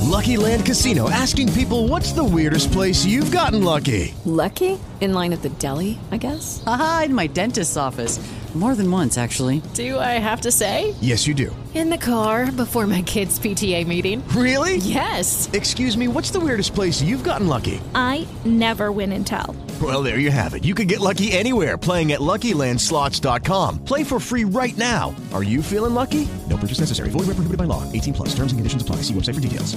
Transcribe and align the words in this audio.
Lucky 0.00 0.36
Land 0.36 0.64
Casino 0.64 1.10
asking 1.10 1.52
people 1.52 1.88
what's 1.88 2.12
the 2.12 2.24
weirdest 2.24 2.72
place 2.72 3.04
you've 3.04 3.30
gotten 3.30 3.62
lucky? 3.64 4.14
Lucky? 4.24 4.78
In 5.00 5.12
line 5.12 5.32
at 5.32 5.42
the 5.42 5.48
deli, 5.50 5.98
I 6.10 6.16
guess? 6.16 6.62
Aha, 6.66 7.02
in 7.06 7.14
my 7.14 7.28
dentist's 7.28 7.76
office. 7.76 8.18
More 8.54 8.74
than 8.74 8.90
once, 8.90 9.18
actually. 9.18 9.62
Do 9.74 9.98
I 10.00 10.18
have 10.18 10.40
to 10.40 10.50
say? 10.50 10.94
Yes, 11.00 11.26
you 11.28 11.34
do. 11.34 11.54
In 11.74 11.90
the 11.90 11.98
car 11.98 12.50
before 12.50 12.86
my 12.88 13.02
kids' 13.02 13.38
PTA 13.38 13.86
meeting. 13.86 14.26
Really? 14.28 14.78
Yes. 14.78 15.48
Excuse 15.52 15.96
me, 15.96 16.08
what's 16.08 16.30
the 16.32 16.40
weirdest 16.40 16.74
place 16.74 17.00
you've 17.00 17.22
gotten 17.22 17.46
lucky? 17.46 17.80
I 17.94 18.26
never 18.44 18.90
win 18.90 19.12
and 19.12 19.24
tell. 19.24 19.54
Well, 19.80 20.02
there 20.02 20.18
you 20.18 20.32
have 20.32 20.54
it. 20.54 20.64
You 20.64 20.74
can 20.74 20.88
get 20.88 20.98
lucky 20.98 21.30
anywhere 21.30 21.78
playing 21.78 22.10
at 22.12 22.20
LuckyLandSlots.com. 22.20 23.84
Play 23.84 24.02
for 24.02 24.18
free 24.18 24.44
right 24.44 24.76
now. 24.76 25.14
Are 25.32 25.44
you 25.44 25.62
feeling 25.62 25.94
lucky? 25.94 26.26
Purchase 26.60 26.80
necessary. 26.80 27.10
Void 27.10 27.26
where 27.28 27.38
prohibited 27.38 27.58
by 27.58 27.64
law. 27.64 27.82
18 27.92 28.14
plus. 28.14 28.30
Terms 28.30 28.50
and 28.52 28.58
conditions 28.58 28.82
apply. 28.82 28.96
See 29.02 29.14
website 29.14 29.34
for 29.34 29.40
details. 29.40 29.76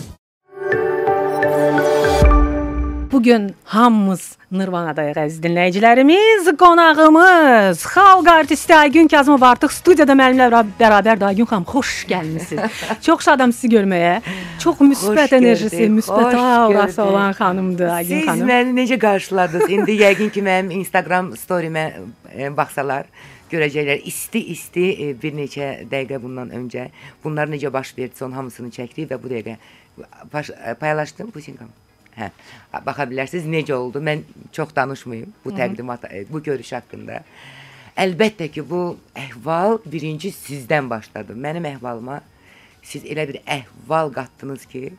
Bugün 3.11 3.55
hamımız 3.63 4.37
Nirvana'dayıq 4.51 5.17
əziz 5.19 5.41
dinləyicilərimiz. 5.43 6.47
Qonağımız 6.57 7.81
xalq 7.83 8.29
artisti 8.31 8.75
Aygün 8.75 9.07
Kazımov 9.11 9.43
artıq 9.45 9.73
studiyada 9.75 10.15
mənimlə 10.15 10.47
bərabər 10.79 11.25
Aygün 11.27 11.45
xanım 11.49 11.65
xoş 11.67 11.91
gəlmisiniz. 12.07 12.79
Çox 13.05 13.25
şadam 13.27 13.51
sizi 13.53 13.67
görməyə. 13.75 14.21
Çox 14.63 14.79
müsbət 14.79 15.35
enerjisi, 15.37 15.89
müsbət 15.91 16.37
aurası 16.39 17.03
olan 17.03 17.35
xanımdır 17.35 17.91
Aygün 17.97 18.19
Siz 18.19 18.29
xanım. 18.29 18.47
məni 18.47 18.77
necə 18.79 18.99
qarşıladınız? 18.99 19.69
İndi 19.69 19.99
yəqin 20.05 20.31
ki 20.31 20.41
mənim 20.47 20.71
Instagram 20.79 21.33
storyimə 21.35 21.85
e, 22.31 22.57
baxsalar 22.57 23.05
görəcəklər 23.51 24.01
isti-isti 24.09 24.87
e, 24.91 25.11
bir 25.21 25.35
neçə 25.37 25.69
dəqiqə 25.91 26.21
bundan 26.23 26.51
öncə 26.55 26.87
bunlar 27.23 27.51
necə 27.51 27.71
baş 27.73 27.93
verdi, 27.97 28.17
onun 28.23 28.39
hamısını 28.39 28.71
çəkdik 28.77 29.11
və 29.11 29.19
bu 29.21 29.31
dəqiqə 29.31 29.57
e, 29.57 30.73
paylaşdım 30.79 31.31
Pusinkam. 31.31 31.71
Hə, 32.15 32.31
baxa 32.85 33.07
bilərsiniz 33.07 33.47
necə 33.47 33.75
oldu. 33.77 34.01
Mən 34.03 34.25
çox 34.51 34.75
danışmayım 34.75 35.31
bu 35.45 35.55
təqdimat, 35.55 36.07
e, 36.11 36.25
bu 36.31 36.43
görüş 36.43 36.73
haqqında. 36.79 37.21
Əlbəttə 37.99 38.47
ki, 38.51 38.63
bu 38.67 38.97
əhval 39.19 39.79
birinci 39.85 40.31
sizdən 40.35 40.89
başladı. 40.89 41.35
Mənim 41.35 41.67
əhvalıma 41.75 42.21
siz 42.83 43.05
elə 43.05 43.27
bir 43.29 43.39
əhval 43.45 44.11
qatdınız 44.15 44.65
ki, 44.71 44.91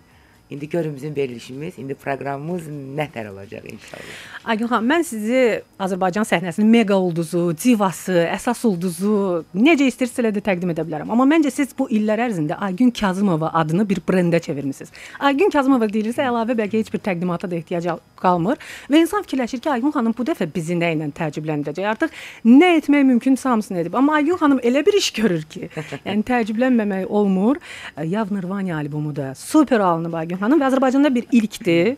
indi 0.53 0.69
görün 0.69 0.97
bizim 0.97 1.17
verilişimiz, 1.17 1.79
indi 1.79 1.95
proqramımız 1.95 2.69
nətər 2.99 3.31
olacaq 3.33 3.67
inşallah. 3.73 4.21
Aygün 4.45 4.71
xanım, 4.71 4.91
mən 4.93 5.05
sizi 5.07 5.43
Azərbaycan 5.81 6.27
səhnəsinin 6.29 6.71
mega 6.71 6.99
ulduzu, 6.99 7.45
divası, 7.65 8.17
əsas 8.33 8.65
ulduzu 8.69 9.45
necə 9.55 9.89
istəyirsiniz 9.91 10.23
elə 10.25 10.33
də 10.37 10.45
təqdim 10.45 10.73
edə 10.75 10.85
bilərəm. 10.87 11.13
Amma 11.13 11.27
məncə 11.35 11.53
siz 11.55 11.75
bu 11.79 11.89
illər 11.93 12.25
ərzində 12.29 12.59
Aygün 12.69 12.91
Kazımova 12.91 13.53
adını 13.63 13.89
bir 13.89 14.03
brendə 14.09 14.41
çevirmisiniz. 14.41 14.93
Aygün 15.21 15.51
Kazımova 15.55 15.89
deyilirsə 15.91 16.27
əlavə 16.29 16.57
bəlkə 16.59 16.83
heç 16.83 16.93
bir 16.93 17.03
təqdimata 17.05 17.51
da 17.51 17.57
ehtiyac 17.59 18.03
qalmır 18.23 18.61
və 18.91 19.03
insan 19.03 19.25
fikirləşir 19.27 19.63
ki, 19.63 19.71
Aygün 19.77 19.95
xanım 19.95 20.15
bu 20.19 20.27
dəfə 20.27 20.47
bizi 20.55 20.77
nə 20.79 20.93
ilə 20.97 21.09
təəccübləndirəcək? 21.17 21.89
Artıq 21.93 22.15
nə 22.47 22.77
etmək 22.79 23.07
mümkünsə 23.11 23.49
hamısını 23.51 23.83
edib. 23.83 23.97
Amma 23.99 24.19
Aygün 24.21 24.39
xanım 24.41 24.63
elə 24.63 24.85
bir 24.87 24.99
iş 24.99 25.11
görür 25.19 25.43
ki, 25.43 25.69
yəni 26.07 26.27
təəccüblənməmək 26.29 27.09
olmur. 27.09 27.61
Yav 28.05 28.33
Nirvana 28.35 28.79
albomu 28.79 29.17
da 29.17 29.35
super 29.35 29.81
alınıb 29.81 30.15
Aygün 30.23 30.42
xanım 30.43 30.63
və 30.63 30.69
Azərbaycanda 30.71 31.11
bir 31.15 31.27
ilkdir. 31.33 31.97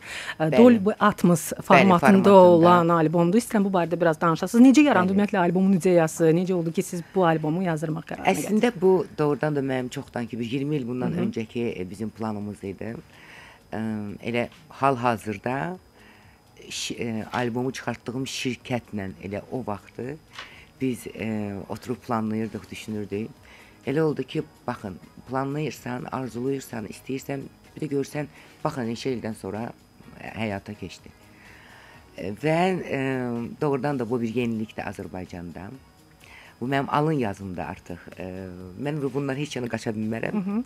Dolby 0.56 0.94
Atmos 0.98 1.52
formatında 1.62 1.98
formatında. 1.98 2.32
olan 2.32 2.88
albomdur. 2.94 3.40
İstəyirəm 3.40 3.66
bu 3.68 3.72
barədə 3.76 4.00
biraz 4.00 4.20
danışasınız. 4.20 4.64
Necə 4.68 4.84
yarandı 4.88 5.14
ümumiyyətlə 5.16 5.40
albomun 5.42 5.78
ideyası? 5.78 6.30
Necə 6.36 6.52
oldu 6.54 6.72
ki, 6.72 6.82
siz 6.82 7.02
bu 7.14 7.26
albomu 7.26 7.64
yazdırmaq 7.66 8.06
qərarına 8.10 8.28
gəldiniz? 8.28 8.44
Əslində 8.44 8.72
bu 8.80 8.92
doğrudan 9.18 9.56
da 9.56 9.64
mənim 9.64 9.90
çoxdan 9.94 10.26
ki 10.30 10.38
bir 10.38 10.50
20 10.50 10.76
il 10.76 10.88
bundan 10.88 11.18
öncəki 11.24 11.66
e, 11.74 11.90
bizim 11.90 12.10
planımız 12.10 12.64
idi. 12.64 12.94
Elə 13.74 14.48
hal-hazırda 14.80 15.76
e, 16.98 17.24
albomu 17.32 17.72
çıxartdığım 17.72 18.26
şirkətlə 18.30 19.10
elə 19.26 19.42
o 19.52 19.64
vaxtı 19.66 20.16
biz 20.80 21.06
e, 21.06 21.54
oturub 21.68 21.96
planlayırdıq, 22.06 22.70
düşünürdük. 22.70 23.30
Elə 23.86 24.00
oldu 24.00 24.22
ki, 24.22 24.42
baxın, 24.66 24.96
planlayırsan, 25.28 26.06
arzulayırsan, 26.12 26.86
istəyirsən, 26.88 27.42
bir 27.74 27.84
də 27.86 27.90
görsən, 27.94 28.28
baxın 28.64 28.88
neçə 28.90 29.12
ildən 29.16 29.34
sonra 29.40 29.66
e, 30.20 30.28
həyata 30.38 30.74
keçdi. 30.78 31.10
E, 32.18 32.30
Və 32.42 32.58
e, 32.84 33.00
doğrudan 33.60 33.98
da 33.98 34.06
bu 34.10 34.20
bir 34.22 34.34
yenilikdir 34.34 34.84
Azərbaycanda. 34.86 35.68
Bu 36.60 36.68
mənim 36.70 36.86
alın 36.88 37.18
yazımda 37.18 37.66
artıq. 37.66 37.98
E, 38.18 38.26
mən 38.82 39.02
bu- 39.02 39.10
bundan 39.14 39.36
heç 39.36 39.56
yana 39.56 39.68
qaça 39.68 39.90
bilmərəm. 39.96 40.62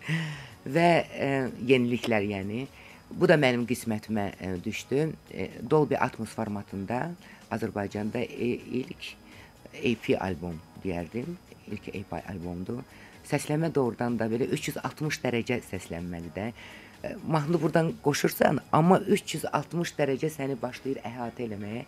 Və 0.76 0.88
e, 1.12 1.28
yeniliklər 1.68 2.24
yəni. 2.32 2.66
Bu 3.10 3.28
da 3.30 3.36
mənim 3.38 3.66
qismətimə 3.68 4.30
e, 4.40 4.54
düşdü. 4.64 5.10
E, 5.30 5.50
Dolby 5.70 5.94
Atmos 6.00 6.32
formatında 6.34 7.10
Azərbaycanda 7.52 8.18
e, 8.24 8.48
ilk 8.80 9.12
EP 9.84 10.08
albom 10.20 10.56
deyərdim. 10.84 11.36
İlk 11.70 11.88
EP 11.94 12.12
albomdur. 12.18 12.80
Səsləmə 13.26 13.72
doğrudan 13.74 14.18
da 14.20 14.28
belə 14.30 14.46
360 14.54 15.20
dərəcə 15.24 15.60
səslənməlidir 15.66 16.34
də. 16.36 16.46
E, 17.02 17.14
Mahnını 17.26 17.60
burdan 17.62 17.92
qoşursan, 18.04 18.60
amma 18.72 19.00
360 19.02 19.94
dərəcə 19.98 20.30
səni 20.32 20.56
başlayır 20.62 21.02
əhatə 21.06 21.46
eləməyə 21.48 21.84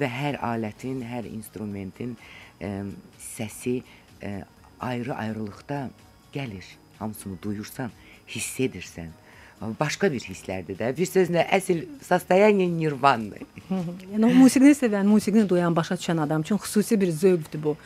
və 0.00 0.08
hər 0.08 0.40
alətin, 0.48 1.02
hər 1.04 1.28
instrumentin 1.28 2.16
e, 2.60 2.72
səsi 3.20 3.80
e, 4.22 4.34
ayrı-ayrılıqda 4.80 5.88
gəlir. 6.32 6.66
Hamısını 6.98 7.36
duyursan, 7.42 7.92
hiss 8.26 8.60
edirsən 8.60 9.12
Amma 9.61 9.75
Başqa 9.79 10.09
bir 10.11 10.19
hisslərdir 10.19 10.75
də. 10.79 10.89
Bir 10.97 11.07
sözlə 11.07 11.45
əsl 11.55 11.83
состояние 12.03 12.67
nirvandır. 12.67 13.45
Yəni 13.71 14.25
o 14.27 14.31
musiqini 14.35 14.73
sevən, 14.75 15.07
musiqini 15.07 15.45
duyan, 15.49 15.75
başa 15.75 15.95
düşən 15.95 16.19
adam 16.25 16.41
üçün 16.43 16.57
xüsusi 16.59 16.97
bir 17.01 17.11
zövqdür 17.11 17.63
bu. 17.63 17.77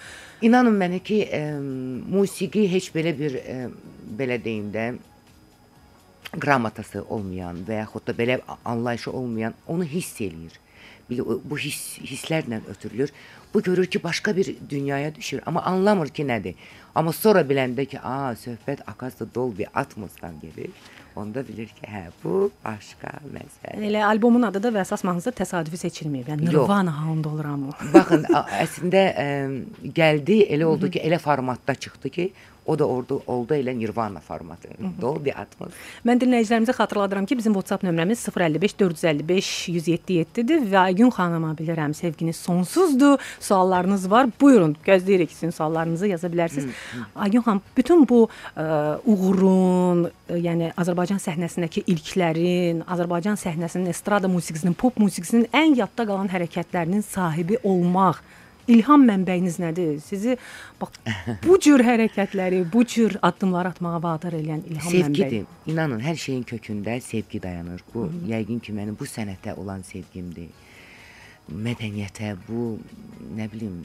İnanın 0.41 0.73
mənə 0.79 0.99
ki, 1.03 1.19
e, 1.31 1.41
musiqi 2.09 2.65
heç 2.71 2.89
belə 2.95 3.13
bir 3.19 3.35
e, 3.41 3.67
belə 4.19 4.39
deyim 4.43 4.71
də 4.73 4.87
qramatası 6.41 7.03
olmayan 7.09 7.61
və 7.67 7.77
yaxud 7.81 8.07
da 8.07 8.13
belə 8.17 8.39
anlayışı 8.65 9.11
olmayan 9.11 9.53
onu 9.67 9.83
hiss 9.85 10.21
eləyir. 10.21 10.57
Bil- 11.09 11.21
o- 11.23 11.41
Bu 11.49 11.57
his 11.57 11.97
hisslərlə 11.99 12.59
ötürülür. 12.69 13.11
Bu 13.53 13.61
görür 13.63 13.85
ki, 13.85 14.03
başqa 14.03 14.35
bir 14.35 14.55
dünyaya 14.69 15.15
düşür, 15.15 15.41
amma 15.45 15.61
anlamır 15.61 16.07
ki, 16.09 16.23
nədir. 16.25 16.55
Amma 16.95 17.13
sonra 17.13 17.41
biləndə 17.41 17.85
ki, 17.85 17.99
a, 18.03 18.33
söhbət 18.35 18.81
Akasya 18.87 19.27
Dolby 19.35 19.63
Atmosdan 19.73 20.39
gedir. 20.41 20.69
Onda 21.16 21.42
bilir 21.44 21.68
ki, 21.76 21.84
hə, 21.84 22.06
bu 22.22 22.46
başqa 22.64 23.10
məsələ. 23.34 23.74
Elə 23.88 24.04
albomun 24.08 24.46
adı 24.48 24.62
da 24.64 24.70
və 24.72 24.80
əsas 24.80 25.04
mahnısı 25.04 25.34
təsadüfi 25.36 25.80
seçilməyib. 25.82 26.30
Yəni. 26.32 26.46
Nirvana 26.48 26.94
Hound 27.02 27.28
oluram. 27.28 27.66
Baxın, 27.92 28.24
əslində 28.62 29.02
ə, 29.12 29.26
gəldi, 30.00 30.38
elə 30.56 30.68
oldu 30.70 30.88
ki, 30.94 31.02
elə 31.04 31.20
formatda 31.20 31.76
çıxdı 31.84 32.12
ki, 32.16 32.28
o 32.66 32.76
da 32.78 32.86
orada 32.86 33.18
oldu 33.26 33.54
elə 33.54 33.74
Nirvana 33.78 34.20
formatı. 34.20 34.70
Dolby 35.00 35.32
Atmos. 35.34 35.74
Mən 36.06 36.20
dinləyicilərimizə 36.22 36.74
xatırladıram 36.76 37.26
ki, 37.26 37.36
bizim 37.38 37.54
WhatsApp 37.56 37.82
nömrəmiz 37.86 38.22
055 38.30 38.76
455 38.78 39.50
177-dir 39.72 40.62
və 40.70 40.78
Aygün 40.86 41.10
xanıma 41.14 41.52
bilirəm 41.58 41.94
sevginiz 41.94 42.36
sonsuzdur. 42.36 43.18
Suallarınız 43.40 44.10
var. 44.10 44.30
Buyurun, 44.40 44.76
gözləyirik 44.86 45.32
sizin 45.32 45.50
suallarınızı 45.50 46.12
yaza 46.12 46.28
bilərsiniz. 46.28 46.70
Aygün 47.16 47.42
xanım, 47.42 47.62
bütün 47.76 48.06
bu 48.08 48.28
ə, 48.56 48.66
uğurun, 49.06 50.06
ə, 50.06 50.38
yəni 50.38 50.70
Azərbaycan 50.78 51.22
səhnəsindəki 51.22 51.82
ilklərin, 51.90 52.84
Azərbaycan 52.86 53.40
səhnəsinin 53.40 53.90
estrada 53.90 54.30
musiqisinin, 54.30 54.78
pop 54.78 55.02
musiqisinin 55.02 55.50
ən 55.50 55.74
yadda 55.82 56.06
qalan 56.06 56.30
hərəkətlərinin 56.30 57.02
sahibi 57.06 57.58
olmaq 57.64 58.22
İlham 58.70 59.06
mənbəyiniz 59.08 59.58
nədir? 59.62 59.96
Sizi 60.04 60.36
bax 60.80 60.98
bu 61.42 61.58
cür 61.62 61.82
hərəkətləri, 61.82 62.62
bu 62.72 62.84
cür 62.86 63.16
addımlar 63.22 63.72
atmağa 63.72 64.02
vadar 64.02 64.36
edən 64.38 64.62
ilham 64.70 64.92
mənbəyi. 64.92 65.06
Sevgidir. 65.06 65.48
İnanın, 65.66 66.02
hər 66.04 66.18
şeyin 66.18 66.44
kökündə 66.46 67.00
sevgi 67.02 67.42
dayanır. 67.42 67.82
Bu 67.94 68.06
yəqin 68.30 68.60
ki, 68.62 68.74
mənim 68.76 68.98
bu 68.98 69.08
sənətə 69.08 69.56
olan 69.58 69.82
sevgimdir. 69.86 70.52
Mədəniyyətə, 71.50 72.36
bu 72.46 72.76
nə 73.36 73.48
bilim, 73.52 73.82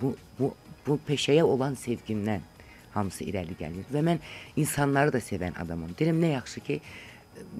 bu 0.00 0.14
bu 0.38 0.54
bu 0.86 0.96
peşəyə 1.08 1.42
olan 1.44 1.76
sevgimdən 1.76 2.46
hamısı 2.94 3.26
irəli 3.28 3.54
gəlir 3.58 3.86
və 3.92 4.02
mən 4.06 4.20
insanları 4.58 5.12
da 5.12 5.20
sevən 5.22 5.58
adamam. 5.60 5.92
Deyirəm 5.98 6.18
nə 6.22 6.32
yaxşı 6.34 6.62
ki, 6.66 6.80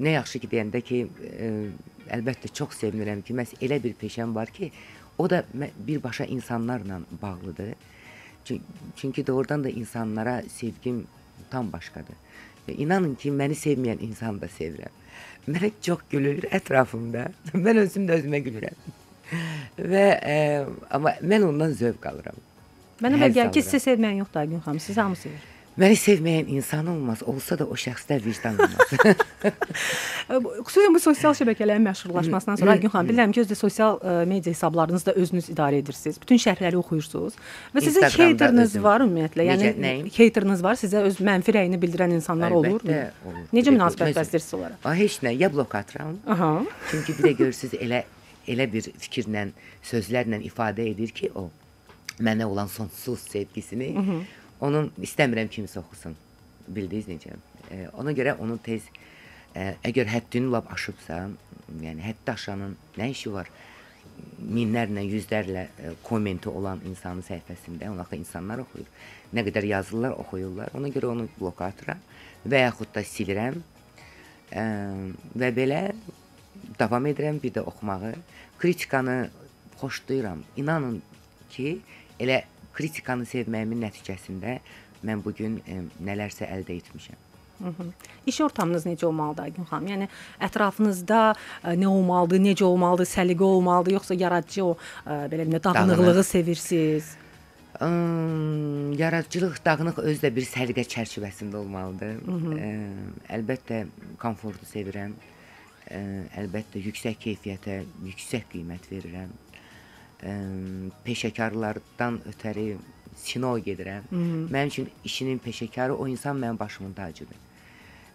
nə 0.00 0.16
yaxşı 0.16 0.40
ki 0.42 0.50
deyəndə 0.54 0.80
ki, 0.86 1.02
ə, 1.04 1.50
əlbəttə 2.16 2.50
çox 2.56 2.80
sevinirəm 2.80 3.22
ki, 3.26 3.36
məs 3.36 3.54
elə 3.60 3.78
bir 3.82 3.94
peşəm 4.00 4.34
var 4.34 4.50
ki, 4.54 4.70
o 5.20 5.30
da 5.30 5.44
birbaşa 5.78 6.24
insanlarla 6.24 7.00
bağlıdır. 7.22 7.74
Çünki, 8.96 9.26
doğrudan 9.26 9.64
da 9.64 9.68
insanlara 9.68 10.42
sevgim 10.48 11.06
tam 11.50 11.72
başqadır. 11.72 12.16
Və 12.68 12.76
inanın 12.76 13.14
ki, 13.14 13.30
məni 13.30 13.56
sevməyən 13.56 14.00
insanı 14.04 14.40
da 14.40 14.48
sevirəm. 14.56 14.96
Mənə 15.48 15.70
çox 15.82 16.02
gülür 16.10 16.44
ətrafımda. 16.50 17.28
Mən 17.66 17.82
özüm 17.84 18.08
də 18.08 18.20
özümə 18.20 18.40
gülürəm. 18.46 18.80
Və 19.92 20.06
ə, 20.18 20.36
amma 20.90 21.14
mən 21.22 21.46
ondan 21.48 21.76
zövq 21.76 22.08
alıram. 22.10 22.40
Mənə 23.00 23.16
elə 23.16 23.28
Həzz 23.28 23.38
gəlir 23.38 23.54
ki, 23.56 23.64
sizi 23.68 23.84
sevməyən 23.90 24.22
yoxdur 24.24 24.44
Aygün 24.44 24.64
xanım. 24.64 24.80
Sizi 24.80 25.00
hamı 25.00 25.16
sevir. 25.16 25.49
Məni 25.80 25.96
sevməyən 25.96 26.48
insan 26.52 26.88
olmaz, 26.92 27.22
olsa 27.24 27.56
da 27.56 27.64
o 27.64 27.76
şəxsdə 27.78 28.18
vicdan 28.24 28.58
olmaz. 28.60 28.90
Xüsusən 30.30 30.92
bu 30.94 31.00
sosial 31.00 31.32
şəbəkələrin 31.38 31.82
məşhurlaşmasından 31.88 32.58
sonra 32.60 32.74
Aygün 32.76 32.92
xanım 32.92 33.08
bilirəm 33.10 33.32
ki, 33.32 33.44
özdə 33.46 33.56
sosial 33.56 33.96
ə, 33.98 34.16
media 34.28 34.52
hesablarınızda 34.52 35.14
özünüz 35.18 35.48
idarə 35.54 35.80
edirsiniz. 35.80 36.20
Bütün 36.20 36.40
şərhləri 36.42 36.76
oxuyursunuz. 36.82 37.38
Və 37.74 37.84
sizin 37.86 38.04
özüm. 38.66 38.84
var 38.84 39.04
ümumiyyətlə. 39.06 39.46
Yəni 39.50 40.12
hateriniz 40.18 40.62
var, 40.66 40.76
sizə 40.80 41.02
öz 41.08 41.20
mənfi 41.24 41.54
rəyini 41.56 41.80
bildirən 41.82 42.12
insanlar 42.18 42.52
olur. 42.54 42.76
Əlbəttə, 42.84 43.00
olur. 43.26 43.46
Necə 43.48 43.56
Bir 43.56 43.70
də 43.70 43.76
münasibət 43.78 44.12
gözüm- 44.12 44.20
bəsləyirsiz 44.20 44.56
onlara? 44.58 44.78
A, 44.84 44.94
heç 45.00 45.16
nə, 45.24 45.32
ya 45.40 45.52
blok 45.52 45.74
atıram. 45.80 46.18
Aha. 46.26 46.50
Çünki 46.90 47.16
bir 47.18 47.30
də 47.30 47.32
görürsüz 47.40 47.74
elə 47.80 48.04
elə 48.48 48.68
bir 48.72 48.92
fikirlə, 49.00 49.48
sözlərlə 49.86 50.42
ifadə 50.44 50.86
edir 50.90 51.10
ki, 51.16 51.32
o 51.34 51.48
mənə 52.20 52.44
olan 52.44 52.68
sonsuz 52.68 53.20
sevgisini 53.32 53.94
onun 54.60 54.90
istəmirəm 55.00 55.50
kimsə 55.52 55.80
oxusun. 55.80 56.16
Bildiniz 56.68 57.08
necə? 57.10 57.36
E, 57.70 57.86
ona 57.98 58.14
görə 58.16 58.36
onu 58.38 58.58
tez 58.62 58.86
e, 59.54 59.74
əgər 59.86 60.10
həddini 60.10 60.50
lap 60.52 60.70
aşıbsa, 60.72 61.22
yəni 61.82 62.04
həddi 62.04 62.34
aşanın 62.34 62.76
nə 62.98 63.10
işi 63.14 63.32
var? 63.34 63.50
minlərlə, 64.40 65.02
yüzlərlə 65.04 65.62
e, 65.62 65.92
kommenti 66.04 66.48
olan 66.50 66.80
insanın 66.88 67.24
səhifəsində, 67.24 67.90
ona 67.92 68.06
da 68.08 68.16
insanlar 68.16 68.62
oxuyur. 68.64 68.88
Nə 69.36 69.44
qədər 69.46 69.68
yazırlar, 69.68 70.16
oxuyurlar. 70.22 70.72
Ona 70.78 70.90
görə 70.92 71.10
onu 71.12 71.28
bloka 71.38 71.68
atıram 71.70 72.00
və 72.48 72.64
yaxud 72.64 72.92
da 72.94 73.04
silirəm. 73.06 73.60
Ə, 74.50 74.64
və 75.38 75.50
belə 75.56 75.82
davam 76.80 77.06
edirəm 77.10 77.40
bir 77.42 77.54
də 77.58 77.64
oxumağı. 77.68 78.14
Kritikanı 78.58 79.18
xoşlayıram. 79.80 80.42
İnanın 80.60 81.00
ki, 81.52 81.78
elə 82.20 82.42
kritikanı 82.80 83.28
sevməyimin 83.28 83.84
nəticəsində 83.86 84.58
mən 85.06 85.20
bu 85.24 85.32
gün 85.36 85.60
ə, 85.68 85.82
nələrsə 86.04 86.48
əldə 86.56 86.80
etmişəm. 86.80 87.26
İş 88.26 88.38
ortamınız 88.40 88.86
necə 88.88 89.04
olmalıdır 89.04 89.42
Aygün 89.42 89.66
xanım? 89.68 89.88
Yəni 89.92 90.06
ətrafınızda 90.46 91.18
ə, 91.36 91.74
nə 91.76 91.90
olmalıdır, 91.92 92.40
necə 92.40 92.64
olmalıdır, 92.64 93.08
səliqə 93.10 93.44
olmalıdır, 93.44 93.92
yoxsa 93.98 94.16
yaradıcı 94.16 94.62
o 94.64 94.70
ə, 95.04 95.18
belə 95.28 95.44
nə 95.44 95.60
dağınıqlığı 95.64 96.06
Dağınıq. 96.06 96.24
sevirsiniz? 96.30 97.10
Im, 97.84 98.92
yaradıcılıq 98.96 99.60
dağınıq 99.64 100.00
özü 100.04 100.24
də 100.24 100.30
bir 100.36 100.48
səliqə 100.48 100.86
çərçivəsində 100.94 101.60
olmalıdır. 101.60 102.16
Ə, 102.56 102.72
əlbəttə 103.36 103.82
komfortu 104.24 104.64
sevirəm. 104.72 105.12
Ə, 105.92 106.00
əlbəttə 106.40 106.80
yüksək 106.88 107.20
keyfiyyətə 107.26 107.82
yüksək 108.08 108.48
qiymət 108.54 108.88
verirəm. 108.92 109.36
Ə, 110.20 110.32
peşəkarlardan 111.04 112.20
ötəri 112.28 112.74
sino 113.16 113.54
gedirəm. 113.58 114.08
Mənim 114.52 114.68
üçün 114.68 114.90
işinin 115.04 115.38
peşəkarı 115.38 115.92
o 115.92 116.08
insan 116.08 116.36
mənim 116.36 116.58
başımın 116.58 116.92
tacıdır. 116.92 117.36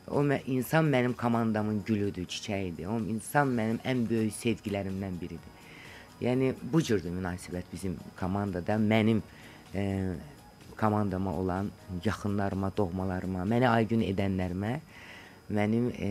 O 0.07 0.22
mə 0.22 0.40
insan 0.46 0.86
mənim 0.86 1.13
komandamın 1.18 1.84
gülüdür, 1.86 2.25
çiçəyidir. 2.30 2.88
O 2.88 3.00
insan 3.10 3.50
mənim 3.57 3.80
ən 3.86 4.06
böyük 4.10 4.34
sevgilərimdən 4.38 5.19
biridir. 5.22 5.52
Yəni 6.22 6.54
bu 6.62 6.81
cürdür 6.81 7.12
münasibət 7.12 7.72
bizim 7.74 7.98
komandada 8.19 8.78
mənim 8.80 9.22
e, 9.74 10.13
komandama 10.78 11.34
olan 11.34 11.72
yaxınlarıma, 12.06 12.72
doğmalarıma, 12.78 13.44
məni 13.44 13.68
aygün 13.68 14.06
edənlərimə 14.06 14.75
mənim 15.50 15.90
e, 16.00 16.10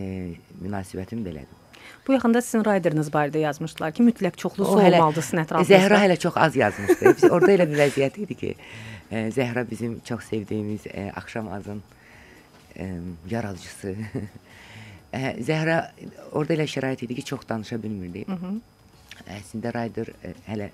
münasibətim 0.62 1.24
belədir. 1.24 1.63
Bu 2.06 2.12
yaxında 2.12 2.42
sizin 2.44 2.64
rayderiniz 2.64 3.08
barədə 3.14 3.40
yazmışdılar 3.42 3.94
ki, 3.96 4.04
mütləq 4.08 4.36
çoxlu 4.40 4.66
su 4.68 4.78
olmalıdır 4.78 5.24
sizin 5.24 5.42
ətrafınızda. 5.44 5.78
Zəhra 5.78 6.00
hələ 6.04 6.18
çox 6.20 6.36
az 6.36 6.56
yazmışdı. 6.56 7.14
Biz 7.16 7.24
orada 7.30 7.52
elə 7.54 7.66
bir 7.70 7.80
vəziyyət 7.80 8.18
idi 8.24 8.36
ki, 8.40 8.54
e, 9.10 9.24
Zəhra 9.36 9.64
bizim 9.70 9.98
çox 10.04 10.28
sevdiyimiz 10.30 10.86
e, 10.86 11.10
axşam 11.16 11.48
azın 11.52 11.82
e, 12.76 12.90
yaradıcısı. 13.30 13.96
e, 15.12 15.36
Zəhra 15.48 15.78
orada 16.32 16.58
elə 16.58 16.68
şərait 16.76 17.04
idi 17.04 17.20
ki, 17.20 17.24
çox 17.32 17.48
danışa 17.48 17.80
bilmirdi. 17.82 18.26
Əslində 19.38 19.72
Ryder 19.74 20.12
e, 20.22 20.34
hələ 20.50 20.70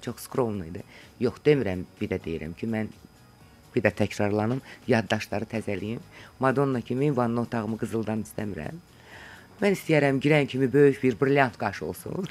çox 0.00 0.24
skromlu 0.26 0.64
idi. 0.70 0.82
Yox 1.20 1.42
demirəm, 1.44 1.84
bir 2.00 2.12
də 2.14 2.20
deyirəm 2.24 2.56
ki, 2.56 2.68
mən 2.70 2.88
bir 3.74 3.84
də 3.84 3.92
təkrarlanım, 4.02 4.62
yaddaşları 4.88 5.46
təzəliyim. 5.50 6.00
Madonna 6.40 6.80
kimi 6.80 7.16
vanna 7.16 7.44
otağımı 7.46 7.78
qızıldan 7.78 8.24
istəmirəm. 8.26 8.80
Mən 9.60 9.74
istəyirəm 9.76 10.20
girən 10.24 10.46
kimi 10.48 10.72
böyük 10.72 11.02
bir 11.02 11.16
brilliant 11.20 11.56
qaş 11.60 11.82
olsun. 11.84 12.24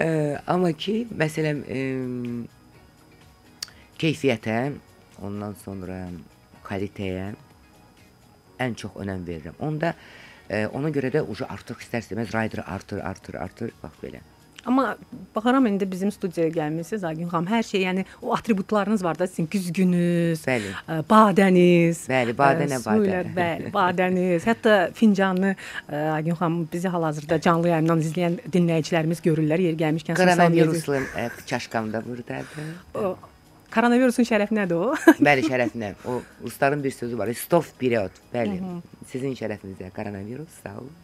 Ə, 0.00 0.06
amma 0.50 0.72
ki, 0.74 1.04
məsələn, 1.14 1.60
ə, 1.70 1.82
keyfiyyətə, 4.00 4.56
ondan 5.22 5.54
sonra 5.60 6.00
kalitəyə 6.66 7.28
ən 8.64 8.74
çox 8.80 8.96
önəm 9.04 9.22
verirəm. 9.28 9.54
Onda 9.62 9.94
ə, 9.94 10.66
ona 10.74 10.90
görə 10.94 11.12
də 11.14 11.22
ucu 11.22 11.46
artıq 11.46 11.84
istər-istəməz 11.84 12.34
rider 12.34 12.64
artır, 12.66 13.04
artır, 13.06 13.38
artır, 13.44 13.74
bax 13.84 13.94
belə. 14.02 14.24
Amma 14.70 14.96
baxaram 15.34 15.66
indi 15.66 15.86
bizim 15.90 16.12
studiyaya 16.14 16.52
gəlmisiniz 16.54 17.04
Aygün 17.06 17.26
xanım. 17.32 17.48
Hər 17.50 17.64
şey, 17.66 17.80
yəni 17.88 18.04
o 18.22 18.34
atributlarınız 18.36 19.02
var 19.04 19.18
da 19.18 19.26
sizin 19.26 19.48
güzgünüz, 19.50 20.44
Bəli. 20.46 20.70
ə, 20.86 21.00
badəniz. 21.10 22.04
Bəli, 22.12 22.34
badə 22.38 22.68
nə 22.70 22.78
badə. 22.84 23.24
Bəli, 23.34 23.72
badəniz. 23.74 24.46
Hətta 24.46 24.76
fincanı 24.94 25.56
ə, 25.56 26.04
Aygün 26.20 26.38
xanım 26.38 26.68
bizi 26.72 26.92
hal-hazırda 26.94 27.40
canlı 27.42 27.72
yayımdan 27.72 28.04
izləyən 28.06 28.38
dinləyicilərimiz 28.46 29.24
görürlər. 29.26 29.64
Yer 29.66 29.74
gəlmişkən 29.82 30.14
ə, 31.18 31.26
çaşkam 31.50 31.90
da 31.92 32.04
burdadır. 32.06 32.70
O, 32.94 33.16
Koronavirusun 33.74 34.26
şərəfi 34.26 34.54
nədir 34.54 34.78
o? 34.78 34.94
Bəli, 35.26 35.48
şərəfinə. 35.50 35.92
O 36.06 36.20
rusların 36.44 36.82
bir 36.84 36.94
sözü 36.94 37.18
var. 37.18 37.34
Stop 37.38 37.66
period. 37.82 38.14
Bəli. 38.34 38.62
Sizin 39.10 39.34
şərəfinizə 39.38 39.90
koronavirus. 39.98 40.62
Sağ 40.62 40.78
olun. 40.78 40.94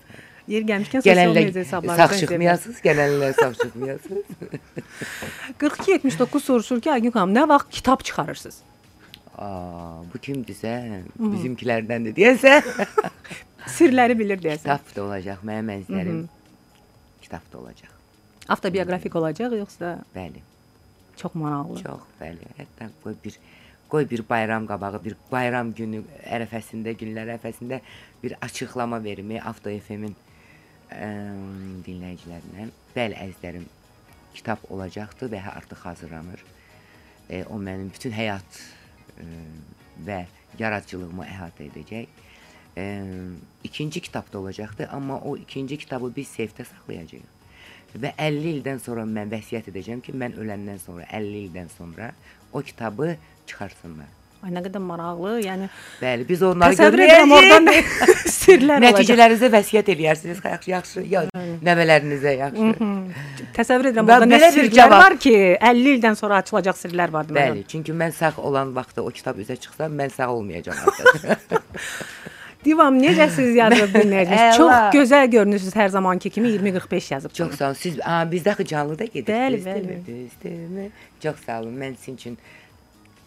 Yer 0.46 0.62
gəlmişkən 0.62 1.02
sosial 1.02 1.32
media 1.34 1.60
hesablarınızdan 1.60 2.06
sağ 2.06 2.18
çıxmayasınız, 2.20 2.76
gələnlər 2.84 3.32
sağ 3.34 3.54
çıxmayasınız. 3.54 4.24
4279 5.60 6.44
soruşur 6.48 6.80
ki, 6.80 6.92
Aygün 6.92 7.10
xanım, 7.10 7.34
nə 7.34 7.48
vaxt 7.48 7.70
kitab 7.70 8.04
çıxarırsınız? 8.06 8.60
Aa, 9.38 10.04
bu 10.12 10.20
kimdirsə, 10.22 11.02
bizimkilərdəndir 11.18 12.14
deyəsən. 12.16 12.70
Sirləri 13.66 14.14
bilir 14.20 14.38
deyəsən. 14.44 14.70
Kitab 14.70 14.94
da 14.96 15.04
olacaq, 15.08 15.42
mənim 15.50 15.72
əzizlərim. 15.74 16.20
Kitab 17.26 17.50
da 17.52 17.58
olacaq. 17.58 17.90
Avtobioqrafik 18.48 19.16
olacaq 19.18 19.56
yoxsa 19.58 19.96
Bəli, 20.14 20.44
çox 21.18 21.34
maraqlı? 21.34 21.82
çox 21.82 22.06
bəli. 22.20 22.52
Hətta 22.60 22.92
qoy 23.02 23.18
bir 23.24 23.40
qoy 23.90 24.06
bir 24.10 24.22
bayram 24.30 24.66
qabağı, 24.66 25.02
bir 25.04 25.16
bayram 25.32 25.72
günü 25.74 26.04
ərəfəsində, 26.22 26.94
günlər 26.98 27.34
ərəfəsində 27.34 27.80
bir 28.22 28.36
açıqlama 28.40 29.02
verim 29.04 29.34
Avto 29.42 29.70
FM-in 29.70 30.14
ə, 30.90 31.08
dinləyicilərinə. 31.86 32.68
Bəli, 32.94 33.18
əzizlərim, 33.26 33.66
kitab 34.36 34.64
olacaqdır 34.70 35.32
və 35.32 35.42
artıq 35.52 35.84
hazırlanır. 35.88 36.44
E, 37.30 37.44
o 37.50 37.58
mənim 37.58 37.90
bütün 37.92 38.14
həyat 38.14 38.60
e, 39.18 39.26
və 40.06 40.24
yaradıcılığımı 40.58 41.24
əhatə 41.26 41.70
edəcək. 41.70 42.20
E, 42.76 42.84
ikinci 43.64 44.00
kitab 44.00 44.28
da 44.32 44.38
olacaqdır, 44.38 44.88
amma 44.92 45.18
o 45.20 45.36
ikinci 45.36 45.78
kitabı 45.78 46.12
biz 46.16 46.30
seyfdə 46.36 46.68
saxlayacağıq. 46.68 47.32
Və 47.96 48.12
50 48.20 48.50
ildən 48.58 48.82
sonra 48.82 49.06
mən 49.08 49.30
vəsiyyət 49.32 49.70
edəcəm 49.72 50.02
ki, 50.04 50.12
mən 50.12 50.36
öləndən 50.36 50.78
sonra 50.82 51.06
50 51.16 51.42
ildən 51.46 51.70
sonra 51.78 52.12
o 52.52 52.62
kitabı 52.62 53.16
çıxarsınlar. 53.46 54.10
Ay 54.44 54.52
nə 54.52 54.62
qədər 54.66 54.82
maraqlı. 54.84 55.32
Yəni 55.44 55.68
Bəli, 56.00 56.26
biz 56.28 56.42
onları 56.46 56.76
edirəm 56.76 57.32
oradan 57.36 57.70
sirlər 58.36 58.78
olacaq. 58.78 58.86
Nəticələrinizə 58.86 59.50
vəsiyyət 59.56 59.90
eləyərsiniz. 59.94 60.42
Yaxşı, 60.44 60.70
yaxşı, 60.74 61.04
ya, 61.10 61.24
nəvələrinizə 61.66 62.36
yaxşı. 62.36 62.70
Təsəvvür 63.56 63.90
edirəm 63.92 64.12
orada 64.12 64.28
nə 64.30 64.52
sirlər 64.54 64.92
var 64.92 65.18
ki, 65.22 65.34
50 65.56 65.96
ildən 65.96 66.20
sonra 66.20 66.42
açılacaq 66.44 66.78
sirlər 66.84 67.14
var 67.16 67.28
deməli. 67.30 67.60
Bəli, 67.60 67.66
çünki 67.72 67.96
mən 67.96 68.14
sağ 68.16 68.36
olan 68.44 68.74
vaxtda 68.76 69.02
o 69.06 69.12
kitab 69.14 69.40
üzə 69.42 69.58
çıxsa, 69.58 69.90
mən 69.90 70.12
sağ 70.14 70.32
olmayacağam 70.36 70.84
artıq. 70.86 71.62
Divam 72.66 72.96
necəsiz 72.98 73.54
yazıb 73.54 73.92
dinləyiciniz? 73.94 74.40
Əla. 74.42 74.54
Çox 74.58 74.94
gözəl 74.96 75.28
görünürsüz 75.30 75.74
hər 75.76 75.88
zamanki 75.94 76.30
kimi 76.34 76.50
2045 76.56 77.10
yazıb. 77.10 77.34
Çox 77.34 77.54
sağ 77.58 77.66
olun. 77.70 77.78
Siz 77.78 77.98
a, 78.02 78.22
bizdə 78.30 78.54
axı 78.56 78.64
canlıda 78.72 79.04
Bəli, 79.04 79.12
gedirsiniz. 79.12 79.66
bəli. 79.66 79.98
Düzdürmü? 80.06 80.88
Çox 81.22 81.44
sağ 81.46 81.60
olun. 81.60 81.76
Mən 81.82 81.94
sizin 82.00 82.16
üçün 82.18 82.38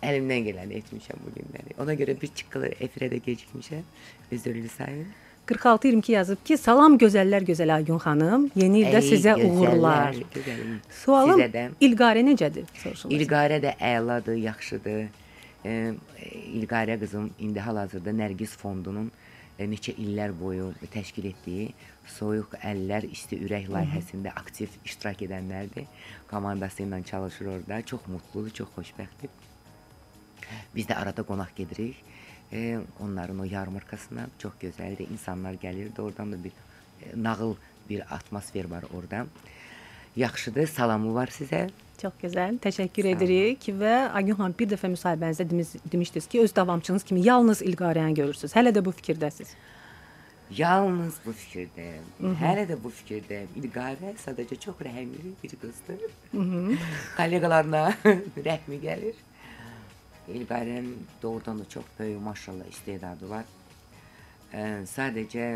Əlimdən 0.03 0.45
gələni 0.47 0.77
etmişəm 0.79 1.23
bu 1.25 1.33
günləri. 1.35 1.75
Ona 1.83 1.93
görə 1.99 2.15
bir 2.21 2.31
çıqqılı 2.41 2.69
efirə 2.85 3.09
də 3.11 3.19
gecikmişəm. 3.25 3.83
Özürlü 4.31 4.69
sayın. 4.69 5.07
46-22 5.49 6.11
yazıb 6.11 6.43
ki, 6.45 6.57
salam 6.57 6.97
gözəllər 7.01 7.43
gözəl 7.47 7.73
Aygün 7.73 7.97
xanım. 7.99 8.51
Yeni 8.55 8.83
ildə 8.83 8.99
Ey, 9.01 9.07
sizə 9.11 9.33
gözəllər, 9.39 9.49
uğurlar. 9.49 10.19
gözəlim. 10.35 10.75
Sualım 11.03 11.39
Sizə 11.39 11.47
də. 11.55 11.63
İlqarə 11.87 12.21
necədir? 12.27 12.67
Soruşulur. 12.83 13.15
İlqarə 13.17 13.57
də 13.63 13.73
əladır, 13.91 14.37
yaxşıdır. 14.45 15.07
E, 15.65 15.73
İlqarə 16.61 16.99
qızım 17.01 17.31
indi 17.39 17.59
hal-hazırda 17.59 18.13
Nərgiz 18.21 18.53
fondunun 18.61 19.11
e, 19.59 19.65
neçə 19.65 19.97
illər 19.97 20.31
boyu 20.39 20.69
təşkil 20.93 21.31
etdiyi 21.33 21.73
Soyuq 22.09 22.55
əllər, 22.65 23.05
isti 23.11 23.37
ürək 23.45 23.67
layihəsində 23.73 24.31
aktiv 24.39 24.69
iştirak 24.85 25.21
edənlərdir. 25.27 25.85
Komandası 26.29 26.83
ilə 26.85 27.03
çalışır 27.05 27.45
orada. 27.57 27.81
Çox 27.85 28.07
mutludur, 28.07 28.49
çox 28.49 28.69
xoşbəxtdir. 28.77 29.48
Biz 30.75 30.85
də 30.85 30.95
arada 30.95 31.23
qonaq 31.23 31.55
gedirik. 31.55 31.95
E, 32.53 32.79
onların 32.99 33.39
o 33.39 33.43
yarmarkasına 33.43 34.27
çox 34.39 34.53
gözəldir. 34.61 35.11
İnsanlar 35.11 35.53
gəlirdi. 35.53 36.01
Oradan 36.01 36.31
da 36.31 36.43
bir 36.43 36.51
e, 37.01 37.23
nağıl 37.23 37.55
bir 37.89 38.15
atmosfer 38.15 38.69
var 38.69 38.83
orada. 38.97 39.25
Yaxşıdır. 40.15 40.67
Salamı 40.67 41.13
var 41.13 41.27
sizə. 41.27 41.69
Çox 42.01 42.13
gözəl. 42.23 42.59
Təşəkkür 42.63 43.03
Sağ 43.03 43.15
edirik 43.15 43.65
və 43.81 43.95
xanım 44.13 44.53
bir 44.59 44.69
dəfə 44.71 44.87
müsahibənizdə 44.93 45.49
demiş, 45.49 45.67
demişdiniz 45.91 46.27
ki, 46.27 46.41
öz 46.41 46.55
davamçınız 46.55 47.03
kimi 47.03 47.21
yalnız 47.25 47.61
İlqarəni 47.61 48.15
görürsüz. 48.15 48.55
Hələ 48.55 48.71
də 48.75 48.85
bu 48.85 48.93
fikirdəsiz. 48.95 49.51
Yalnız 50.57 51.19
bu 51.25 51.33
fikirdeyim. 51.33 52.05
Hələ 52.41 52.63
də 52.71 52.77
bu 52.83 52.89
fikirdeyim. 52.89 53.49
İlqarə 53.61 54.15
sadəcə 54.23 54.59
çox 54.59 54.79
rəhimli 54.81 55.33
bir 55.43 55.55
qızdır. 55.61 55.99
Kolleqalarına 57.17 57.83
rəhmi 58.47 58.79
gəlir. 58.81 59.19
İlqarənin 60.35 60.95
doğrudan 61.21 61.59
da 61.59 61.69
çox 61.69 61.83
böyük 61.99 62.21
maşallah 62.21 62.67
istedadı 62.69 63.29
var. 63.29 63.45
Ə, 64.53 64.85
sadəcə 64.89 65.47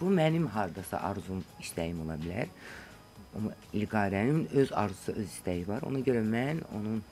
bu 0.00 0.10
mənim 0.12 0.46
hardasa 0.52 1.00
arzum, 1.00 1.44
istəyim 1.60 2.02
ola 2.04 2.16
bilər. 2.20 2.52
Amma 3.36 3.52
İlqarənin 3.72 4.46
öz 4.52 4.72
arzusu, 4.72 5.12
öz 5.12 5.28
istəyi 5.28 5.66
var. 5.68 5.82
Ona 5.88 6.04
görə 6.06 6.22
mən 6.22 6.62
onun 6.76 7.02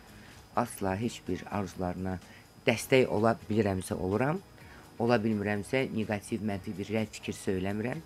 asla 0.56 0.96
heç 0.96 1.22
bir 1.28 1.44
arzularına 1.50 2.18
dəstək 2.66 3.08
ola 3.08 3.36
bilirəmsə 3.48 3.94
oluram. 3.94 4.40
Ola 5.02 5.16
bilmirəmsə 5.18 5.86
neqativ, 5.96 6.44
mənfi 6.46 6.74
bir 6.78 6.90
rəy 6.94 7.06
fikir 7.10 7.34
söyləmirəm. 7.34 8.02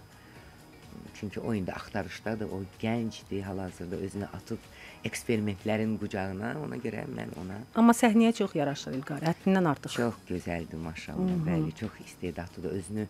Çünki 1.20 1.40
o 1.40 1.54
indi 1.54 1.72
axtarışdadır, 1.72 2.48
o 2.52 2.62
gəncdir, 2.80 3.42
hal-hazırda 3.42 3.96
özünü 3.96 4.26
atıb 4.26 4.58
eksperimentlərin 5.04 5.96
qucağına. 6.00 6.54
Ona 6.64 6.78
görə 6.82 7.04
mən 7.10 7.34
ona 7.40 7.60
Amma 7.74 7.94
səhnəyə 7.96 8.32
çox 8.40 8.54
yaraşır 8.56 8.96
İlqarə. 9.00 9.32
Həddindən 9.32 9.68
artıq. 9.70 9.96
Çox 9.96 10.20
gözəldir 10.30 10.80
maşallah. 10.82 11.36
Bəli, 11.46 11.74
çox 11.76 12.00
istedadlıdır. 12.06 12.70
Özünü 12.80 13.06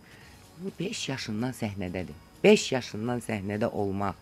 5 0.79 1.09
yaşından 1.09 1.53
səhnədədir. 1.53 2.17
5 2.43 2.71
yaşından 2.71 3.21
səhnədə 3.25 3.69
olmaq, 3.71 4.15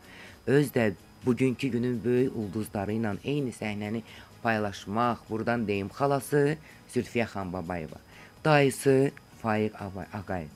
öz 0.48 0.72
də 0.75 0.93
bugünkü 1.25 1.67
günün 1.67 2.00
böyük 2.03 2.36
ulduzları 2.36 2.95
ilə 2.95 3.15
eyni 3.24 3.53
səhnəni 3.55 4.03
paylaşmaq, 4.43 5.25
burdan 5.29 5.65
deyim 5.67 5.89
xalası 5.89 6.57
Zülfiyə 6.93 7.25
xan 7.27 7.53
Babayeva, 7.53 7.98
dayısı 8.45 9.12
Faiq 9.41 9.74
Ağayev, 9.81 10.51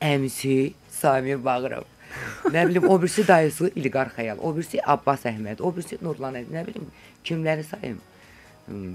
əmisi 0.00 0.72
Samir 0.90 1.44
Bağırov. 1.44 1.84
Nə 2.52 2.64
bilim 2.68 2.88
o 2.88 2.96
birisi 3.02 3.26
dayısı 3.28 3.70
İlqar 3.76 4.12
Xəyal, 4.16 4.40
o 4.40 4.54
birisi 4.56 4.80
Abbas 4.82 5.26
Əhməd, 5.28 5.62
o 5.62 5.72
birisi 5.76 5.98
Nurlan 6.02 6.38
Əziz, 6.40 6.52
nə 6.54 6.64
bilim 6.66 6.88
kimləri 7.24 7.66
sayım. 7.66 8.00
Hmm, 8.66 8.94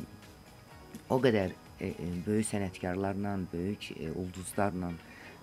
o 1.10 1.20
qədər 1.24 1.54
e, 1.80 1.92
e, 1.92 2.10
böyük 2.26 2.48
sənətkarlarla, 2.50 3.38
böyük 3.54 3.92
e, 3.98 4.12
ulduzlarla 4.12 4.92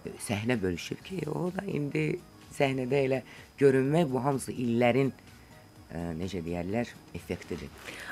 e, 0.04 0.16
səhnə 0.26 0.58
bölüşüb 0.62 1.04
ki, 1.04 1.22
o 1.30 1.48
da 1.54 1.64
indi 1.68 2.10
səhnədə 2.56 3.02
elə 3.06 3.22
görünmək 3.60 4.10
bu 4.12 4.24
hamısı 4.24 4.52
illərin 4.52 5.12
e, 5.12 5.27
necə 5.88 6.42
deyərlər, 6.44 6.90
effektidir. 7.16 7.68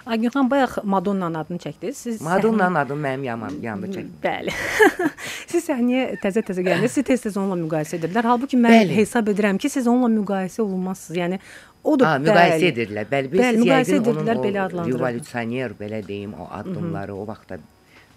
Aygün 0.08 0.32
xanım 0.32 0.48
bayaq 0.50 0.78
Madonnanın 0.84 1.34
adını 1.34 1.58
çəkdiniz. 1.60 1.92
Siz 1.92 2.22
Madonnanın 2.24 2.74
adı 2.80 2.96
mənim 2.96 3.24
yaman 3.26 3.58
yanında 3.62 3.90
çək. 3.92 4.06
Bəli. 4.22 4.54
siz 5.52 5.66
səhnəyə 5.68 6.16
təzə-təzə 6.22 6.64
gələndə 6.64 6.88
sizi 6.88 7.04
tez-tez 7.10 7.36
onunla 7.36 7.58
müqayisə 7.66 7.98
edirlər. 8.00 8.30
Halbuki 8.32 8.56
mən 8.56 8.78
Bəli. 8.78 8.96
hesab 9.02 9.28
edirəm 9.28 9.60
ki, 9.60 9.68
siz 9.68 9.88
onunla 9.92 10.08
müqayisə 10.14 10.62
olunmazsınız. 10.64 11.18
Yəni 11.20 11.40
o 11.84 11.98
da 12.00 12.14
Ha, 12.14 12.20
müqayisə 12.24 12.70
edirlər. 12.72 13.10
Bəli, 13.12 13.32
biz 13.34 13.42
Bəli, 13.44 13.60
müqayisə 13.64 13.98
o 14.00 14.04
belə 14.06 14.62
adlandırırlar. 14.64 14.94
Revolyusioner 14.94 15.76
belə 15.80 16.00
deyim, 16.06 16.32
o 16.32 16.48
addımları 16.60 17.14
o 17.14 17.26
vaxtda 17.28 17.60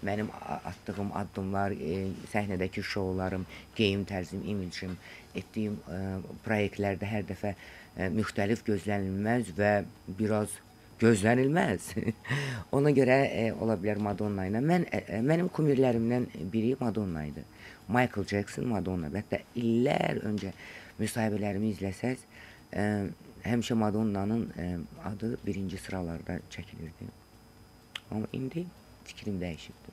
mənim 0.00 0.30
atdığım 0.64 1.10
addımlar, 1.12 1.74
e, 1.76 2.06
səhnədəki 2.32 2.80
şoularım, 2.80 3.44
geyim 3.76 4.06
tərzim, 4.08 4.40
imicim, 4.48 4.96
etdiyim 5.36 5.76
e, 5.84 6.00
layihələrdə 6.48 7.10
hər 7.10 7.28
dəfə 7.28 7.52
e, 7.52 7.58
müxtəlif 7.98 8.62
gözlənilməz 8.66 9.54
və 9.56 9.72
biraz 10.18 10.54
gözlənilməz. 11.00 11.92
Ona 12.76 12.92
görə 12.96 13.16
e, 13.28 13.46
ola 13.52 13.76
bilər 13.80 14.00
Madonna 14.04 14.46
ilə. 14.48 14.60
Mən 14.64 14.86
e, 14.92 15.02
e, 15.16 15.20
mənim 15.24 15.48
kumirlərimdən 15.52 16.28
biri 16.52 16.74
Madonna 16.80 17.24
idi. 17.28 17.44
Michael 17.90 18.26
Jackson, 18.28 18.68
Madonna. 18.70 19.10
Hətta 19.14 19.40
illər 19.58 20.22
öncə 20.28 20.52
müsahibələrimi 21.00 21.72
izləsəz, 21.74 22.26
e, 22.72 22.84
həmişə 23.46 23.78
Madonnanın 23.80 24.44
e, 24.56 24.68
adı 25.08 25.36
birinci 25.46 25.80
sıralarda 25.80 26.40
çəkilirdi. 26.52 27.08
Amma 28.10 28.26
indi 28.32 28.66
fikrim 29.04 29.40
dəyişibdi. 29.40 29.89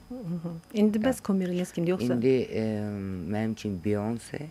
İndi 0.73 0.99
bəs 1.03 1.19
komiriniz 1.21 1.71
kimdir 1.75 1.91
yoxsa? 1.91 2.13
İndi 2.13 2.35
e, 2.47 2.63
mənim 3.33 3.51
üçün 3.57 3.73
Beyoncé 3.85 4.47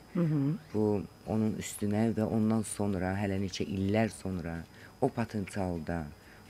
bu 0.75 1.03
onun 1.27 1.55
üstünə 1.63 2.11
və 2.17 2.27
ondan 2.29 2.63
sonra 2.63 3.15
hələ 3.17 3.39
neçə 3.41 3.65
illər 3.65 4.13
sonra 4.13 4.59
o 5.01 5.09
potensialda, 5.09 6.03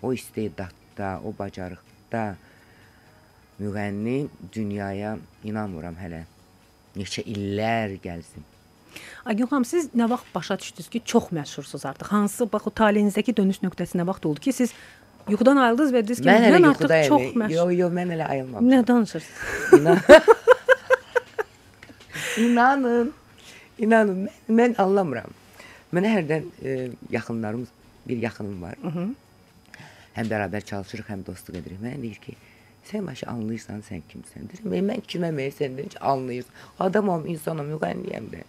o 0.02 0.12
istedadda, 0.12 1.20
o 1.24 1.34
bacarıqda 1.38 2.24
müğənni 3.60 4.26
dünyaya 4.52 5.16
inanmıram 5.44 5.94
hələ. 6.02 6.24
Neçə 6.96 7.22
illər 7.22 7.96
gəlsin. 8.02 8.42
Aygün 9.24 9.46
xanım 9.46 9.64
siz 9.68 9.90
nə 9.94 10.10
vaxt 10.10 10.34
başa 10.34 10.58
düşdünüz 10.58 10.88
ki, 10.88 11.02
çox 11.04 11.30
məşhursunuz 11.32 11.86
artıq? 11.88 12.08
Hansı 12.10 12.52
bax 12.52 12.66
o 12.66 12.70
taleyinizdəki 12.70 13.36
dönüş 13.36 13.62
nöqtəsi 13.62 14.00
nə 14.00 14.06
vaxt 14.06 14.26
oldu 14.26 14.40
ki, 14.40 14.52
siz 14.52 14.72
yuxudan 15.28 15.56
ayıldınız 15.56 15.92
və 15.92 16.02
dediniz 16.04 16.20
ki, 16.22 16.28
Mən 16.28 16.46
mən 16.56 16.68
artıq 16.70 16.88
çox 17.08 17.22
Yox, 17.22 17.34
məşhur. 17.42 17.72
yox, 17.80 17.92
mən 17.98 18.08
hələ 18.14 18.26
ayılmamışam. 18.28 18.70
Nə 18.72 18.86
danışırsınız? 18.86 19.80
İnan. 19.80 19.98
İnanın. 22.46 23.12
İnanın 23.78 24.26
mən, 24.26 24.32
mən 24.58 24.76
anlamıram. 24.82 25.30
Mənə 25.94 26.10
hərdən 26.16 26.44
e, 26.64 26.90
yaxınlarım 27.10 27.66
bir 28.08 28.16
yaxınım 28.22 28.62
var. 28.62 28.74
Hı 28.82 28.88
-hı. 28.88 29.06
Həm 30.16 30.26
bərabər 30.32 30.60
çalışırıq, 30.64 31.06
həm 31.12 31.26
dostluq 31.26 31.56
edirik. 31.58 31.80
Mənə 31.82 32.02
deyir 32.02 32.14
ki, 32.26 32.34
sən 32.92 33.06
başı 33.06 33.26
anlayırsan 33.26 33.80
sən 33.88 34.00
kimsən? 34.10 34.42
Deyirəm, 34.50 34.74
"E, 34.74 34.80
mən 34.92 35.00
kiməm, 35.08 35.40
e, 35.40 35.48
sən 35.50 35.76
də 35.76 35.84
heç 35.84 35.96
anlayırsan. 36.00 36.52
Adamam, 36.78 37.26
insanam, 37.26 37.66
müğənniyəm 37.66 38.26
də. 38.32 38.40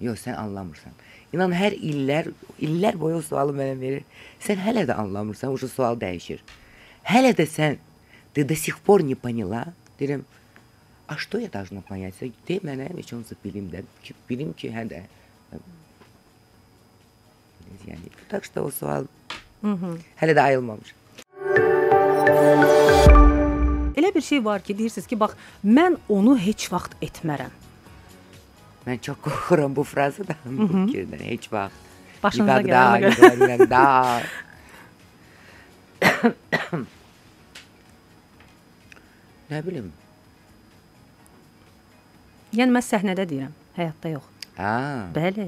Yox, 0.00 0.26
sən 0.26 0.34
anlamırsan. 0.36 0.92
İnan 1.35 1.51
hər 1.51 1.75
illər, 1.75 2.31
illər 2.63 2.95
boyu 2.99 3.19
o 3.19 3.25
sualı 3.25 3.55
mənə 3.55 3.75
verir. 3.79 4.05
Sən 4.43 4.61
hələ 4.63 4.85
də 4.87 4.95
anlamırsan, 4.95 5.51
o 5.51 5.57
sual 5.67 5.99
dəyişir. 5.99 6.39
Hələ 7.07 7.33
də 7.35 7.47
sən 7.49 7.77
ты 8.33 8.43
до 8.43 8.55
сих 8.55 8.79
пор 8.79 9.03
не 9.03 9.15
поняла? 9.15 9.73
Deyirəm, 9.99 10.23
а 11.07 11.17
что 11.17 11.39
я 11.39 11.49
должна 11.49 11.81
понять? 11.81 12.15
De 12.19 12.59
mənə 12.63 12.91
heç 12.95 13.13
olmasa 13.13 13.35
bilim 13.43 13.71
də 13.71 13.83
ki, 14.03 14.13
bilim 14.29 14.53
ki, 14.53 14.69
hə 14.69 14.85
də. 14.87 15.03
Yəni, 17.87 18.11
так 18.29 18.45
что 18.45 18.63
o 18.67 18.71
sual 18.71 19.07
hələ 19.63 20.35
də 20.35 20.41
ayılmamış. 20.43 20.93
Elə 23.97 24.13
bir 24.15 24.21
şey 24.21 24.45
var 24.45 24.61
ki, 24.61 24.77
deyirsiniz 24.77 25.07
ki, 25.07 25.19
bax, 25.19 25.33
mən 25.65 25.97
onu 26.09 26.37
heç 26.37 26.69
vaxt 26.71 26.93
etmərəm. 27.01 27.60
Mən 28.86 28.98
çox 29.06 29.18
qorxuram 29.22 29.74
bu 29.76 29.84
frazadan, 29.86 30.36
bu 30.46 30.66
fikirdən 30.72 31.22
heç 31.28 31.44
vaxt. 31.52 31.90
Başınıza 32.22 32.60
gələn 32.66 33.02
qədər. 33.04 33.36
Niqaqda, 33.42 33.82
Nə 39.52 39.60
bilim. 39.66 39.90
Yəni 42.56 42.72
mən 42.72 42.84
səhnədə 42.84 43.24
deyirəm, 43.28 43.52
həyatda 43.76 44.14
yox. 44.14 44.26
Hə. 44.56 44.72
Bəli. 45.16 45.46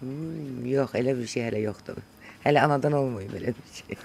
Hmm, 0.00 0.64
yox, 0.68 0.94
elə 0.98 1.14
bir 1.18 1.28
şey 1.30 1.46
hələ 1.48 1.60
yoxdur. 1.64 2.00
Hələ 2.44 2.64
anadan 2.66 2.96
olmayıb 2.98 3.32
elə 3.38 3.54
bir 3.56 3.68
şey. 3.78 3.98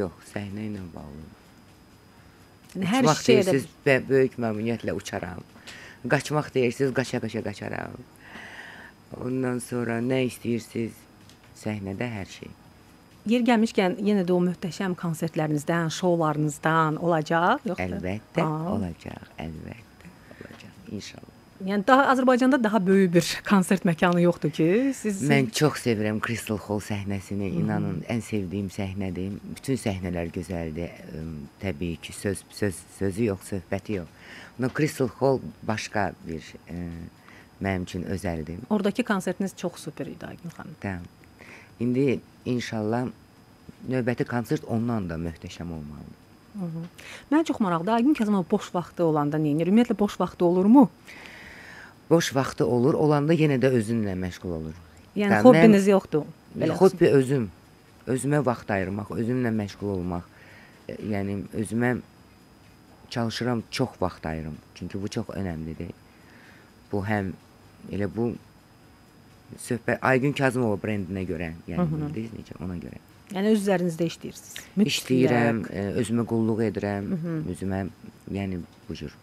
yox, 0.00 0.14
səhnə 0.34 0.68
ilə 0.70 0.84
bağlı. 0.94 1.26
Hər 2.92 3.08
şeydə 3.22 3.56
siz 3.56 3.68
böyük 3.86 4.36
məmnuniyyətlə 4.40 4.92
uçaram. 4.96 5.42
Qaçmaq 6.12 6.52
deyirsiz, 6.54 6.92
qaça-qaça 6.94 7.42
qaçaram. 7.46 7.96
Ondan 9.24 9.58
sonra 9.64 9.98
nə 10.04 10.22
istəyirsiniz? 10.28 10.94
Səhnədə 11.56 12.08
hər 12.12 12.28
şey. 12.30 12.50
yer 13.26 13.42
gəlmişkən 13.42 13.96
yenə 14.06 14.22
də 14.26 14.34
o 14.34 14.40
möhtəşəm 14.44 14.94
konsertlərinizdən, 15.00 15.88
şoularınızdan 15.98 17.00
olacaq, 17.02 17.64
yoxsa? 17.66 17.88
Əlbəttə 17.88 18.44
Aa. 18.44 18.68
olacaq, 18.76 19.32
əlbəttə 19.42 20.12
olacaq. 20.36 20.76
İnşallah. 20.92 21.35
Yəni 21.64 21.86
daha 21.86 22.10
Azərbaycanda 22.12 22.58
daha 22.62 22.78
böyük 22.86 23.14
bir 23.14 23.28
konsert 23.48 23.84
məkanı 23.88 24.20
yoxdur 24.20 24.50
ki, 24.52 24.92
siz 24.94 25.22
Mən 25.24 25.48
çox 25.56 25.80
sevirəm 25.86 26.18
Crystal 26.20 26.58
Hall 26.60 26.82
səhnəsini. 26.84 27.48
İnanın, 27.62 28.02
ən 28.12 28.20
sevdiyim 28.20 28.68
səhnədir. 28.74 29.38
Bütün 29.56 29.80
səhnələr 29.80 30.28
gözəldir. 30.34 30.92
Təbii 31.62 31.96
ki, 31.96 32.12
söz 32.12 32.42
söz 32.52 32.82
sözü 32.98 33.30
yox, 33.30 33.48
söhbəti 33.54 33.96
yox. 34.00 34.10
Amma 34.58 34.68
Crystal 34.76 35.08
Hall 35.20 35.40
başqa 35.68 36.10
bir 36.26 36.44
ə, 36.68 36.82
mənim 37.62 37.88
üçün 37.88 38.04
özəldir. 38.04 38.58
oradakı 38.70 39.04
konsertiniz 39.04 39.56
çox 39.56 39.72
super 39.76 40.06
idi 40.06 40.26
Aygün 40.26 40.50
xanım. 40.50 40.76
Tamam. 40.80 41.02
İndi 41.80 42.20
inşallah 42.44 43.06
növbəti 43.88 44.24
konsert 44.24 44.64
ondan 44.64 45.08
da 45.08 45.14
möhtəşəm 45.14 45.72
olmalıdır. 45.72 46.24
Mənə 47.32 47.44
çox 47.44 47.60
maraqlıdır. 47.60 47.92
Aygün 47.92 48.14
Kazımov 48.14 48.44
boş 48.50 48.74
vaxtı 48.74 49.04
olanda 49.04 49.36
nə 49.36 49.56
edir? 49.56 49.72
Ümumiyyətlə 49.72 49.98
boş 49.98 50.20
vaxtı 50.20 50.44
olurmu? 50.44 50.90
Boş 52.10 52.34
vaxtı 52.36 52.66
olur, 52.66 52.94
olanda 52.94 53.34
yenə 53.34 53.58
də 53.62 53.70
özünlə 53.80 54.14
məşğul 54.20 54.52
olur. 54.60 54.74
Yəni 55.16 55.32
Hə, 55.32 55.42
hobbiniz 55.42 55.86
mən- 55.86 55.90
yoxdur. 55.90 56.22
Belə. 56.58 56.76
Hobbi 56.78 57.08
özüm. 57.10 57.50
Özümə 58.06 58.44
vaxt 58.46 58.70
ayırmaq, 58.70 59.10
özümlə 59.10 59.50
məşğul 59.60 59.90
olmaq. 59.98 60.22
E, 60.88 60.94
Yəni 61.10 61.40
özümə 61.54 61.96
çalışıram 63.10 63.62
çox 63.70 63.88
vaxt 64.00 64.26
ayırım. 64.26 64.54
Çünki 64.74 65.02
bu 65.02 65.08
çox 65.08 65.26
önəmlidir. 65.34 65.90
Bu 66.92 67.02
həm 67.06 67.32
elə 67.92 68.08
bu 68.16 68.34
söhbət 69.58 69.98
Aygün 70.02 70.32
Kazımova 70.32 70.78
brendinə 70.82 71.26
görə, 71.26 71.52
yəni 71.68 71.86
bildiniz 71.90 72.30
necə 72.38 72.56
ona 72.64 72.76
görə. 72.78 72.98
Yəni 73.34 73.50
öz 73.52 73.62
üzərinizdə 73.66 74.06
işləyirsiniz. 74.06 74.54
İşləyirəm, 74.86 75.64
e, 75.74 75.84
özümə 76.02 76.24
qulluq 76.30 76.62
edirəm, 76.70 77.10
özümə 77.50 77.88
yəni 78.30 78.60
bu 78.88 78.94
cür. 78.94 79.14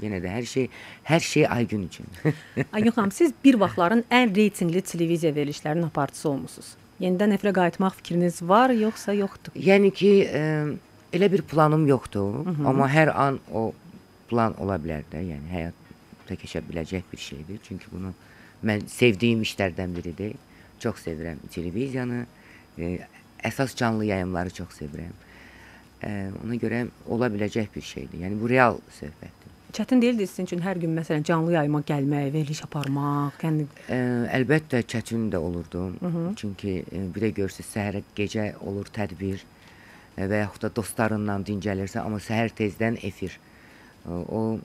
Yenə 0.00 0.20
də 0.24 0.30
hər 0.32 0.46
şey 0.48 0.68
hər 1.08 1.20
şey 1.20 1.46
Aygün 1.48 1.82
üçün. 1.88 2.06
Aygün 2.72 2.90
xanım, 2.96 3.12
siz 3.12 3.32
bir 3.44 3.58
vaxtların 3.60 4.04
ən 4.10 4.34
reytinqli 4.36 4.82
televiziya 4.82 5.32
verilişlərinin 5.36 5.90
aparıcısı 5.90 6.28
olmusunuz. 6.30 6.74
Yenidən 7.00 7.32
efirə 7.32 7.52
qayıtmaq 7.56 7.94
fikriniz 7.96 8.42
var, 8.44 8.72
yoxsa 8.76 9.14
yoxdur? 9.16 9.54
Yəni 9.56 9.88
ki, 9.96 10.10
ə, 10.28 10.42
elə 11.16 11.30
bir 11.32 11.42
planım 11.48 11.86
yoxdur, 11.88 12.42
amma 12.68 12.88
hər 12.92 13.12
an 13.16 13.38
o 13.52 13.70
plan 14.28 14.52
ola 14.60 14.76
bilər 14.80 15.06
də, 15.12 15.22
yəni 15.30 15.48
həyata 15.48 16.36
keçə 16.42 16.60
biləcək 16.66 17.08
bir 17.12 17.24
şeydir. 17.24 17.62
Çünki 17.64 17.88
bunu 17.92 18.12
mən 18.68 18.84
sevdiyim 18.92 19.40
işlərdən 19.46 19.96
biridir. 19.96 20.36
Çox 20.80 21.00
sevirəm 21.06 21.40
televiziyanı, 21.52 22.26
ə, 22.76 22.92
əsas 23.48 23.76
canlı 23.80 24.10
yayımları 24.12 24.52
çox 24.60 24.76
sevirəm. 24.82 25.16
Ə, 26.04 26.12
ona 26.44 26.60
görə 26.60 26.86
ola 27.08 27.32
biləcək 27.32 27.72
bir 27.74 27.84
şeydir. 27.94 28.26
Yəni 28.26 28.36
bu 28.40 28.52
real 28.52 28.76
söhbətdir. 29.00 29.39
Çətin 29.72 30.00
deyildi 30.02 30.26
sizin 30.26 30.48
üçün 30.48 30.62
hər 30.64 30.78
gün 30.82 30.94
məsələn 30.98 31.22
canlı 31.28 31.52
yayıma 31.52 31.80
gəlmək, 31.86 32.32
veriliş 32.34 32.62
aparmaq, 32.66 33.36
yəni 33.44 33.66
Ə, 33.86 33.98
əlbəttə 34.40 34.80
çətin 34.90 35.28
də 35.30 35.38
olurdu. 35.38 35.84
Çünki 36.40 36.72
ə, 36.90 37.02
bir 37.14 37.26
də 37.26 37.30
görürsüz 37.36 37.68
səhər 37.70 38.00
gecə 38.18 38.48
olur 38.66 38.90
tədbir 38.96 39.44
ə, 40.16 40.26
və 40.26 40.40
yaxud 40.42 40.64
da 40.66 40.72
dostlarınla 40.80 41.36
dincəlirsən, 41.46 42.02
amma 42.02 42.18
səhər 42.24 42.50
tezdən 42.58 42.98
efir. 43.06 43.38
Ə, 44.06 44.20
O 44.26 44.58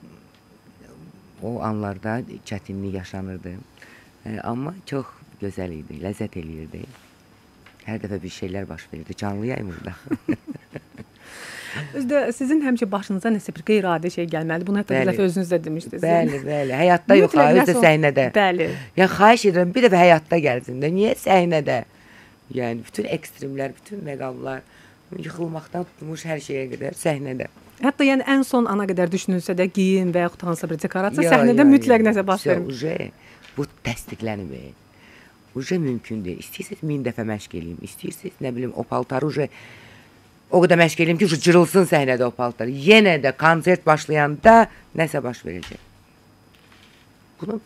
o 1.44 1.50
anlarda 1.62 2.22
çətinlik 2.48 2.94
yaşanırdı. 2.96 3.52
Ə, 4.26 4.40
Amma 4.48 4.72
çox 4.88 5.06
gözəl 5.42 5.74
idi, 5.76 6.00
ləzzət 6.02 6.38
eləyirdi. 6.40 6.82
Hər 7.86 8.00
dəfə 8.02 8.18
bir 8.22 8.32
şeylər 8.40 8.66
baş 8.68 8.88
verirdi 8.92 9.14
canlı 9.22 9.52
yayımda. 9.52 9.94
özdə 11.98 12.20
sizin 12.36 12.60
həmişə 12.64 12.86
başınıza 12.92 13.28
nəsə 13.34 13.54
bir 13.56 13.62
qeyri-adi 13.70 14.10
şey 14.14 14.26
gəlməli. 14.32 14.66
Bunu 14.66 14.78
hətta 14.82 14.94
bir 15.00 15.10
dəfə 15.10 15.26
özünüz 15.28 15.50
də 15.52 15.58
demişdiniz. 15.64 16.02
bəli, 16.02 16.40
bəli. 16.46 16.72
Həyatda 16.82 17.18
yox, 17.20 17.34
ha, 17.34 17.44
Mütləq 17.46 17.52
özü 17.52 17.60
də 17.60 17.74
nəsə- 17.76 17.84
səhnədə. 17.86 18.24
Bəli. 18.36 18.68
Yəni 18.96 19.10
xahiş 19.18 19.44
edirəm 19.50 19.74
bir 19.74 19.86
dəfə 19.88 20.00
həyatda 20.04 20.40
gəlsin 20.46 20.80
də. 20.82 20.90
Niyə 20.98 21.12
səhnədə? 21.26 21.78
Yəni 22.54 22.84
bütün 22.86 23.04
ekstremlər, 23.16 23.72
bütün 23.80 24.00
məqamlar 24.06 24.60
yıxılmaqdan 25.18 25.84
tutmuş 25.90 26.24
hər 26.26 26.40
şeyə 26.42 26.66
qədər 26.72 26.94
səhnədə. 26.98 27.46
Hətta 27.82 28.06
yəni 28.08 28.24
ən 28.32 28.42
son 28.48 28.66
ana 28.72 28.86
qədər 28.88 29.10
düşünülsə 29.12 29.52
də 29.58 29.66
geyim 29.74 30.12
və 30.14 30.22
yaxud 30.26 30.46
hansısa 30.48 30.70
bir 30.70 30.78
dekorasiya 30.80 31.26
Ya, 31.28 31.30
səhnədə 31.36 31.62
ya, 31.64 31.68
mütləq 31.74 32.00
ya. 32.02 32.10
nəsə 32.10 32.26
baş 32.26 32.46
verir. 32.46 33.12
bu 33.56 33.64
təsdiqlənmir. 33.84 34.72
Uje 35.56 35.78
mümkün 35.78 36.24
deyil. 36.24 36.38
İstəyirsiniz 36.44 36.82
1000 36.82 37.04
dəfə 37.06 37.24
məşq 37.24 37.54
eləyim, 37.56 37.78
istəyirsiniz 37.86 38.34
nə 38.44 38.50
bilim 38.56 38.72
o 38.76 38.82
paltarı 38.84 39.26
uje 39.26 39.48
o 40.50 40.60
qədər 40.62 40.78
məşq 40.80 41.02
eləyim 41.04 41.18
ki, 41.20 41.28
cırılsın 41.46 41.88
səhnədə 41.90 42.24
o 42.28 42.30
paltar. 42.34 42.66
Yenə 42.70 43.16
də 43.22 43.32
konsert 43.36 43.86
başlayanda 43.86 44.66
nəsə 44.96 45.22
baş 45.22 45.42
verəcək. 45.46 45.80
Bunu 47.40 47.60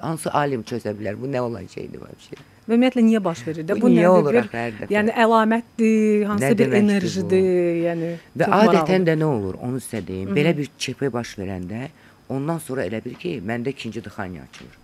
hansı 0.00 0.30
alim 0.32 0.62
çözə 0.66 0.92
bilər? 0.96 1.18
Bu 1.20 1.26
nə 1.30 1.40
olan 1.40 1.66
şeydir 1.72 2.00
bu 2.00 2.06
şey? 2.28 2.38
Ümumiyyətlə 2.66 3.02
niyə 3.06 3.20
baş 3.24 3.42
verir 3.46 3.66
də? 3.68 3.76
Bu 3.80 3.88
niyə 3.90 4.06
nədir? 4.06 4.08
olur 4.18 4.34
Bir- 4.34 4.40
axı? 4.40 4.88
Yəni 4.90 5.12
əlamətdir, 5.24 6.24
hansı 6.26 6.44
Nə 6.44 6.50
bir 6.50 6.58
deməkdir 6.64 6.72
bu? 6.72 6.90
enerjidir, 6.90 7.76
yəni. 7.84 8.08
Və 8.38 8.44
adətən 8.46 8.66
maraqlıdır. 8.66 9.04
də 9.06 9.14
nə 9.20 9.24
olur? 9.24 9.54
Onu 9.62 9.82
sizə 9.84 10.00
deyim. 10.06 10.32
Belə 10.36 10.56
bir 10.58 10.70
çepə 10.78 11.12
baş 11.12 11.36
verəndə 11.38 11.88
ondan 12.28 12.58
sonra 12.58 12.86
elə 12.86 13.04
bir 13.04 13.14
ki, 13.14 13.36
məndə 13.46 13.70
ikinci 13.70 14.02
dıxanya 14.04 14.42
açılır. 14.48 14.74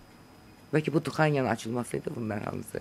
Bəlkə 0.73 0.93
bu 0.93 1.05
dıxanyanın 1.05 1.49
açılmasıydı 1.49 2.15
bunlar 2.15 2.41
hamısı. 2.43 2.79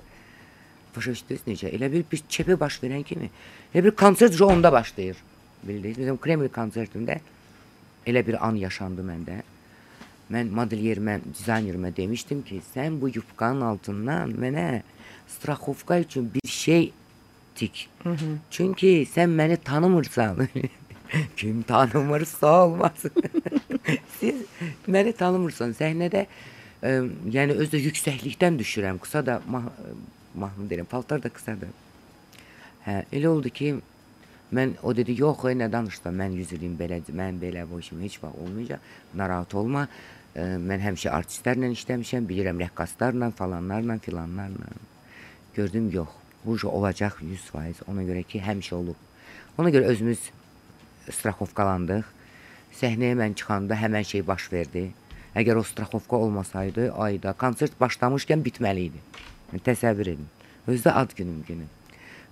Başa 0.97 1.15
düşdünüz 1.15 1.47
necə? 1.47 1.71
Elə 1.73 1.89
bir 1.93 2.05
bir 2.13 2.25
çepə 2.29 2.59
baş 2.61 2.81
verən 2.83 3.05
kimi, 3.05 3.31
elə 3.75 3.85
bir 3.85 3.97
konsert 3.97 4.41
onda 4.41 4.73
başlayır. 4.73 5.17
Bildiniz? 5.63 5.99
Məsələn, 5.99 6.19
Kreml 6.21 6.51
konsertində 6.53 7.19
elə 8.07 8.23
bir 8.27 8.39
an 8.47 8.59
yaşandı 8.61 9.05
məndə. 9.07 9.41
Mən 10.33 10.51
modelyerimə, 10.57 11.19
dizaynerimə 11.39 11.93
demişdim 11.97 12.43
ki, 12.43 12.61
sən 12.75 13.01
bu 13.01 13.11
yufqanın 13.15 13.67
altından 13.73 14.33
mənə 14.43 14.83
straxovka 15.29 15.99
üçün 15.99 16.31
bir 16.35 16.49
şey 16.49 16.93
tik. 17.55 17.89
Çünki 18.51 18.93
sən 19.15 19.37
məni 19.39 19.57
tanımırsan. 19.65 20.49
Kim 21.37 21.63
tanımırsa 21.63 22.65
olmaz. 22.65 23.05
Siz 24.21 24.45
məni 24.89 25.13
tanımırsan. 25.17 25.77
Səhnədə 25.79 26.27
ə, 26.83 26.95
yəni 27.37 27.59
özü 27.59 27.77
də 27.77 27.83
yüksəklikdən 27.89 28.59
düşürəm. 28.61 29.01
Qısa 29.03 29.27
da 29.27 29.41
mahnı 30.35 30.69
deyirəm. 30.71 30.89
Paltar 30.91 31.23
da 31.23 31.31
qısadır. 31.33 31.73
Hə, 32.87 33.03
elə 33.13 33.29
oldu 33.29 33.51
ki, 33.51 33.75
mən 34.53 34.75
o 34.83 34.95
dedi, 34.97 35.15
yox, 35.21 35.45
ey, 35.51 35.59
nə 35.61 35.69
danışsan, 35.73 36.17
mən 36.19 36.37
100 36.39 36.57
ilin 36.59 36.75
belə, 36.79 37.01
mən 37.09 37.39
belə 37.43 37.67
bu 37.71 37.81
işim 37.81 38.01
heç 38.03 38.19
vaxt 38.23 38.41
olmayacaq. 38.45 38.91
Narahat 39.19 39.55
olma. 39.55 39.87
Ə, 40.33 40.47
mən 40.59 40.83
həmişə 40.87 41.13
artistlərlə 41.13 41.71
işləmişəm, 41.77 42.27
bilirəm 42.29 42.61
rəqqaslarla, 42.65 43.31
falanlarla, 43.39 43.99
filanlarla. 44.05 44.73
Gördüm, 45.55 45.91
yox. 45.93 46.19
Bu 46.45 46.57
iş 46.57 46.65
olacaq 46.65 47.21
100%. 47.23 47.85
Ona 47.89 48.03
görə 48.03 48.25
ki, 48.27 48.41
həmişə 48.43 48.75
olub. 48.75 48.97
Ona 49.59 49.71
görə 49.71 49.93
özümüz 49.93 50.31
straxovkalandıq. 51.11 52.09
Səhnəyə 52.81 53.15
mən 53.21 53.37
çıxanda 53.39 53.77
həmən 53.79 54.07
şey 54.09 54.25
baş 54.27 54.49
verdi. 54.53 54.89
Əgər 55.37 55.61
o 55.61 55.63
straxovka 55.65 56.17
olmasaydı, 56.17 56.91
ayda 56.93 57.33
konsert 57.39 57.79
başlamışkən 57.81 58.43
bitməli 58.45 58.89
idi. 58.91 59.01
Təsəvvür 59.61 60.09
edin. 60.15 60.29
Özdə 60.69 60.93
ad 60.97 61.13
günüm 61.17 61.43
günü. 61.49 61.67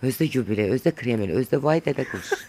Özdə 0.02 0.24
yubiley, 0.33 0.70
özdə 0.72 0.92
kreml, 0.96 1.28
özdə 1.40 1.61
vay 1.62 1.80
dədə 1.85 2.06
quş. 2.09 2.30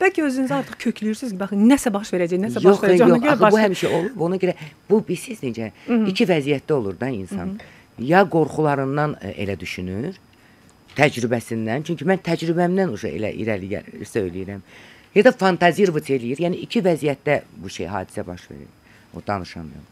Bəlkə 0.00 0.22
özünüzü 0.24 0.54
artıq 0.54 0.78
köklüyürsüz 0.82 1.30
ki, 1.34 1.38
baxın 1.38 1.60
nəsə 1.68 1.92
baş 1.94 2.10
verəcək, 2.14 2.40
nəsə 2.42 2.58
baş 2.58 2.64
yox, 2.64 2.80
verəcək. 2.82 3.08
yox, 3.12 3.26
axı 3.28 3.42
baş 3.44 3.52
bu 3.52 3.58
həmişə 3.60 3.90
olub. 3.98 4.20
Ona 4.26 4.38
görə 4.42 4.54
bu 4.90 5.02
bilirsiniz 5.06 5.42
necə? 5.44 5.68
İki 6.10 6.24
vəziyyətdə 6.26 6.72
olur 6.72 6.96
da 7.00 7.08
insan. 7.12 7.58
Ya 8.00 8.22
qorxularından 8.24 9.14
ə, 9.20 9.34
elə 9.44 9.54
düşünür, 9.60 10.16
təcrübəsindən. 10.96 11.84
Çünki 11.86 12.08
mən 12.08 12.22
təcrübəmdən 12.24 12.94
uje 12.96 13.12
elə 13.12 13.30
irəli 13.44 13.68
gəl- 13.76 13.92
söyləyirəm. 14.08 14.64
Ya 15.14 15.24
da 15.28 15.32
fantazirvut 15.36 16.08
eləyir. 16.10 16.40
Yəni 16.40 16.56
iki 16.64 16.80
vəziyyətdə 16.82 17.42
bu 17.60 17.68
şey 17.70 17.86
hadisə 17.92 18.24
baş 18.26 18.48
verir. 18.50 18.66
O 19.14 19.20
danışamıyorum. 19.26 19.86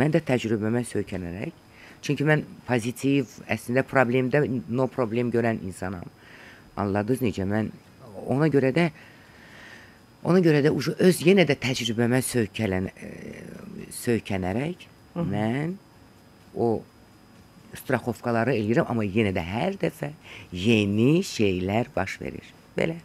Mən 0.00 0.10
də 0.16 0.24
təcrübəmə 0.26 0.80
söykənərək, 0.90 1.52
çünki 2.04 2.26
mən 2.28 2.44
pozitiv, 2.68 3.32
əslində 3.50 3.84
problemdə 3.88 4.44
no 4.68 4.86
problem 4.92 5.32
görən 5.34 5.62
insanam. 5.64 6.06
Anladınız 6.76 7.22
necə? 7.24 7.46
Mən 7.48 7.70
ona 8.30 8.48
görə 8.52 8.72
də 8.76 8.88
ona 10.24 10.40
görə 10.40 10.62
də 10.64 10.72
öz 10.72 11.22
yenə 11.26 11.44
də 11.48 11.56
təcrübəmə 11.60 12.20
söykələn 12.24 12.88
ə, 12.88 13.10
söykənərək 14.04 14.86
mən 15.14 15.76
o 16.54 16.68
straxovkaları 17.78 18.54
eləyirəm, 18.54 18.86
amma 18.90 19.04
yenə 19.04 19.34
də 19.34 19.42
hər 19.44 19.78
dəfə 19.80 20.12
yeni 20.52 21.24
şeylər 21.26 21.90
baş 21.96 22.20
verir. 22.22 22.54
Belə. 22.78 23.00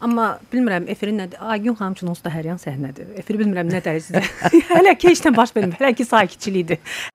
Amma 0.00 0.38
bilmirəm 0.52 0.86
efirin 0.92 1.18
nədir? 1.18 1.40
Aygün 1.42 1.74
xanım 1.78 1.96
üçün 1.98 2.10
onsuz 2.12 2.24
da 2.24 2.32
hər 2.32 2.52
yan 2.52 2.60
səhnədir. 2.62 3.12
Efir 3.18 3.38
bilmirəm 3.40 3.70
nə 3.72 3.82
dərəcədə. 3.84 4.22
hələ 4.72 4.94
ki 4.98 5.14
nə 5.26 5.34
baş 5.36 5.54
vermir. 5.56 5.78
Hələ 5.80 5.94
ki 5.98 6.06
sakitçilikdir. 6.06 7.08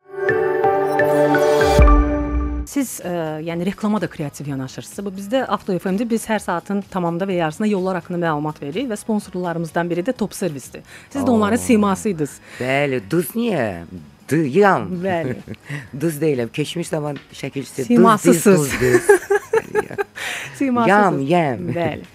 Siz 2.70 2.98
ə, 3.04 3.42
yəni 3.44 3.66
reklama 3.68 4.00
da 4.02 4.08
kreativ 4.08 4.48
yanaşırsınız. 4.52 5.06
Bu 5.06 5.12
bizdə 5.18 5.44
Avto 5.52 5.76
FM-də 5.76 6.08
biz 6.10 6.26
hər 6.30 6.40
saatın 6.44 6.82
tamamında 6.92 7.28
və 7.30 7.38
yarısında 7.40 7.68
yollar 7.68 8.00
haqqında 8.00 8.20
məlumat 8.26 8.62
veririk 8.62 8.90
və 8.92 8.98
sponsorlarımızdan 9.00 9.90
biri 9.90 10.06
də 10.06 10.16
Top 10.18 10.34
Servisdir. 10.34 10.82
Siz 11.10 11.22
də 11.22 11.30
onların 11.30 11.62
simasıydınız. 11.62 12.40
Bəli, 12.60 13.02
duz 13.10 13.36
niyə? 13.36 13.68
Duyam. 14.30 14.88
Bəli. 15.04 15.38
duz 16.02 16.20
deyiləm. 16.22 16.52
Keçmiş 16.54 16.88
zaman 16.88 17.20
şəkilçisi. 17.34 17.84
Simasısız. 17.84 18.72
Simasıdır. 20.56 20.90
Yam, 20.90 21.22
yem. 21.22 21.70
Bəli. 21.76 22.12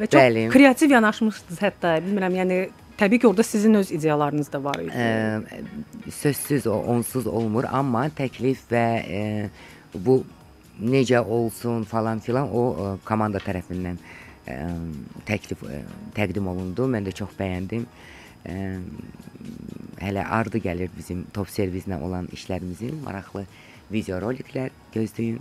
Və 0.00 0.06
çox 0.08 0.20
Bəli. 0.20 0.46
kreativ 0.52 0.90
yanaşmışsınız 0.96 1.60
hətta. 1.62 1.98
Bilmirəm, 2.04 2.38
yəni 2.42 2.62
təbii 2.98 3.20
ki, 3.22 3.28
orada 3.28 3.42
sizin 3.42 3.74
öz 3.74 3.92
ideyalarınız 3.92 4.52
da 4.52 4.64
var 4.64 4.80
idi. 4.82 4.92
Ə, 4.96 6.10
sözsüz 6.22 6.66
o 6.66 6.78
onsuz 6.94 7.26
olmur, 7.26 7.68
amma 7.70 8.08
təklif 8.16 8.64
və 8.72 8.86
ə, 9.02 9.22
bu 9.94 10.22
necə 10.80 11.20
olsun 11.20 11.84
falan 11.88 12.20
filan 12.24 12.48
o 12.48 12.62
ə, 12.72 12.88
komanda 13.04 13.42
tərəfindən 13.44 13.98
ə, 13.98 14.56
təklif 15.28 15.64
ə, 15.66 15.82
təqdim 16.16 16.48
olundu. 16.48 16.88
Mən 16.90 17.06
də 17.08 17.14
çox 17.22 17.34
bəyəndim. 17.38 17.86
Ə, 18.42 18.56
hələ 20.02 20.24
ardı 20.38 20.62
gəlir 20.62 20.90
bizim 20.96 21.26
top 21.34 21.50
servislə 21.52 22.00
olan 22.02 22.28
işlərimizin 22.34 23.02
maraqlı 23.04 23.44
video 23.92 24.18
roliklər 24.22 24.72
gözləyin. 24.94 25.40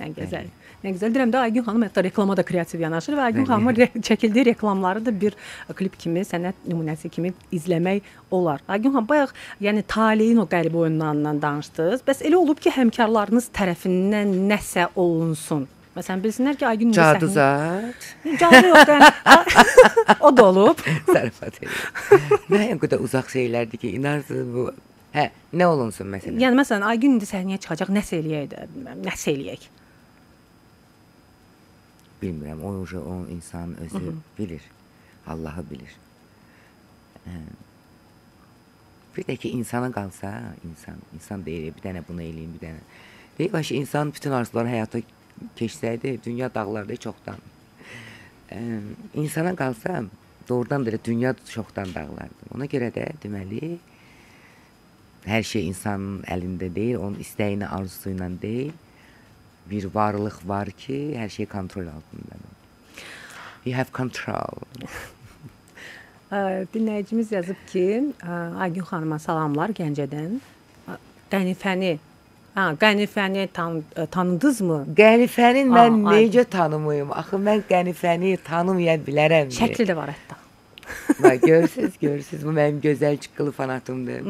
Nə 0.00 0.08
gözəl. 0.16 0.48
Nə 0.82 0.90
gözəl. 0.96 1.12
Deyirəm 1.14 1.30
də 1.30 1.38
Aygün 1.46 1.62
xanım 1.62 1.84
hətta 1.86 2.02
reklama 2.02 2.34
da 2.36 2.42
kreativ 2.42 2.80
yanaşır 2.82 3.14
və 3.14 3.22
Aygün 3.28 3.44
xanımın 3.46 3.76
re 3.78 3.86
çəkildiyi 4.02 4.44
reklamları 4.48 5.04
da 5.06 5.12
bir 5.20 5.36
klip 5.78 5.94
kimi, 6.00 6.24
sənət 6.26 6.64
nümunəsi 6.66 7.10
kimi 7.14 7.30
izləmək 7.54 8.00
olar. 8.34 8.64
Aygün 8.68 8.90
xanım 8.96 9.06
bayaq 9.08 9.30
yəni 9.62 9.84
taleyin 9.86 10.40
o 10.42 10.46
qəribə 10.50 10.80
oyunlarından 10.86 11.38
danışdınız. 11.42 12.02
Bəs 12.08 12.24
elə 12.26 12.34
olub 12.40 12.58
ki, 12.58 12.72
həmkarlarınız 12.74 13.46
tərəfindən 13.54 14.34
nəsə 14.50 14.88
olunsun. 14.98 15.68
Məsələn, 15.94 16.22
bilsinlər 16.24 16.56
ki, 16.56 16.66
Aygün 16.66 16.88
indi 16.88 16.98
səhnə- 16.98 17.20
Caduzat. 17.20 18.06
Cadı 18.40 18.66
yox. 18.68 18.88
yəni, 18.88 19.10
o 20.26 20.30
da 20.36 20.44
olub. 20.48 20.78
Zarafat 21.12 21.58
edir. 21.62 21.82
Nə 22.50 22.70
qədər 22.80 23.02
uzaq 23.04 23.28
şeylərdir 23.34 23.76
ki, 23.82 23.90
inarsınız 24.00 24.48
bu. 24.54 24.66
Hə, 25.12 25.26
nə 25.52 25.66
olunsun 25.68 26.08
məsələn? 26.14 26.40
Yəni 26.40 26.56
məsələn, 26.62 26.86
Aygün 26.88 27.18
indi 27.18 27.28
səhnəyə 27.28 27.60
çıxacaq, 27.60 27.92
nəsə 27.92 28.18
eləyək 28.22 28.46
də, 28.54 28.64
bilmirəm, 28.72 29.02
nəsə 29.04 29.34
eləyək. 29.36 29.68
Bilmirəm, 32.22 32.62
o 32.62 32.72
uje 32.82 32.98
o 32.98 33.26
insan 33.26 33.76
özü 33.76 34.14
bilir. 34.38 34.62
Allahı 35.26 35.70
bilir. 35.70 35.96
Bir 39.16 39.24
də 39.28 39.36
ki 39.36 39.50
insana 39.52 39.92
qalsa, 39.92 40.54
insan, 40.64 40.96
insan 41.14 41.44
deyir, 41.44 41.74
bir 41.76 41.84
dənə 41.84 42.02
bunu 42.08 42.22
eləyim, 42.24 42.54
bir 42.56 42.66
dənə. 42.66 42.84
Deyir, 43.38 43.52
başı 43.52 43.74
insan 43.74 44.12
bütün 44.12 44.32
arzuları 44.32 44.70
həyata 44.72 45.02
keçsəydi, 45.58 46.16
dünya 46.24 46.48
dağlardı 46.54 46.96
çoxdan. 46.96 47.42
Ə, 48.52 48.60
insana 49.14 49.52
qalsa, 49.56 50.04
doğrudan 50.48 50.86
da 50.86 50.94
elə 50.94 51.00
dünya 51.04 51.34
çoxdan 51.48 51.92
dağlardı. 51.94 52.48
Ona 52.54 52.68
görə 52.72 52.88
də 52.94 53.10
deməli 53.22 53.76
hər 55.28 55.44
şey 55.46 55.68
insanın 55.68 56.22
əlində 56.24 56.72
deyil, 56.74 56.98
onun 57.04 57.20
istəyini, 57.20 57.68
arzusu 57.68 58.14
ilə 58.14 58.30
deyil. 58.42 58.72
Bir 59.70 59.86
varlıq 59.94 60.42
var 60.44 60.70
ki, 60.70 61.14
hər 61.16 61.28
şey 61.28 61.46
kontrol 61.46 61.86
altındadır. 61.86 62.52
You 63.64 63.76
have 63.78 63.92
control. 63.94 64.64
Dinləyicimiz 66.74 67.34
yazıb 67.34 67.60
ki, 67.68 67.84
ə, 68.24 68.38
Aygün 68.64 68.86
xanıma 68.88 69.18
salamlar 69.18 69.74
Gəncədən. 69.76 70.40
Qənifəni 71.32 71.98
Ha, 72.52 72.74
Qənifəni 72.76 73.46
tan 73.56 73.78
ə, 73.96 74.04
tanıdınızmı? 74.12 74.78
Qənifəni 74.96 75.62
mən 75.70 76.02
ay. 76.10 76.26
necə 76.26 76.44
tanımayım? 76.52 77.12
Axı 77.16 77.38
mən 77.40 77.62
Qənifəni 77.70 78.34
tanımaya 78.44 78.98
bilərəm. 79.06 79.48
Şəkli 79.56 79.86
də 79.88 79.96
var 79.96 80.12
hətta. 80.12 80.36
Bax 81.24 81.40
görürsüz, 81.40 81.96
görürsüz. 82.04 82.44
Bu 82.44 82.52
mənim 82.52 82.82
gözəl 82.84 83.16
çıqqılı 83.24 83.54
fanatımdır. 83.56 84.28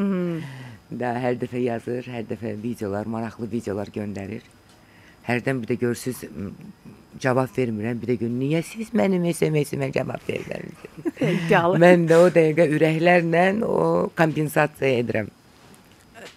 Da 1.01 1.11
hər 1.19 1.41
dəfə 1.41 1.65
yazır, 1.65 2.07
hər 2.15 2.29
dəfə 2.31 2.55
videolar, 2.63 3.11
maraqlı 3.11 3.51
videolar 3.51 3.91
göndərir. 3.91 4.47
Hərdən 5.27 5.63
bir 5.63 5.73
də 5.73 5.79
görürsüz 5.83 6.25
cavab 7.23 7.53
vermirəm. 7.57 8.01
Bir 8.03 8.15
də 8.15 8.19
gün 8.25 8.41
niyə 8.41 8.63
siz 8.67 8.91
mənim 8.97 9.27
SMS-imə 9.31 9.93
cavab 9.95 10.25
vermirsiniz? 10.29 11.13
İdealı. 11.47 11.79
mən 11.83 12.09
də 12.11 12.19
o 12.19 12.33
dəqiqə 12.35 12.67
ürəklərlə 12.79 13.47
o 13.67 14.11
kompensasiya 14.19 14.99
edirəm. 15.05 15.31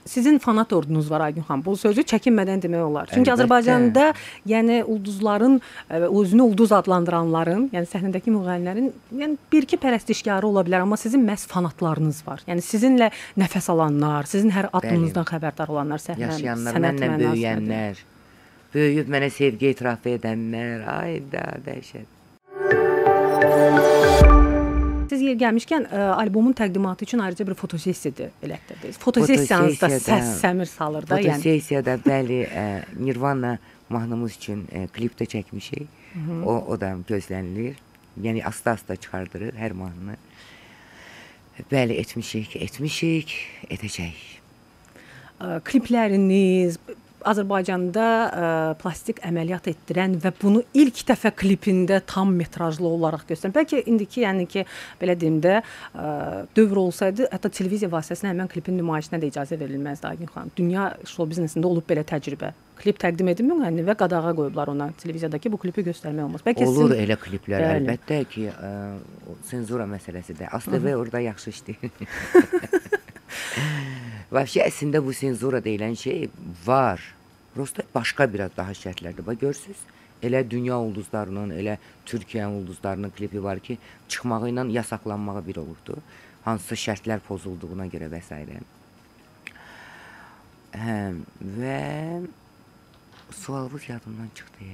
Sizin 0.05 0.37
fanat 0.37 0.73
ordunuz 0.73 1.11
var 1.11 1.21
Aygün 1.21 1.41
xanım. 1.41 1.63
Bu 1.65 1.73
sözü 1.77 2.01
çəkinmədən 2.09 2.61
demək 2.61 2.81
olar. 2.85 3.09
Çünki 3.09 3.29
Əlbəttə. 3.29 3.35
Azərbaycanda 3.35 4.05
yəni 4.49 4.79
ulduzların 4.83 5.57
ə, 5.57 5.99
özünü 6.09 6.45
ulduz 6.45 6.73
adlandıranların, 6.77 7.67
yəni 7.73 7.89
səhnədəki 7.89 8.33
müğənnilərin 8.33 8.91
yəni 9.21 9.37
bir-iki 9.53 9.79
pərəstişkarı 9.81 10.45
ola 10.45 10.65
bilər, 10.65 10.85
amma 10.85 10.97
sizin 11.01 11.25
məhz 11.25 11.47
fanatlarınız 11.49 12.21
var. 12.27 12.45
Yəni 12.49 12.65
sizinlə 12.65 13.11
nəfəs 13.37 13.69
alanlar, 13.73 14.29
sizin 14.29 14.53
hər 14.53 14.69
addımınızdan 14.73 15.25
xəbərdar 15.29 15.73
olanlar 15.73 16.01
səhnə 16.05 16.29
Yaşayanlar, 16.29 16.81
mənlə 16.85 17.11
böyüyənlər, 17.23 18.05
böyüyüb 18.75 19.09
mənə 19.11 19.31
sevgi 19.33 19.71
etiraf 19.71 20.05
edənlər, 20.11 20.83
ay 20.91 21.21
da 21.31 21.45
dəhşət. 21.65 22.11
Siz 25.09 25.21
yer 25.21 25.37
gəlmişkən 25.39 25.85
ə, 25.87 26.05
albomun 26.17 26.55
təqdimatı 26.57 27.05
üçün 27.05 27.21
ayrıca 27.23 27.45
bir 27.47 27.55
fotosessiya 27.55 28.29
elətdirdiniz. 28.43 28.97
Fotosessiyanızda 28.99 29.89
səs 30.01 30.31
səmir 30.41 30.67
salır 30.67 31.07
da, 31.07 31.19
yəni. 31.21 31.37
Fotosessiyada 31.39 31.97
bəli, 32.03 32.41
ə, 32.49 32.65
Nirvana 32.99 33.57
mahnımız 33.93 34.35
üçün 34.41 34.65
ə, 34.67 34.87
klipdə 34.95 35.29
çəkmişik. 35.29 36.01
O 36.47 36.53
o 36.71 36.79
da 36.79 36.93
gözlənilir. 37.09 37.75
Yəni 38.23 38.39
asta-asta 38.47 38.95
çıxardırıq 38.95 39.57
hər 39.59 39.73
mahnını. 39.75 40.15
Bəli, 41.71 41.97
etmişik, 41.99 42.55
etmişik, 42.55 43.33
edəcəyik. 43.67 44.23
Klipləriniz 45.67 46.79
Azərbaycanda 47.29 48.05
ə, 48.05 48.47
plastik 48.81 49.19
əməliyyat 49.25 49.69
etdirən 49.71 50.11
və 50.23 50.31
bunu 50.41 50.61
ilk 50.77 50.97
dəfə 51.09 51.29
klipində 51.37 52.01
tam 52.05 52.33
metrajlı 52.37 52.87
olaraq 52.87 53.23
göstərən. 53.31 53.53
Bəlkə 53.55 53.77
indiki, 53.89 54.19
yəni 54.25 54.43
ki, 54.51 54.61
belə 55.01 55.13
deyim 55.19 55.39
də, 55.43 55.53
ə, 55.61 55.63
dövr 56.57 56.77
olsaydı, 56.85 57.21
hətta 57.33 57.47
televiziya 57.49 57.89
vasitəsilə 57.93 58.27
həmin 58.33 58.51
klipin 58.51 58.77
nümayişinə 58.79 59.17
də 59.23 59.25
icazə 59.31 59.55
verilməzdi 59.61 60.05
Aygün 60.11 60.29
xanım. 60.33 60.49
Dünya 60.57 60.83
şou 61.09 61.25
biznesində 61.31 61.65
olub 61.71 61.85
belə 61.89 62.03
təcrübə. 62.07 62.49
Klip 62.75 62.97
təqdim 62.99 63.29
edilmir 63.31 63.55
müğənni 63.61 63.85
və 63.87 63.95
qadağa 63.97 64.33
qoyublar 64.35 64.67
ona 64.73 64.89
televiziyadakı 64.99 65.47
bu 65.53 65.57
klipi 65.61 65.81
göstərmək 65.87 66.23
olmaz. 66.27 66.41
Bəlkə 66.45 66.67
Olur 66.67 66.91
sizin 66.91 67.05
elə 67.05 67.15
kliplər 67.21 67.59
Bəli. 67.63 67.77
əlbəttə 67.79 68.17
ki, 68.33 68.43
ə, 68.51 68.53
o 69.31 69.37
senzura 69.47 69.85
məsələsidir. 69.89 70.51
ASTV 70.59 70.85
orada 70.99 71.19
yaxşı 71.29 71.47
işləyir. 71.55 71.95
Vəbşi 74.33 74.63
əslində 74.65 75.01
bu 75.05 75.13
senzura 75.13 75.61
deyilən 75.61 75.93
şey 75.99 76.29
var. 76.65 77.01
Prosta 77.53 77.85
başqa 77.93 78.25
biraz 78.33 78.55
daha 78.57 78.73
şərtlərdir. 78.73 79.25
Bax 79.25 79.39
görürsüz, 79.41 79.83
elə 80.25 80.41
dünya 80.49 80.79
ulduzlarının, 80.81 81.53
elə 81.55 81.77
Türkiyə 82.09 82.47
ulduzlarının 82.49 83.13
klipi 83.15 83.43
var 83.43 83.59
ki, 83.59 83.77
çıxmağı 84.07 84.49
ilə 84.49 84.65
yasaqlanmağı 84.79 85.45
bir 85.45 85.61
olubdu. 85.61 85.99
Hansısa 86.45 86.75
şərtlər 86.87 87.21
pozulduğuna 87.27 87.87
görə 87.93 88.09
və 88.11 88.21
s. 88.25 88.41
Hə, 90.75 90.97
və 91.59 91.79
sualınız 93.31 93.89
yadımdan 93.89 94.29
çıxdı. 94.35 94.73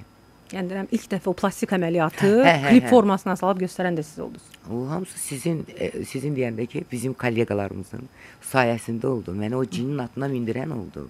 Yəni 0.52 0.70
deyirəm 0.70 0.90
ilk 0.92 1.06
dəfə 1.14 1.30
o 1.32 1.34
plastik 1.38 1.74
əməliyyatı 1.78 2.32
Hə, 2.46 2.54
hə, 2.54 2.70
klip 2.70 2.88
hə. 2.88 2.90
formasına 2.92 3.36
salıb 3.40 3.62
göstərən 3.64 3.98
də 3.98 4.04
siz 4.04 4.20
oldunuz. 4.20 4.48
O 4.70 4.84
hamısı 4.90 5.20
sizin 5.20 5.66
e, 5.78 5.92
sizin 6.06 6.36
deyəndə 6.36 6.68
ki, 6.68 6.84
bizim 6.92 7.14
kolleqalarımızın 7.14 8.08
sayəsində 8.52 9.08
oldu. 9.08 9.36
Məni 9.38 9.56
o 9.56 9.66
cinin 9.66 9.98
atına 10.04 10.30
mindirən 10.32 10.74
oldu. 10.76 11.08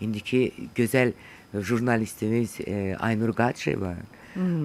İndiki 0.00 0.52
gözəl 0.76 1.12
jurnalistimiz 1.54 2.60
e, 2.66 2.96
Aynur 3.00 3.32
Qaçeva 3.36 3.94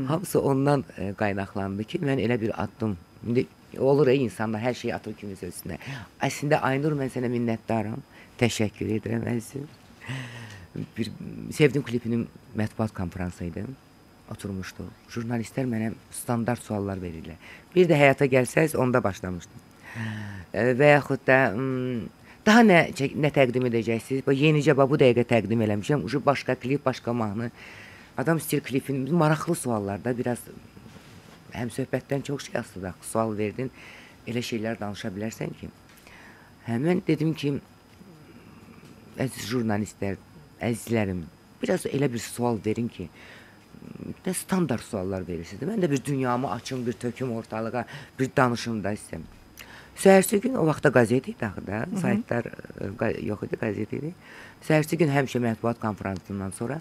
hamısı 0.07 0.41
ondan 0.41 0.83
e, 0.97 1.13
qaynaqlandı 1.13 1.83
ki, 1.83 1.99
mən 1.99 2.21
elə 2.23 2.41
bir 2.41 2.63
addım. 2.63 2.97
İndi 3.27 3.47
olur 3.79 4.07
ey 4.07 4.23
insanlar 4.23 4.61
hər 4.63 4.73
şeyi 4.73 4.93
atır 4.95 5.13
kimi 5.19 5.33
üstünə. 5.33 5.77
Əslində 6.23 6.61
Aynur 6.63 6.95
mən 6.97 7.11
sənə 7.13 7.29
minnətdaram. 7.31 7.99
Təşəkkür 8.39 8.93
edirəm 8.99 9.25
əzizim. 9.33 9.67
Bir 10.97 11.11
sevdim 11.51 11.83
klipinin 11.83 12.27
mətbuat 12.57 12.93
konfransı 12.93 13.45
idi. 13.49 13.65
Oturmuşdu. 14.31 14.83
Jurnalistlər 15.13 15.67
mənə 15.69 15.93
standart 16.11 16.63
suallar 16.63 16.99
verirlər. 16.99 17.39
Bir 17.75 17.87
də 17.87 17.95
həyata 17.95 18.27
gəlsəz, 18.27 18.75
onda 18.79 18.99
başlamışdım. 19.03 19.65
E, 20.53 20.73
və 20.77 20.93
yaxud 20.97 21.23
da 21.27 21.39
daha 22.47 22.63
nə 22.63 22.79
nə 23.23 23.31
təqdim 23.33 23.67
edəcəksiniz? 23.69 24.25
Bax 24.27 24.41
yenicə 24.43 24.75
bax 24.77 24.91
bu 24.91 24.99
dəqiqə 24.99 25.27
təqdim 25.31 25.63
eləmişəm. 25.67 26.03
Ucu 26.07 26.21
başqa 26.25 26.55
klip, 26.59 26.83
başqa 26.85 27.13
mahnı. 27.13 27.51
Adam 28.17 28.41
istəyir 28.41 28.63
klipin 28.65 29.05
maraqlı 29.13 29.55
suallarda 29.55 30.13
biraz 30.17 30.43
həm 31.53 31.71
söhbətdən 31.73 32.23
çox 32.27 32.49
şey 32.49 32.59
axı, 32.59 32.93
Sual 33.01 33.37
verdin, 33.37 33.71
elə 34.27 34.43
şeylər 34.43 34.79
danışa 34.79 35.11
bilərsən 35.13 35.53
ki. 35.59 35.69
Həmin 36.67 37.01
dedim 37.07 37.33
ki, 37.33 37.53
əziz 39.17 39.47
jurnalistlər, 39.49 40.17
əzizlərim, 40.61 41.23
biraz 41.61 41.85
elə 41.85 42.09
bir 42.11 42.19
sual 42.19 42.59
verin 42.65 42.89
ki, 42.91 43.07
də 44.25 44.33
standart 44.33 44.83
suallar 44.83 45.27
verirsiniz. 45.27 45.63
Mən 45.69 45.81
də 45.83 45.89
bir 45.91 46.03
dünyamı 46.05 46.51
açım, 46.51 46.85
bir 46.87 46.93
töküm 46.93 47.31
ortalığa, 47.31 47.85
bir 48.19 48.29
danışım 48.37 48.83
da 48.83 48.93
istəyirəm. 48.93 49.25
Səhərsi 49.97 50.37
gün 50.43 50.53
o 50.61 50.65
vaxtda 50.67 50.91
qəzet 50.93 51.25
idi 51.31 51.45
axı 51.45 51.63
da, 51.67 51.85
saytlar 52.01 52.45
ə, 52.51 52.89
qa- 52.99 53.15
yox 53.25 53.47
idi, 53.47 53.57
qəzet 53.57 53.95
idi. 53.97 54.11
Səhərsi 54.67 54.97
gün 55.01 55.09
həmişə 55.09 55.41
mətbuat 55.41 55.79
konfransından 55.81 56.53
sonra 56.53 56.77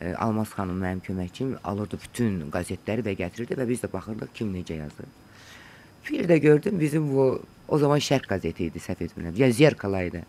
ə, 0.00 0.14
Almaz 0.22 0.52
xanım 0.54 0.78
mənim 0.78 1.00
köməkçim 1.02 1.56
alırdı 1.64 1.98
bütün 2.04 2.36
qəzetləri 2.54 3.02
və 3.08 3.16
gətirirdi 3.18 3.58
və 3.58 3.66
biz 3.68 3.82
də 3.82 3.90
baxırdıq 3.92 4.30
kim 4.34 4.54
necə 4.54 4.78
yazır. 4.78 5.10
Bir 6.10 6.28
də 6.30 6.38
gördüm 6.38 6.78
bizim 6.80 7.10
bu 7.10 7.42
o 7.68 7.78
zaman 7.78 7.98
Şərq 7.98 8.30
qəzeti 8.30 8.70
idi, 8.70 8.78
səhv 8.78 9.02
etmirəm. 9.08 9.34
Ya 9.38 9.50
Zerkala 9.52 10.04
idi. 10.06 10.22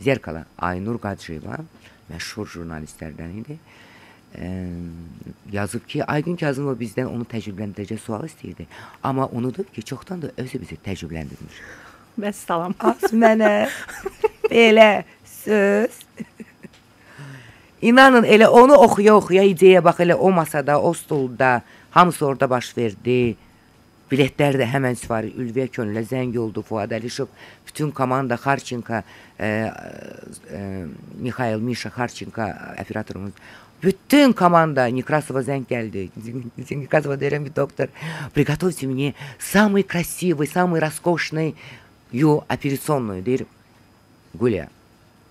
Zerkala 0.00 0.44
Aynur 0.58 1.00
Qacıyeva 1.02 1.58
məşhur 2.12 2.46
jurnalistlərdən 2.54 3.34
idi. 3.42 3.58
Ə, 4.36 4.48
yazıb 5.52 5.86
ki, 5.88 6.02
Aygün 6.04 6.36
Kazımov 6.36 6.76
bizdən 6.80 7.08
onu 7.08 7.24
təcrübələndirəcək 7.28 8.00
sual 8.02 8.26
istəyirdi. 8.28 8.66
Amma 9.02 9.28
unudub 9.32 9.70
ki, 9.72 9.82
çoxdan 9.82 10.22
da 10.22 10.32
özü 10.36 10.60
bizi 10.60 10.76
təcrübələndirmiş. 10.84 11.62
Bəs 12.18 12.44
salam. 12.46 12.74
Az 12.90 13.12
mənə 13.12 13.68
belə 14.50 15.04
söz. 15.24 16.02
İnanın 17.82 18.24
elə 18.26 18.48
onu 18.50 18.74
oxuya-oxuya 18.74 19.44
ideya 19.46 19.84
bax 19.84 20.00
elə 20.02 20.14
o 20.14 20.30
masada, 20.34 20.80
o 20.80 20.92
stulda, 20.92 21.62
hamısı 21.90 22.26
orada 22.26 22.50
baş 22.50 22.76
verdi. 22.76 23.36
Biletlər 24.08 24.56
də 24.56 24.64
həmən 24.64 24.96
sifariş 24.96 25.34
Ülviyə 25.36 25.68
Könülə 25.68 26.00
zəng 26.08 26.36
oldu 26.40 26.62
Fuad 26.64 26.94
Əlişov, 26.96 27.28
bütün 27.68 27.90
komanda 27.92 28.38
Xarçenka, 28.40 29.02
e, 29.38 29.46
e, 30.50 30.60
Mikhail 31.20 31.60
Mişa 31.60 31.88
Xarçenka 31.88 32.46
operatorumuz 32.82 33.32
bütün 33.82 34.32
komanda 34.32 34.86
Некрасова 34.86 35.40
gəldi. 35.40 36.10
Некрасова 36.70 37.16
ki, 37.18 37.52
doktor, 37.56 37.88
приготовьте 38.34 38.86
мне 38.86 39.14
самый 39.38 39.82
красивый, 39.82 40.46
самый 40.46 40.80
роскошный 40.80 41.54
ю 42.12 42.44
операционную, 42.48 43.22
deyir. 43.22 43.46
Гуля, 44.34 44.68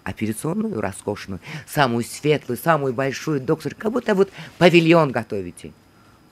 операционную 0.04 0.82
роскошную, 0.82 1.40
самую 1.68 2.04
светлую, 2.04 2.58
самую 2.58 2.94
большую, 2.94 3.40
доктор, 3.42 3.76
как 3.76 3.92
будто 3.92 4.16
вот 4.16 4.32
павильон 4.58 5.12
готовите. 5.12 5.72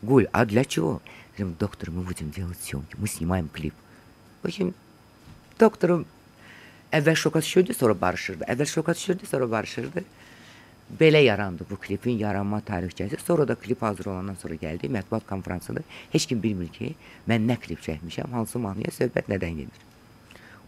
Гуль, 0.02 0.28
а 0.32 0.46
для 0.46 0.66
чего? 0.66 1.02
Я 1.38 1.46
говорю, 1.46 1.58
доктор, 1.60 1.92
мы 1.92 2.02
будем 2.02 2.32
делать 2.32 2.58
съемки, 2.62 2.96
мы 2.98 3.08
снимаем 3.08 3.50
клип. 3.50 3.74
В 4.42 4.48
общем, 4.48 4.74
doktorum 5.60 6.06
əvvəl 6.92 7.16
şoka 7.16 7.42
düşürdü, 7.42 7.74
sonra 7.74 8.02
barışırdı. 8.02 8.66
Şoka 8.66 8.94
düşürdü, 8.94 9.26
sonra 9.26 9.52
barışırdı. 9.52 10.04
Belə 11.00 11.18
yarandı 11.24 11.66
bu 11.70 11.76
klipin 11.82 12.18
yaranma 12.18 12.60
tarixçəsi. 12.62 13.18
Sonra 13.26 13.48
da 13.48 13.56
klip 13.56 13.82
hazır 13.82 14.06
olandan 14.06 14.36
sonra 14.42 14.54
gəldi 14.56 14.88
mətbuat 14.92 15.26
konfransında. 15.30 15.80
Heç 16.12 16.26
kim 16.26 16.44
bilmir 16.44 16.68
ki, 16.68 16.96
mən 17.30 17.48
nə 17.50 17.58
klip 17.58 17.82
çəkmişəm, 17.82 18.32
hansı 18.32 18.60
mahnıya 18.60 18.94
söhbət 18.94 19.28
nədən 19.34 19.56
gedir. 19.58 19.82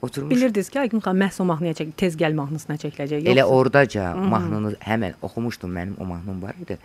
Oturmuş 0.02 0.36
Bilirdiniz 0.36 0.70
ki, 0.70 0.80
Aygün 0.80 1.00
xanım 1.00 1.22
məhz 1.22 1.42
o 1.42 1.46
mahnıya 1.46 1.74
çək, 1.74 1.92
tez 1.98 2.18
gəl 2.18 2.34
mahnısına 2.34 2.76
çəkiləcək. 2.76 3.24
Elə 3.30 3.40
yoxsa- 3.46 3.54
ordaca 3.62 4.16
mahnını 4.16 4.74
həmən 4.82 5.14
oxumuşdum 5.22 5.72
mənim 5.78 5.94
o 6.00 6.06
mahnım 6.06 6.42
var 6.42 6.56
idi. 6.62 6.78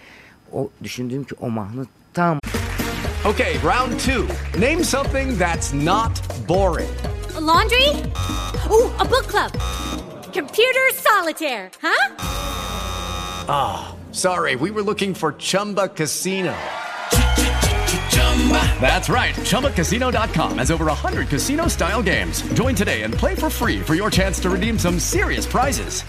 O 0.52 0.70
düşündüm 0.82 1.24
ki, 1.24 1.34
o 1.40 1.50
mahnı 1.50 1.86
tam 2.14 2.38
Okay, 3.24 3.54
round 3.62 4.00
two. 4.00 4.26
Name 4.60 4.84
something 4.84 5.38
that's 5.38 5.72
not 5.74 6.10
boring. 6.48 6.90
A 7.36 7.46
laundry? 7.46 7.88
Ooh, 8.70 8.90
a 8.98 9.04
book 9.04 9.30
club. 9.30 9.52
Computer 10.34 10.90
solitaire, 10.96 11.70
huh? 11.82 12.41
Ah, 13.54 13.94
sorry, 14.12 14.56
we 14.56 14.70
were 14.70 14.80
looking 14.80 15.12
for 15.12 15.34
Chumba 15.34 15.88
Casino. 15.88 16.54
That's 18.80 19.10
right. 19.10 19.34
ChumbaCasino.com 19.34 20.56
has 20.56 20.70
over 20.70 20.86
100 20.86 21.28
casino 21.28 21.68
style 21.68 22.02
games. 22.02 22.40
Join 22.54 22.74
today 22.74 23.02
and 23.02 23.12
play 23.12 23.34
for 23.34 23.50
free 23.50 23.80
for 23.80 23.94
your 23.94 24.10
chance 24.10 24.40
to 24.40 24.48
redeem 24.48 24.78
some 24.78 24.98
serious 24.98 25.44
prizes. 25.44 26.02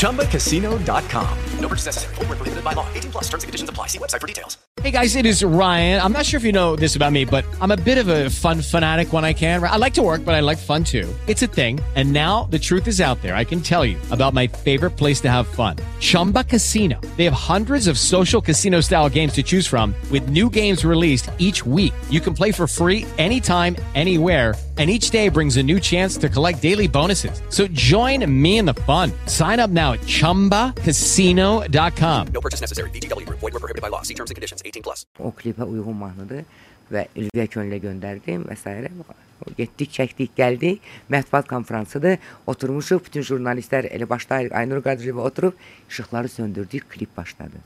ChumbaCasino.com. 0.00 1.38
No 1.60 1.68
purchase 1.68 1.86
necessary. 1.86 2.14
Void 2.14 2.28
where 2.28 2.36
prohibited 2.36 2.64
by 2.64 2.72
law. 2.72 2.86
18 2.94 3.10
plus 3.12 3.24
terms 3.24 3.44
and 3.44 3.48
conditions 3.48 3.68
apply. 3.68 3.88
See 3.88 3.98
website 3.98 4.20
for 4.20 4.26
details. 4.26 4.56
Hey 4.82 4.90
guys, 4.90 5.14
it 5.14 5.26
is 5.26 5.44
Ryan. 5.44 6.00
I'm 6.00 6.12
not 6.12 6.24
sure 6.24 6.38
if 6.38 6.44
you 6.44 6.52
know 6.52 6.74
this 6.74 6.96
about 6.96 7.12
me, 7.12 7.26
but 7.26 7.44
I'm 7.60 7.70
a 7.70 7.76
bit 7.76 7.98
of 7.98 8.08
a 8.08 8.30
fun 8.30 8.62
fanatic 8.62 9.12
when 9.12 9.26
I 9.26 9.34
can. 9.34 9.62
I 9.62 9.76
like 9.76 9.92
to 9.94 10.02
work, 10.02 10.24
but 10.24 10.34
I 10.34 10.40
like 10.40 10.56
fun 10.56 10.84
too. 10.84 11.06
It's 11.26 11.42
a 11.42 11.46
thing. 11.46 11.80
And 11.96 12.14
now 12.14 12.44
the 12.44 12.58
truth 12.58 12.88
is 12.88 12.98
out 12.98 13.20
there. 13.20 13.36
I 13.36 13.44
can 13.44 13.60
tell 13.60 13.84
you 13.84 13.98
about 14.10 14.32
my 14.32 14.46
favorite 14.46 14.92
place 14.92 15.20
to 15.22 15.30
have 15.30 15.46
fun 15.46 15.76
Chumba 15.98 16.44
Casino. 16.44 16.98
They 17.18 17.24
have 17.24 17.34
hundreds 17.34 17.88
of 17.88 17.98
social 17.98 18.40
casino 18.40 18.80
style 18.80 19.10
games 19.10 19.34
to 19.34 19.42
choose 19.42 19.66
from, 19.66 19.94
with 20.10 20.30
new 20.30 20.48
games 20.48 20.82
released 20.82 21.30
each 21.36 21.66
week. 21.66 21.92
You 22.08 22.20
can 22.20 22.32
play 22.32 22.52
for 22.52 22.66
free 22.66 23.04
anytime, 23.18 23.76
anywhere. 23.94 24.54
And 24.78 24.88
each 24.88 25.10
day 25.10 25.28
brings 25.28 25.58
a 25.58 25.62
new 25.62 25.78
chance 25.78 26.16
to 26.16 26.30
collect 26.30 26.62
daily 26.62 26.88
bonuses. 26.88 27.42
So 27.50 27.66
join 27.66 28.24
me 28.40 28.56
in 28.56 28.64
the 28.64 28.72
fun. 28.72 29.12
Sign 29.30 29.60
up 29.60 29.70
now 29.70 29.92
at 29.92 30.00
chumbacasino.com. 30.00 32.26
No 32.34 32.40
purchase 32.40 32.60
necessary. 32.60 32.90
VGW 32.90 33.24
Group. 33.26 33.38
Void 33.38 33.52
were 33.52 33.60
prohibited 33.60 33.82
by 33.82 33.88
law. 33.88 34.02
See 34.02 34.14
terms 34.14 34.30
and 34.30 34.36
conditions. 34.36 34.62
18 34.64 34.82
plus. 34.82 35.04
o 35.18 35.30
klipə 35.30 35.64
uyğun 35.70 35.96
mahnıdır 35.96 36.44
və 36.90 37.04
Ülviyə 37.14 37.46
Könülə 37.52 37.78
göndərdim 37.84 38.42
və 38.48 38.56
s. 38.58 38.90
Getdik, 39.56 39.90
çəkdik, 39.94 40.30
gəldik. 40.36 40.80
Mətbuat 41.14 41.46
konfransıdır. 41.48 42.18
Oturmuşuq 42.50 43.04
bütün 43.06 43.22
jurnalistlər 43.28 43.84
elə 43.94 44.08
başlayırıq. 44.10 44.52
Aynur 44.58 44.82
Qadırova 44.82 45.22
oturub 45.30 45.54
işıqları 45.88 46.28
söndürdük, 46.28 46.90
klip 46.90 47.16
başladı. 47.16 47.58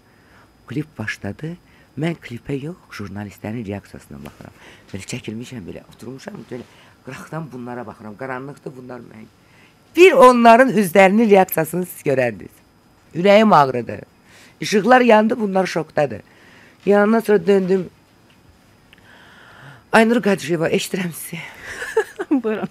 Klip 0.69 0.99
başladı. 0.99 1.57
Mən 1.97 2.15
klipə 2.21 2.61
yox, 2.61 2.77
jurnalistlərin 2.99 3.65
reaksiyasına 3.71 4.19
baxıram. 4.27 4.55
Belə 4.93 5.05
çəkilmişəm 5.15 5.63
belə, 5.71 5.81
oturmuşam 5.95 6.37
belə 6.51 6.65
qıraqdan 7.07 7.43
bunlara 7.53 7.83
baxıram. 7.87 8.15
Qaranlıqda 8.21 8.69
bunlar 8.77 9.01
mən. 9.01 9.27
Bir 9.97 10.13
onların 10.13 10.69
üzlərinin 10.69 11.31
reaksiyasını 11.31 11.87
siz 11.87 12.07
görərdiniz. 12.07 12.55
Ürəyim 13.15 13.55
ağrıdı. 13.55 13.99
İşıqlar 14.61 15.01
yandı, 15.01 15.41
bunlar 15.41 15.67
şokdadır. 15.67 16.21
Yanından 16.87 17.21
sonra 17.21 17.47
döndüm. 17.47 17.91
Aynur 19.93 20.23
Qadirova 20.23 20.69
eşidirəm 20.69 21.13
sizi. 21.13 21.43
Buyurun. 22.45 22.69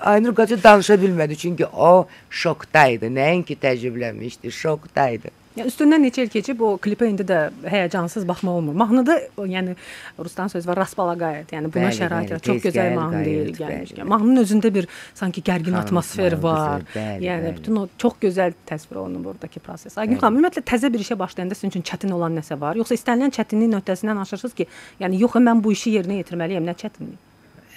Aynur 0.00 0.34
Qadir 0.34 0.62
danışa 0.62 0.94
bilmədi 0.94 1.36
çünki 1.36 1.66
o 1.66 2.08
şokdaydı. 2.30 3.06
Nəinki 3.06 3.56
təcrübələnmişdi, 3.56 4.50
şokdaydı. 4.50 5.30
Ya 5.58 5.64
üstündən 5.66 6.04
neçə 6.06 6.22
il 6.22 6.30
keçib 6.30 6.60
o 6.62 6.68
klipə 6.82 7.08
indi 7.10 7.24
də 7.26 7.38
həyəcansız 7.66 8.26
baxmaq 8.28 8.58
olmur. 8.60 8.76
Mahnıda 8.78 9.16
yəni 9.50 9.74
Ruslan 10.18 10.48
söz 10.52 10.66
var, 10.68 10.78
Rasbalagayet. 10.78 11.50
Yəni 11.56 11.70
buna 11.74 11.88
Bəli, 11.88 11.96
şərait 11.98 12.30
bəli. 12.32 12.42
Çox 12.46 12.60
gözəl 12.68 12.94
mahnı 12.94 13.22
deyil 13.26 13.48
bəli, 13.50 13.56
gəlmişkən. 13.58 14.00
bəli. 14.02 14.08
Mahnının 14.12 14.42
özündə 14.44 14.72
bir 14.74 14.88
sanki 15.18 15.42
gərgin 15.42 15.74
Xanım, 15.74 15.80
atmosfer 15.82 16.36
xanım, 16.36 16.42
var. 16.44 16.86
bəli, 16.94 17.24
yəni 17.26 17.46
bəli. 17.48 17.56
bütün 17.58 17.76
o 17.82 17.86
çox 17.98 18.18
gözəl 18.22 18.54
təsvir 18.70 18.96
olunur 19.02 19.24
buradakı 19.24 19.60
proses. 19.60 19.98
Aygün 19.98 20.20
xanım, 20.22 20.38
ümumiyyətlə 20.38 20.62
təzə 20.72 20.92
bir 20.94 21.02
işə 21.06 21.18
başlayanda 21.18 21.54
sizin 21.58 21.74
üçün 21.74 21.82
çətin 21.82 22.12
olan 22.14 22.36
nəsə 22.38 22.60
var? 22.60 22.76
Yoxsa 22.78 22.94
istənilən 22.94 23.34
çətinlik 23.34 23.72
nöqtəsindən 23.74 24.20
aşırsınız 24.22 24.54
ki, 24.54 24.66
yəni 25.00 25.18
yox 25.24 25.34
mən 25.42 25.64
bu 25.64 25.72
işi 25.74 25.96
yerinə 25.98 26.22
yetirməliyəm, 26.22 26.68
nə 26.70 26.74
çətinlik? 26.84 27.18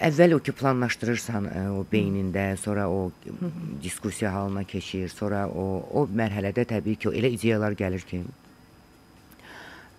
əvvəl 0.07 0.35
o 0.35 0.39
ki 0.43 0.53
planlaşdırırsan 0.57 1.47
e, 1.49 1.63
o 1.75 1.83
beynində, 1.91 2.45
sonra 2.57 2.87
o 2.89 3.11
diskussiya 3.83 4.33
halına 4.33 4.63
keçir, 4.63 5.09
sonra 5.13 5.45
o 5.47 5.67
o 5.93 6.07
mərhələdə 6.07 6.65
təbii 6.73 6.97
ki, 7.01 7.13
elə 7.21 7.31
ideyalar 7.37 7.77
gəlir 7.77 8.05
ki, 8.09 8.23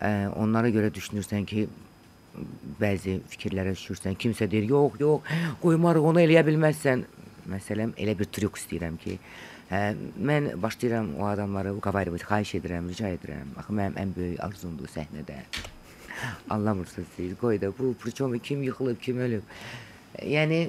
e, 0.03 0.11
onlara 0.37 0.73
görə 0.75 0.91
düşünürsən 0.95 1.47
ki, 1.47 1.69
bəzi 2.81 3.19
fikirlərə 3.31 3.77
düşürsən. 3.77 4.17
Kimsə 4.19 4.51
deyir, 4.51 4.69
"Yox, 4.71 5.01
yox, 5.01 5.33
qoymarıq, 5.62 6.11
onu 6.11 6.21
eləyə 6.21 6.45
bilməzsən." 6.49 7.05
Məsələn, 7.51 7.93
elə 7.99 8.15
bir 8.19 8.31
trik 8.31 8.57
istəyirəm 8.57 8.97
ki, 9.03 9.19
Hə, 9.73 9.95
mən 10.21 10.51
başlayıram 10.61 11.07
o 11.17 11.27
adamları 11.31 11.71
qavarıb 11.81 12.19
xahiş 12.21 12.51
edirəm, 12.59 12.91
rica 12.93 13.09
edirəm. 13.09 13.55
Axı 13.57 13.73
mənim 13.73 13.95
ən 14.03 14.11
böyük 14.17 14.41
arzumdur 14.45 14.91
səhnədə. 14.93 15.38
Anlamırsınız 16.55 17.09
siz. 17.17 17.33
Qoy 17.41 17.61
da 17.61 17.71
bu, 17.79 17.95
priçom 18.03 18.38
kim 18.38 18.62
yıxılıb, 18.62 19.01
kim 19.01 19.19
ölüb. 19.19 19.43
Yəni 20.20 20.66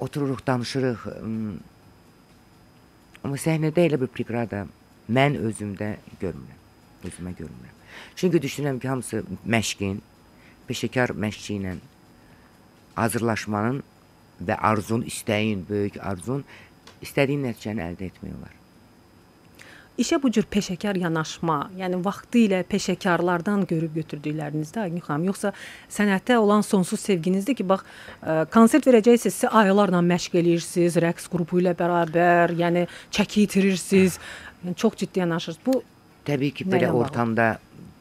otururuq, 0.00 0.40
danışırıq. 0.46 1.04
Amma 3.22 3.38
səhnədə 3.38 3.84
elə 3.88 4.00
bir 4.02 4.10
pregrada 4.14 4.64
mən 5.12 5.36
özümdə 5.36 5.94
görmürəm. 6.22 6.60
Özümə 7.04 7.34
görmürəm. 7.38 7.76
Çünki 8.16 8.40
düşünürəm 8.42 8.80
ki, 8.80 8.88
hamısı 8.88 9.22
məşqin, 9.44 10.00
peşəkar 10.68 11.12
məşqçi 11.12 11.58
ilə 11.60 11.76
hazırlaşmanın 12.96 13.82
və 14.48 14.56
arzun, 14.56 15.04
istəyin, 15.06 15.66
böyük 15.68 16.00
arzun 16.00 16.44
istədiyin 17.04 17.46
nəticəni 17.50 17.84
əldə 17.90 18.10
etmək 18.10 18.34
olar. 18.38 18.61
İşə 20.00 20.16
bu 20.22 20.30
cür 20.32 20.46
peşəkar 20.48 20.96
yanaşma, 20.96 21.56
yəni 21.76 21.98
vaxtı 22.04 22.46
ilə 22.46 22.62
peşəkarlardan 22.64 23.66
görüb 23.68 23.98
götürdüklərinizdə 24.00 24.86
Aygün 24.86 25.02
xanım, 25.04 25.26
yoxsa 25.28 25.50
sənətə 25.92 26.38
olan 26.40 26.64
sonsuz 26.64 27.02
sevginizdir 27.04 27.58
ki, 27.58 27.66
bax, 27.68 27.84
ə, 28.22 28.46
konsert 28.54 28.88
verəcəksinizsə 28.88 29.50
aylarla 29.60 30.00
məşq 30.06 30.38
eləyirsiniz, 30.40 30.96
rəqs 31.04 31.28
qrupu 31.32 31.60
ilə 31.60 31.74
bərabər, 31.76 32.56
yəni 32.56 32.86
çəki 33.12 33.44
itirirsiniz. 33.44 34.16
Yəni 34.64 34.78
çox 34.80 34.96
ciddi 35.04 35.20
yanaşırsınız. 35.20 35.66
Bu 35.66 35.82
Təbii 36.24 36.56
ki, 36.56 36.68
belə 36.72 36.88
ortamda 36.96 37.58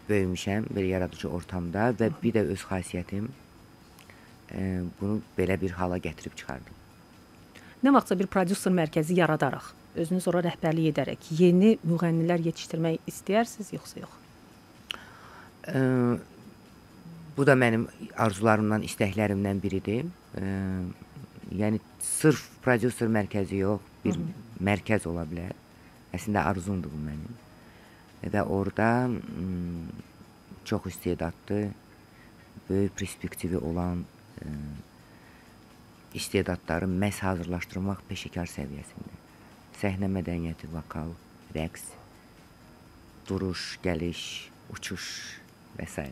böyümüşəm, 0.07 0.71
belə 0.71 0.93
yaradıcı 0.95 1.27
ortamda 1.27 1.91
və 1.99 2.07
bir 2.23 2.37
də 2.37 2.45
öz 2.55 2.67
xasiyyətim 2.71 3.27
e, 4.55 4.79
bunu 5.01 5.19
belə 5.37 5.59
bir 5.59 5.75
hala 5.75 5.99
gətirib 5.99 6.39
çıxardım. 6.39 6.79
nə 7.83 7.93
vaxtsa 7.95 8.17
bir 8.19 8.27
prodüser 8.29 8.73
mərkəzi 8.77 9.15
yaradaraq, 9.17 9.71
özünüz 9.95 10.27
ora 10.31 10.43
rəhbərlik 10.45 10.91
edərək 10.93 11.29
yeni 11.39 11.75
müğənnilər 11.87 12.43
yetişdirmək 12.47 13.07
istəyirsiniz 13.11 13.71
yoxsa 13.75 14.03
yox? 14.03 14.17
E, 15.67 15.79
bu 17.37 17.47
da 17.47 17.55
mənim 17.59 17.87
arzularımdan, 18.15 18.85
istəklərimdən 18.87 19.61
biridir. 19.63 20.07
E, 20.37 20.45
yəni 21.61 21.81
sırf 22.03 22.43
prodüser 22.63 23.11
mərkəzi 23.11 23.61
yox, 23.63 23.83
bir 24.05 24.19
mərkəz 24.63 25.07
ola 25.11 25.25
bilər. 25.27 25.55
Əslində 26.15 26.45
arzumdur 26.49 26.91
bu 26.91 26.99
mənim. 27.05 27.39
Və 28.21 28.43
orada 28.43 29.07
mm, 29.09 29.87
çox 30.67 30.85
istedadlı, 30.91 31.71
böyük 32.69 32.97
perspektivi 32.97 33.57
olan 33.57 34.05
e, 34.41 34.47
istedadları 36.13 36.85
məhz 36.85 37.23
hazırlaşdırmaq 37.25 38.03
peşəkar 38.09 38.49
səviyyəsində. 38.51 39.20
Səhnə 39.79 40.09
mədəniyyəti, 40.11 40.67
vokal, 40.73 41.13
rəqs, 41.55 41.87
duruş, 43.29 43.77
gəliş, 43.85 44.25
uçuş 44.75 45.05
və 45.79 45.87
s. 45.87 46.03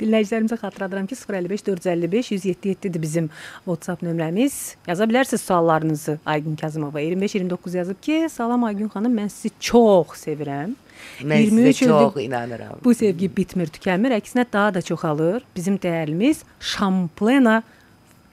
Dinləyicilərimizə 0.00 0.58
xatırladıram 0.58 1.06
ki, 1.06 1.16
055 1.16 1.66
455 1.66 2.30
1077-dir 2.32 3.02
bizim 3.02 3.28
WhatsApp 3.64 4.02
nömrəmiz. 4.02 4.74
Yaza 4.86 5.06
bilərsiniz 5.06 5.42
suallarınızı 5.46 6.18
Aygün 6.26 6.56
Kazımova. 6.56 7.00
2529 7.00 7.74
yazıb 7.74 8.02
ki, 8.02 8.28
"Salam 8.32 8.64
Aygün 8.64 8.88
xanım, 8.88 9.18
mən 9.18 9.28
sizi 9.28 9.50
çox 9.60 10.06
sevirəm." 10.26 10.74
Mən 11.20 11.40
23 11.40 11.82
sizə 11.82 11.88
çox 11.88 12.16
inanıram. 12.22 12.78
Bu 12.84 12.94
sevgi 12.94 13.36
bitmir, 13.36 13.66
tükənmir, 13.66 14.18
əksinə 14.18 14.46
daha 14.52 14.74
da 14.74 14.82
çoxalır. 14.82 15.42
Bizim 15.56 15.76
dəyərlimiz 15.76 16.42
Şamplena 16.60 17.62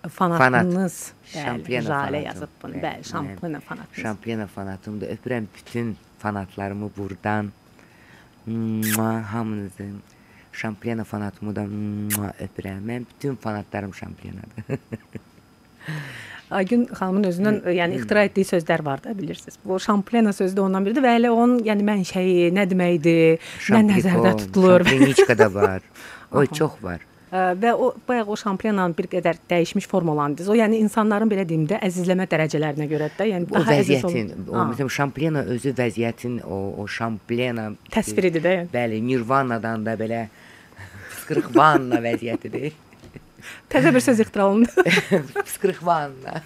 fanatınız. 0.10 1.12
Bəli, 1.34 1.44
Şamplena 1.44 1.90
Jalə 1.90 2.24
yazıb 2.26 2.48
bunu. 2.64 2.74
Bəli, 2.74 2.84
Bəli, 2.84 3.04
Şamplena 3.12 3.60
fanatınız. 3.60 4.04
Şamplena 4.04 4.48
fanatımdır. 4.48 5.08
Öpürəm 5.08 5.46
bütün 5.58 5.98
fanatlarımı 6.20 6.90
buradan. 6.98 7.52
Hamınızı. 9.24 9.86
Şamplena 10.54 11.04
fanatımı 11.04 11.56
da 11.56 11.62
öpürəm. 12.46 12.82
Mən 12.86 13.06
bütün 13.16 13.36
fanatlarım 13.36 13.94
Şamplenadır. 13.94 14.64
Aygün 16.52 16.82
xanımın 16.92 17.24
özündən 17.24 17.62
yəni 17.72 17.96
ixtira 17.96 18.26
etdiyi 18.28 18.46
sözlər 18.46 18.84
var 18.86 19.04
da 19.04 19.18
bilirsiniz. 19.18 19.56
Bu 19.66 19.80
Şamplena 19.80 20.34
sözü 20.34 20.58
də 20.58 20.62
ondan 20.62 20.86
biridir 20.86 21.06
və 21.06 21.14
elə 21.20 21.30
onun 21.32 21.62
yəni 21.64 21.86
mənşəyi, 21.88 22.50
nə 22.52 22.66
deməkdir, 22.68 23.40
nə 23.72 23.80
nəzərdə 23.88 24.34
tutulur. 24.44 24.84
Şampleniçka 24.84 25.38
da 25.38 25.54
var. 25.54 25.82
Oy 26.32 26.48
çox 26.48 26.72
var. 26.84 27.00
Və 27.32 27.72
o 27.80 27.94
bayaq 28.08 28.28
o 28.28 28.36
şampionanın 28.36 28.92
bir 28.98 29.06
qədər 29.08 29.38
dəyişmiş 29.50 29.86
formalandınız. 29.88 30.50
O 30.52 30.56
yəni 30.60 30.82
insanların 30.84 31.30
belə 31.32 31.46
deyim 31.48 31.64
də 31.70 31.78
əzizləmə 31.88 32.26
dərəcələrinə 32.28 32.88
görə 32.92 33.08
də, 33.16 33.28
yəni 33.30 33.48
O 33.48 33.56
daha 33.62 33.78
əziz 33.80 34.02
vəziyyətin, 34.04 34.34
olun- 34.36 34.50
o 34.52 34.58
Ha, 34.60 34.66
məsələn 34.74 34.90
Şamplena 34.98 35.44
özü 35.54 35.72
vəziyyətin 35.78 36.42
o 36.44 36.58
o 36.84 36.88
Şamplena 36.88 37.70
təsviridir 37.94 38.44
də. 38.44 38.52
yəni. 38.58 38.70
Bəli, 38.74 39.00
Nirvanadan 39.08 39.86
da 39.86 39.96
belə 39.96 40.26
fısqırıq 41.16 41.56
vanna 41.56 42.02
vəziyyətidir. 42.04 42.74
Təzə 43.72 43.94
bir 43.96 44.04
söz 44.04 44.20
ixtira 44.20 44.46
olundu. 44.52 44.84
fısqırıq 45.48 45.80
vanna. 45.88 46.42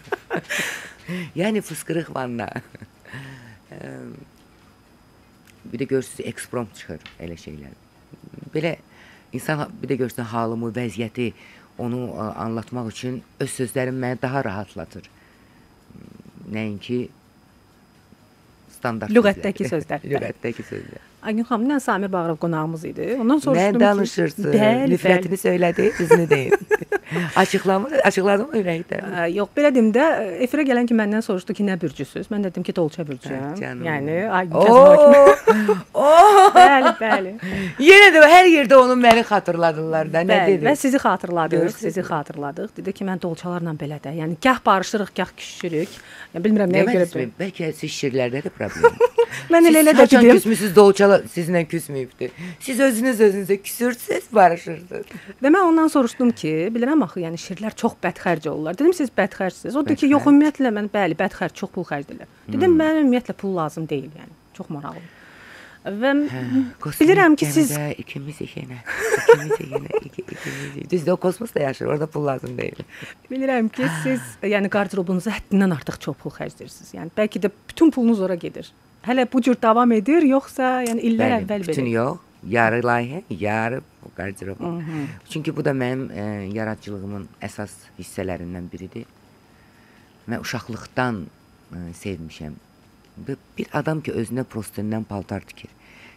yəni 1.35 1.61
fısqırıq 1.65 2.13
vanna. 2.15 2.47
Bir 5.65 5.79
də 5.81 5.87
görürsüz 5.89 6.19
eksprompt 6.29 6.77
çıxır 6.77 7.01
elə 7.25 7.35
şeylər. 7.41 7.73
Belə 8.53 8.75
insan 9.35 9.67
bir 9.81 9.91
də 9.91 9.99
görsən 10.03 10.27
halımı, 10.31 10.71
vəziyyəti 10.75 11.31
onu 11.81 12.07
ə, 12.13 12.29
anlatmaq 12.45 12.89
üçün 12.91 13.19
öz 13.39 13.51
sözlərim 13.51 13.97
məni 13.99 14.21
daha 14.21 14.43
rahatlatır. 14.45 15.09
Nəinki 16.51 17.05
standart 18.75 19.11
Lüğətdəki 19.11 19.67
sözlər. 19.71 20.05
Lüğətdəki 20.13 20.65
sözlər. 20.65 21.03
Aygün 21.25 21.47
xanım, 21.49 21.69
nə 21.73 21.79
Samir 21.81 22.11
Bağırov 22.13 22.37
qonağımız 22.37 22.85
idi. 22.85 23.15
Ondan 23.21 23.39
soruşdum 23.41 23.63
Nə 23.65 23.73
ki, 23.73 23.79
danışırsın? 23.81 24.51
Bəli, 24.53 24.91
Nifrətini 24.93 25.39
söylədi, 25.41 25.89
düzünü 25.99 26.29
deyil. 26.29 26.53
Açıqlamı, 27.41 27.89
açıqladım 28.09 28.55
ürəkdən. 28.59 29.05
Ə, 29.05 29.25
Yox, 29.35 29.51
belə 29.57 29.71
deyim 29.75 29.91
də 29.95 30.05
efirə 30.45 30.65
gələn 30.67 30.89
ki 30.89 30.97
məndən 30.97 31.23
soruşdu 31.25 31.55
ki, 31.57 31.65
nə 31.67 31.77
bürcüsüz? 31.81 32.29
Mən 32.31 32.47
dedim 32.47 32.65
ki, 32.65 32.75
Dolça 32.75 33.05
bürcüyəm. 33.07 33.83
Yəni. 33.85 34.17
Oo! 34.55 35.35
Oo! 36.05 36.45
Bəli, 36.55 36.93
bəli. 36.99 37.33
Yenə 37.85 38.11
də 38.15 38.25
hər 38.31 38.49
yerdə 38.51 38.79
onun 38.79 39.01
məni 39.01 39.23
xatırladılar 39.27 40.11
da. 40.13 40.25
Nə 40.27 40.41
dedi? 40.49 40.65
və 40.65 40.75
sizi 40.79 41.01
xatırladıq, 41.01 41.69
sizi 41.77 42.03
xatırladıq. 42.05 42.73
Dedi 42.79 42.93
ki, 42.95 43.07
mən 43.07 43.21
dolçalarla 43.23 43.75
belə 43.79 43.99
də, 44.03 44.15
yəni 44.19 44.37
gah 44.43 44.59
barışırıq, 44.65 45.13
gah 45.17 45.31
küsüşürük. 45.37 45.99
Yəni 46.35 46.43
bilmirəm 46.47 46.73
nəyə 46.73 46.87
görə. 46.91 47.27
Bəlkə 47.39 47.71
siz 47.77 47.93
şirlərdə 47.95 48.41
də 48.45 48.51
problem. 48.55 48.97
Mən 49.51 49.67
elə 49.69 49.81
elə 49.83 49.93
də 49.95 50.05
Siz 50.07 50.17
dedim. 50.19 50.37
küsmüsüz 50.37 50.73
dolçalar 50.75 51.23
sizinlə 51.31 51.61
küsməyibdi. 51.69 52.29
Siz 52.63 52.79
özünüz 52.83 53.19
özünüzə 53.21 53.57
küsürsüz, 53.61 54.27
barışırsınız. 54.35 55.05
Və 55.43 55.51
mən 55.51 55.61
ondan 55.69 55.91
soruşdum 55.91 56.31
ki, 56.37 56.53
bilirəm 56.75 57.04
axı, 57.05 57.21
yəni 57.23 57.39
şirlər 57.41 57.75
çox 57.79 57.95
bədxərc 58.03 58.49
olurlar. 58.51 58.77
Dedim 58.79 58.93
siz 58.97 59.09
bədxərcsiniz. 59.15 59.75
O 59.77 59.85
dedi 59.85 59.95
ki, 60.03 60.11
yox 60.13 60.25
ümumiyyətlə 60.31 60.71
mən 60.75 60.89
bəli, 60.93 61.15
bədxərc 61.19 61.55
çox 61.61 61.71
pul 61.75 61.85
xərcləyirlər. 61.87 62.27
Dedim 62.49 62.71
Hmm. 62.73 62.81
mən 62.81 63.03
ümumiyyətlə 63.05 63.33
pul 63.37 63.55
lazım 63.57 63.87
deyil, 63.89 64.09
yəni. 64.19 64.33
Çox 64.57 64.69
maraqlı. 64.73 65.03
Və 65.85 66.11
Kosmik 66.81 67.03
bilirəm 67.05 67.35
ki, 67.37 67.45
siz 67.45 67.69
ikimiz 68.01 68.39
yenə, 68.41 68.79
ikimiz 68.81 69.59
yenə, 69.69 69.99
iki, 70.07 70.23
ikimiz. 70.23 70.89
Düzdür, 70.89 71.11
o 71.13 71.17
kosmosda 71.21 71.59
yaşır, 71.61 71.85
orada 71.93 72.07
pul 72.09 72.25
lazım 72.25 72.55
deyil. 72.57 72.79
bilirəm 73.29 73.69
ki, 73.69 73.85
siz 74.03 74.19
yəni 74.41 74.71
qardırobunuza 74.73 75.35
həddindən 75.35 75.75
artıq 75.77 75.99
çox 76.07 76.17
pul 76.23 76.33
xərcləyirsiniz. 76.33 76.89
Yəni 76.97 77.13
bəlkə 77.17 77.43
də 77.45 77.51
bütün 77.69 77.91
pulunuz 77.93 78.19
ora 78.25 78.33
gedir. 78.35 78.71
Hələ 79.05 79.27
bu 79.31 79.41
cür 79.45 79.59
davam 79.61 79.91
edir, 79.93 80.25
yoxsa 80.25 80.79
yəni 80.87 81.05
illər 81.05 81.29
Bəli, 81.35 81.43
əvvəl 81.45 81.67
bütün 81.69 81.85
belə? 81.85 81.93
yox, 81.99 82.17
yarı 82.49 82.81
layihə, 82.81 83.21
yarı 83.29 83.81
o 84.05 84.11
qardirob. 84.17 84.61
Çünki 85.29 85.55
bu 85.55 85.65
da 85.65 85.71
mənim 85.71 86.09
e, 86.11 86.25
yaradıcılığımın 86.53 87.27
əsas 87.41 87.73
hissələrindən 87.99 88.69
biridir. 88.71 89.05
Mən 90.29 90.41
uşaqlıqdan 90.45 91.25
e, 91.25 91.81
sevmişəm. 92.01 92.55
Bir, 93.27 93.67
adam 93.73 94.01
ki 94.03 94.11
özünə 94.11 94.43
prostindən 94.43 95.03
paltar 95.07 95.41
tikir. 95.41 95.71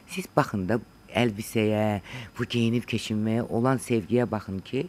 Siz 0.08 0.26
baxın 0.36 0.66
da 0.68 0.80
əlbisəyə, 1.14 2.00
bu 2.38 2.44
geyinib 2.44 2.88
keçinməyə 2.88 3.46
olan 3.48 3.80
sevgiyə 3.82 4.26
baxın 4.30 4.58
ki, 4.64 4.86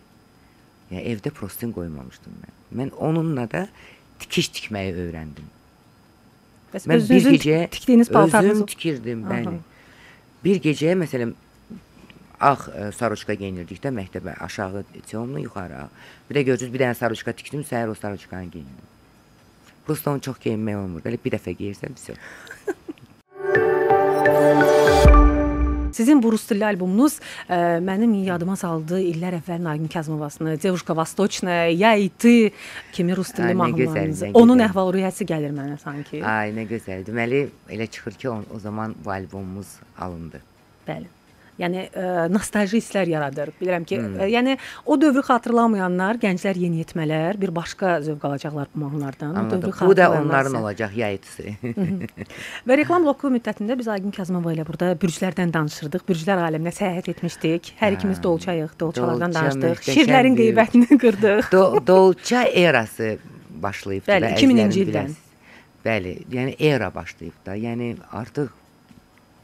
ya 0.91 1.03
evdə 1.11 1.31
prostin 1.35 1.71
qoymamışdım 1.75 2.41
mən. 2.41 2.57
Mən 2.79 2.91
onunla 2.97 3.45
da 3.51 3.67
tikiş 4.19 4.49
tikməyi 4.57 4.95
öyrəndim. 5.05 5.47
Bəs 6.73 6.87
Mən 6.89 7.05
bir 7.09 7.29
gecə 7.33 7.59
tikdiyiniz 7.73 8.09
paltarınızı 8.13 8.65
tikirdim, 8.73 9.23
bəli. 9.29 9.55
Bir 10.43 10.59
gecə 10.63 10.95
məsələn 10.97 11.33
ağ 12.40 12.54
ə, 12.68 12.90
saroçka 12.92 13.34
geyinirdik 13.34 13.80
də 13.84 13.92
məktəbə, 13.94 14.34
aşağı 14.44 14.84
temli, 15.10 15.42
yuxarı 15.46 15.74
ağ. 15.84 15.88
Bir 16.30 16.36
də 16.40 16.42
görürsüz 16.50 16.72
bir 16.74 16.80
dənə 16.84 16.94
saroçka 16.98 17.32
tikdim, 17.32 17.62
səhər 17.62 17.88
o 17.90 17.94
saroçkanı 17.94 18.50
geyindim. 18.50 18.90
Prosta 19.86 20.10
onu 20.14 20.20
çox 20.20 20.38
geyinmək 20.40 20.76
olmur. 20.80 21.02
Elə 21.04 21.18
bir 21.24 21.36
dəfə 21.36 21.52
geyirsən, 21.58 21.92
pis. 21.94 22.10
Sizin 25.94 26.22
bu 26.22 26.32
rus 26.32 26.48
dilli 26.50 26.64
albomunuz 26.66 27.20
ə, 27.46 27.58
mənim 27.86 28.16
yadıma 28.26 28.56
saldı 28.58 28.98
illər 28.98 29.36
əvvəl 29.38 29.60
Nagin 29.62 29.86
Kazımovasını, 29.92 30.56
Devuşka 30.62 30.96
Vostochная, 30.96 31.68
Ya 31.70 31.94
и 31.94 32.08
ты 32.10 32.52
kimi 32.92 33.14
rus 33.16 33.30
dilli 33.36 33.52
Ay, 33.52 33.54
nə 33.54 33.68
gözəl, 33.78 33.86
mahnılarınızı. 33.86 34.26
nə 34.26 34.30
Onun 34.34 34.58
gözəl. 34.58 34.72
əhval-ruhiyyəsi 34.72 35.26
gəlir 35.30 35.52
mənə 35.54 35.78
sanki. 35.78 36.18
Ay 36.26 36.50
nə 36.56 36.64
gözəl. 36.66 37.04
Deməli 37.06 37.44
elə 37.70 37.86
çıxır 37.86 38.12
ki, 38.18 38.28
o, 38.28 38.40
o 38.54 38.58
zaman 38.58 38.94
bu 39.04 39.10
albomumuz 39.14 39.76
alındı. 39.98 40.40
Bəli. 40.88 41.06
Yəni 41.59 41.81
ə, 41.91 42.03
nostalji 42.31 42.79
hisslər 42.79 43.09
yaradır. 43.11 43.49
Bilirəm 43.59 43.83
ki, 43.85 43.97
Hmm. 43.99 44.15
ə, 44.23 44.27
yəni 44.31 44.53
o 44.85 44.95
dövrü 45.01 45.21
xatırlamayanlar, 45.27 46.15
gənclər, 46.21 46.55
yeniyetmələr 46.55 47.39
bir 47.41 47.51
başqa 47.55 47.97
zövq 48.05 48.23
alacaqlar 48.29 48.67
bu 48.75 48.79
mahnılardan. 48.85 49.35
Anladım. 49.35 49.73
Bu 49.81 49.97
da 49.97 50.09
onların 50.11 50.53
isə. 50.53 50.61
olacaq 50.61 50.95
yayıtısı. 50.95 51.43
Və 52.67 52.77
reklam 52.79 53.03
bloku 53.03 53.27
müddətində 53.33 53.75
biz 53.79 53.87
Aygün 53.91 54.11
Kazımova 54.15 54.53
ilə 54.55 54.65
burada 54.67 54.93
bürclərdən 55.01 55.51
danışırdıq. 55.53 56.05
Bürclər 56.07 56.39
aləminə 56.47 56.71
səyahət 56.75 57.09
etmişdik. 57.15 57.73
Hər 57.81 57.97
ikimiz 57.97 58.21
dolçayıq, 58.23 58.77
dolçalardan 58.79 59.33
Dolça 59.33 59.49
danışdıq. 59.59 59.83
Şirlərin 59.95 60.37
qeybətini 60.39 60.97
qırdıq. 61.03 61.51
Do 61.51 61.63
Dolça 61.87 62.45
erası 62.47 63.17
başlayıb 63.59 64.07
Bəli, 64.07 64.29
da, 64.29 64.31
2000-ci 64.39 64.63
əzizlərim 64.67 64.87
ildən. 64.87 65.17
Bəli, 65.85 66.13
yəni 66.31 66.55
era 66.59 66.89
başlayıb 66.95 67.35
da. 67.45 67.55
Yəni 67.55 67.93
artıq 68.11 68.49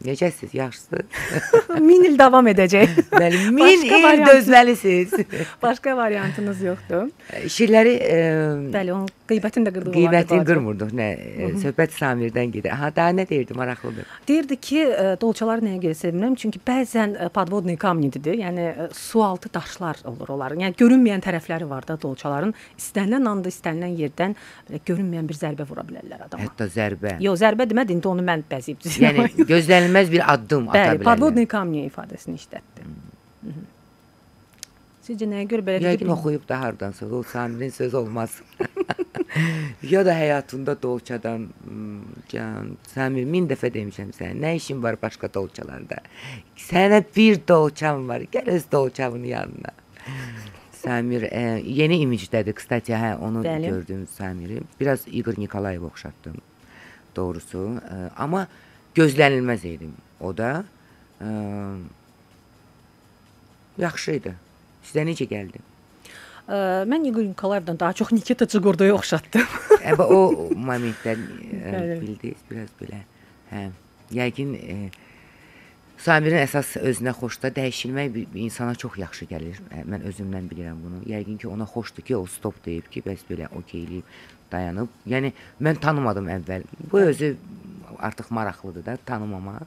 necəsiz? 0.06 0.50
Yaxşısınız? 0.54 1.06
Min 1.88 2.04
il 2.10 2.18
davam 2.20 2.48
edəcək. 2.48 2.98
Bəli, 3.22 3.40
min 3.52 3.64
Başqa 3.66 3.98
il 3.98 4.04
variant- 4.04 4.28
dözməlisiniz. 4.32 5.14
Başqa 5.64 5.98
variantınız 5.98 6.62
yoxdur. 6.62 7.08
Şirləri 7.48 7.96
e, 8.04 8.20
Bəli, 8.76 8.94
onu 8.94 9.06
qeybətin 9.30 9.66
də. 9.66 9.74
Qiymətini 9.76 10.40
bacı. 10.40 10.48
qırmırdıq. 10.50 10.94
Nə 10.96 11.08
e, 11.16 11.50
söhbət 11.62 11.96
Samirdən 11.98 12.52
gedir. 12.54 12.74
Ha, 12.78 12.92
daha 12.96 13.14
nə 13.16 13.26
deyirdi 13.30 13.58
maraqlıdır. 13.58 14.08
Deyirdi 14.28 14.58
ki, 14.68 14.80
e, 14.86 15.06
dolçaları 15.22 15.66
nəyə 15.66 15.82
görə 15.84 15.98
sevirəm? 16.00 16.38
Çünki 16.40 16.62
bəzən 16.68 17.18
e, 17.26 17.30
podvodniy 17.36 17.78
kamnidir. 17.82 18.38
Yəni 18.42 18.68
sualtı 18.94 19.52
daşlar 19.54 20.02
olur 20.06 20.34
onların. 20.38 20.64
Yəni 20.66 20.80
görünməyən 20.80 21.26
tərəfləri 21.26 21.70
var 21.70 21.88
da 21.88 21.98
dolçaların. 22.02 22.54
İstənilən 22.80 23.30
anda, 23.32 23.54
istənilən 23.54 23.96
yerdən 24.00 24.36
görünməyən 24.88 25.30
bir 25.30 25.40
zərbə 25.42 25.68
vura 25.70 25.86
bilərlər 25.88 26.26
adama. 26.28 26.48
Hətta 26.48 26.70
zərbə. 26.72 27.18
Yox, 27.24 27.42
zərbə 27.44 27.70
demədi, 27.70 27.98
indi 27.98 28.12
onu 28.12 28.26
mən 28.26 28.46
bəziyib 28.50 28.84
Yəni 29.06 29.48
gözlənilməz 29.50 30.12
bir 30.12 30.26
addım 30.34 30.70
ata 30.70 30.80
Bəli, 30.80 31.00
bilərlər. 31.00 31.08
podvodniy 31.10 31.48
kamniy 31.50 31.90
ifadəsini 31.90 32.40
işlətdi. 32.40 32.86
Mhm. 33.46 33.72
Sizcə 35.06 35.28
nəyə 35.30 35.46
görə 35.50 35.66
belə 35.68 35.92
Yəqin 35.92 36.10
oxuyub 36.10 36.48
da 36.50 36.58
hardansa 36.62 37.06
o 37.06 37.22
Samirin 37.24 37.70
sözü 37.70 37.98
olmaz. 37.98 38.40
ya 39.84 40.06
da 40.06 40.14
həyatında 40.16 40.82
dolçadan 40.82 41.48
can 42.30 42.78
Samir 42.88 43.26
min 43.26 43.48
dəfə 43.50 43.72
demişəm 43.74 44.14
sənə. 44.16 44.36
Nə 44.40 44.56
işin 44.56 44.84
var 44.84 44.98
başqa 45.02 45.34
dolçalarda? 45.34 46.00
Sənə 46.58 47.04
bir 47.16 47.42
dolçam 47.48 48.08
var. 48.08 48.22
Gəl 48.32 48.50
öz 48.56 48.72
dolçamın 48.72 49.24
yanına. 49.24 49.74
Samir 50.72 51.24
e, 51.32 51.62
yeni 51.66 52.00
imicdədir. 52.06 52.54
Kstati, 52.54 52.94
hə, 52.94 53.16
onu 53.18 53.44
Bəli. 53.44 53.70
gördüm 53.70 54.08
Samiri. 54.08 54.62
Biraz 54.80 55.08
Igor 55.08 55.34
Nikolayev 55.38 55.84
oxşatdım. 55.84 56.38
Doğrusu, 57.16 57.82
e, 57.92 58.10
amma 58.18 58.48
gözlənilməz 58.96 59.68
idi 59.68 59.90
o 60.20 60.38
da. 60.38 60.66
E, 61.22 61.28
yaxşı 63.78 64.12
idi. 64.12 64.36
Sizə 64.86 65.08
necə 65.10 65.26
gəldi? 65.28 65.60
Mən 66.48 67.08
Igor 67.08 67.24
Nikolayevdan 67.26 67.80
daha 67.80 67.94
çox 67.94 68.12
Nikita 68.12 68.46
Çigordoya 68.46 68.94
oxşatdım. 68.94 69.48
Əbə 69.82 70.06
o 70.06 70.20
momentlər 70.54 71.18
Bəli. 71.18 71.98
bildiniz 72.02 72.46
biraz 72.50 72.70
belə. 72.82 73.02
Hə, 73.50 73.64
yəqin 74.14 74.54
e, 74.60 74.78
Samirin 76.06 76.38
əsas 76.44 76.76
özünə 76.78 77.16
xoşda 77.18 77.50
dəyişilmək 77.56 78.14
bir, 78.14 78.28
bir 78.34 78.42
insana 78.46 78.76
çox 78.78 78.98
yaxşı 79.02 79.26
gəlir. 79.32 79.62
Mən 79.90 80.06
özümdən 80.06 80.50
bilirəm 80.52 80.82
bunu. 80.84 81.02
Yəqin 81.10 81.40
ki, 81.42 81.48
ona 81.50 81.66
xoşdur 81.66 82.06
ki, 82.06 82.18
o 82.18 82.26
stop 82.30 82.60
deyib 82.66 82.92
ki, 82.94 83.02
bəs 83.06 83.24
belə 83.30 83.48
okeyliyib 83.56 84.06
dayanıb. 84.52 84.92
Yəni 85.10 85.32
mən 85.66 85.80
tanımadım 85.82 86.30
əvvəl. 86.36 86.68
Bu 86.92 87.02
özü 87.08 87.32
artıq 87.98 88.30
maraqlıdır 88.30 88.86
da 88.86 88.98
tanımamaq 89.06 89.66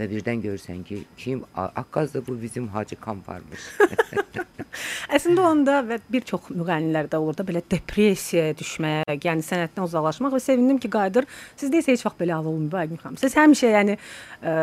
və 0.00 0.08
birdən 0.10 0.42
görürsən 0.44 0.84
ki, 0.86 1.02
kim 1.18 1.44
Akkazda 1.54 2.22
bu 2.26 2.36
bizim 2.42 2.68
Hacı 2.72 2.96
Kamparmış. 3.00 3.66
Əslində 5.16 5.44
onda 5.44 5.80
və 5.84 5.98
bir 6.12 6.24
çox 6.26 6.48
müğənnilərdə 6.54 7.18
olur 7.20 7.36
da 7.36 7.44
belə 7.46 7.62
depressiyaya 7.70 8.54
düşmək, 8.58 9.12
yəni 9.26 9.44
sənətdən 9.44 9.84
uzaqlaşmaq 9.88 10.36
və 10.36 10.42
sevindim 10.42 10.78
ki, 10.80 10.90
qayıdır. 10.92 11.28
Sizdə 11.60 11.82
isə 11.82 11.94
heç 11.96 12.06
vaxt 12.06 12.20
belə 12.20 12.38
hal 12.38 12.48
olmayıb 12.48 12.78
Aygün 12.84 13.02
xanım. 13.02 13.20
Siz 13.20 13.36
həmişə 13.36 13.72
yəni 13.74 13.96
ə, 13.98 14.54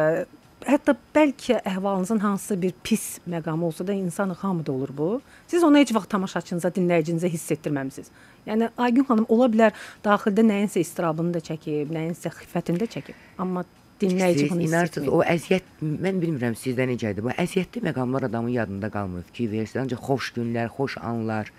hətta 0.65 0.95
bəlkə 1.15 1.59
əhvalınızın 1.73 2.21
hansısa 2.23 2.57
bir 2.61 2.73
pis 2.83 3.19
məqamı 3.29 3.65
olsa 3.65 3.87
da 3.87 3.93
insan 3.93 4.29
hamıda 4.29 4.71
olur 4.71 4.89
bu. 4.97 5.09
Siz 5.47 5.63
onu 5.63 5.77
heç 5.77 5.93
vaxt 5.95 6.09
tamaşaçınıza, 6.09 6.71
dinləyicinizə 6.79 7.29
hiss 7.31 7.51
etdirməmisiniz. 7.57 8.11
Yəni 8.47 8.71
Aygün 8.77 9.05
xanım 9.09 9.27
ola 9.29 9.49
bilər 9.51 9.75
daxildə 10.05 10.45
nəyinsə 10.47 10.81
istirabını 10.81 11.35
da 11.35 11.43
çəkib, 11.43 11.91
nəyinsə 11.93 12.31
xiffətini 12.39 12.81
də 12.83 12.89
çəkib, 12.95 13.27
amma 13.37 13.65
dinləyici 14.01 14.49
bunu 14.49 14.63
etmir. 14.63 15.07
o 15.07 15.21
əziyyət 15.23 15.81
mən 15.81 16.19
bilmirəm 16.21 16.55
sizdə 16.57 16.85
necədir. 16.89 17.23
Bu 17.25 17.31
əziyyətli 17.33 17.83
məqamlar 17.89 18.27
adamın 18.29 18.53
yadında 18.55 18.89
qalmır. 18.93 19.25
Fikir 19.31 19.49
verirsən, 19.51 19.85
ancaq 19.85 20.03
xoş 20.09 20.33
günlər, 20.37 20.69
xoş 20.77 20.97
anlar. 21.01 21.51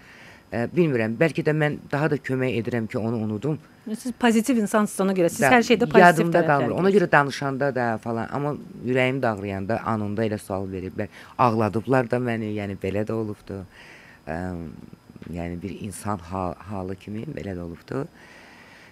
Ə, 0.49 0.63
bilmirəm, 0.73 1.19
bəlkə 1.21 1.43
də 1.45 1.53
mən 1.53 1.75
daha 1.93 2.09
da 2.11 2.17
kömək 2.17 2.55
edirəm 2.63 2.87
ki, 2.89 2.99
onu 2.99 3.19
unudum. 3.27 3.59
Siz 3.89 4.13
pozitiv 4.13 4.57
insansınız 4.57 5.01
ona 5.01 5.13
görə. 5.13 5.29
Siz 5.29 5.41
Da- 5.41 5.51
hər 5.53 5.65
şeydə 5.67 5.85
pozitiv 5.91 6.01
yadımda 6.01 6.47
qalmır. 6.47 6.71
Ona 6.81 6.91
görə 6.91 7.11
danışanda 7.13 7.75
da 7.75 7.99
falan, 7.99 8.29
amma 8.33 8.55
ürəyim 8.87 9.21
dağrıyanda 9.23 9.81
anında 9.85 10.25
elə 10.25 10.39
sual 10.39 10.65
veriblər. 10.73 11.09
Ağladıblar 11.39 12.11
da 12.11 12.17
məni, 12.17 12.55
yəni 12.57 12.79
belə 12.81 13.05
də 13.05 13.13
olubdu. 13.13 13.61
Ə, 14.27 14.39
yəni 15.33 15.61
bir 15.63 15.81
insan 15.85 16.19
hal, 16.19 16.55
halı 16.71 16.97
kimi 16.97 17.27
belə 17.37 17.53
də 17.57 17.61
olubdu. 17.61 18.07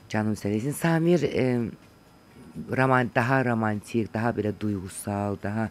Canım 0.08 0.36
sənəsin 0.38 0.72
Samir 0.76 1.24
ə, 1.24 1.70
roman 2.76 3.10
daha 3.14 3.44
romantik, 3.44 4.12
daha 4.14 4.30
belə 4.36 4.52
duyğusal, 4.60 5.38
daha 5.42 5.68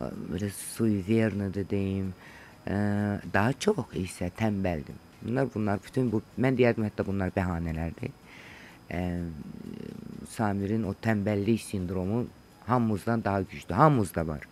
belə 0.00 0.50
suyvernidir 0.50 1.68
deyim. 1.70 2.12
Ə, 2.64 2.76
daha 3.32 3.52
çox 3.60 3.92
isə 4.00 4.30
tənbəldim. 4.38 4.96
Bunlar 5.22 5.48
bunlar 5.54 5.82
bütün 5.84 6.10
bu 6.12 6.22
mən 6.40 6.56
deyərdim 6.58 6.86
hətta 6.88 7.06
bunlar 7.06 7.32
bəhanələrdir. 7.36 8.12
Ə, 8.90 9.02
Samirin 10.34 10.86
o 10.88 10.94
tənbəllik 11.02 11.60
sindromu 11.62 12.24
hamımızdan 12.66 13.24
daha 13.24 13.42
güclü. 13.42 13.74
Hamımızda 13.74 14.26
var. 14.26 14.46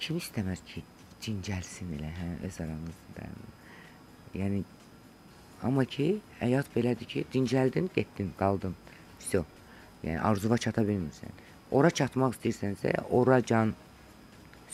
Kim 0.00 0.18
istəməz 0.20 0.60
ki, 0.68 0.82
cincəlsin 1.24 1.94
elə, 1.96 2.10
hə, 2.12 2.26
öz 2.46 2.58
aranızda. 2.60 3.28
Yəni 4.36 4.60
amma 5.64 5.86
ki, 5.88 6.18
həyat 6.42 6.68
belədir 6.74 7.08
ki, 7.08 7.24
dincəldin, 7.32 7.88
getdin, 7.94 8.34
qaldın. 8.38 8.76
Yəni 10.04 10.20
arzuva 10.22 10.58
çata 10.58 10.84
bilmirsən. 10.86 11.32
Ora 11.70 11.90
çatmaq 11.90 12.36
istəyirsənsə, 12.36 12.94
oracan 13.10 13.74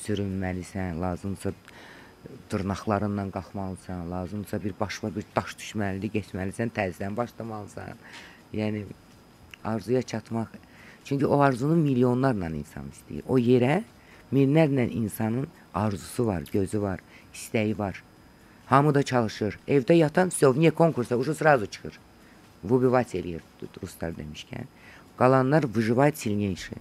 sürünməlisən, 0.05 1.01
lazımsa 1.01 1.53
dırnaqlarından 2.53 3.31
qalxmalısan, 3.31 4.11
lazımsa 4.11 4.65
bir 4.65 4.75
başına 4.81 5.11
bir 5.17 5.25
daş 5.37 5.57
düşməlidir, 5.61 6.13
getməlisən, 6.19 6.71
təzədən 6.77 7.17
başlamalısan. 7.17 7.99
Yəni 8.53 8.85
arzuya 9.65 10.03
çatmaq. 10.03 10.47
Çünki 11.05 11.27
o 11.27 11.41
arzunu 11.41 11.77
milyonlarla 11.77 12.49
insan 12.57 12.89
istəyir. 12.93 13.25
O 13.29 13.39
yerə 13.39 13.83
minlərlə 14.33 14.89
insanın 14.89 15.49
arzusu 15.75 16.27
var, 16.27 16.45
gözü 16.53 16.81
var, 16.83 17.01
istəyi 17.35 17.79
var. 17.79 18.03
Hamı 18.67 18.95
da 18.95 19.03
çalışır. 19.03 19.59
Evdə 19.69 19.93
yatan 19.93 20.29
sövniyə 20.29 20.71
konkursa 20.71 21.17
uşu 21.17 21.35
srazu 21.35 21.67
çıxır. 21.67 21.99
Vubivat 22.65 23.15
eləyir 23.15 23.43
ruslar 23.83 24.15
demişkən. 24.17 24.65
Qalanlar 25.19 25.65
vücubay 25.77 26.13
silneyşi. 26.17 26.77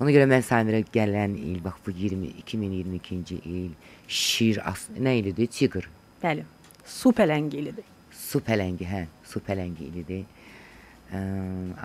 Ona 0.00 0.10
görə 0.10 0.26
mən 0.30 0.42
Samirə 0.42 0.82
gələn 0.94 1.36
il, 1.38 1.60
bax 1.64 1.78
bu 1.86 1.94
20 1.94 2.32
2022-ci 2.42 3.38
il 3.44 3.70
şir 4.08 4.58
nə 4.98 5.16
ilidir? 5.20 5.46
Tiqr. 5.46 5.88
Bəli. 6.22 6.44
Su 6.84 7.12
pələngi 7.14 7.60
ilidir. 7.62 7.86
Su 8.10 8.42
pələngi, 8.42 8.88
hə, 8.88 9.06
su 9.24 9.40
pələngi 9.46 9.86
ilidir. 9.90 10.24
Ə, 11.12 11.20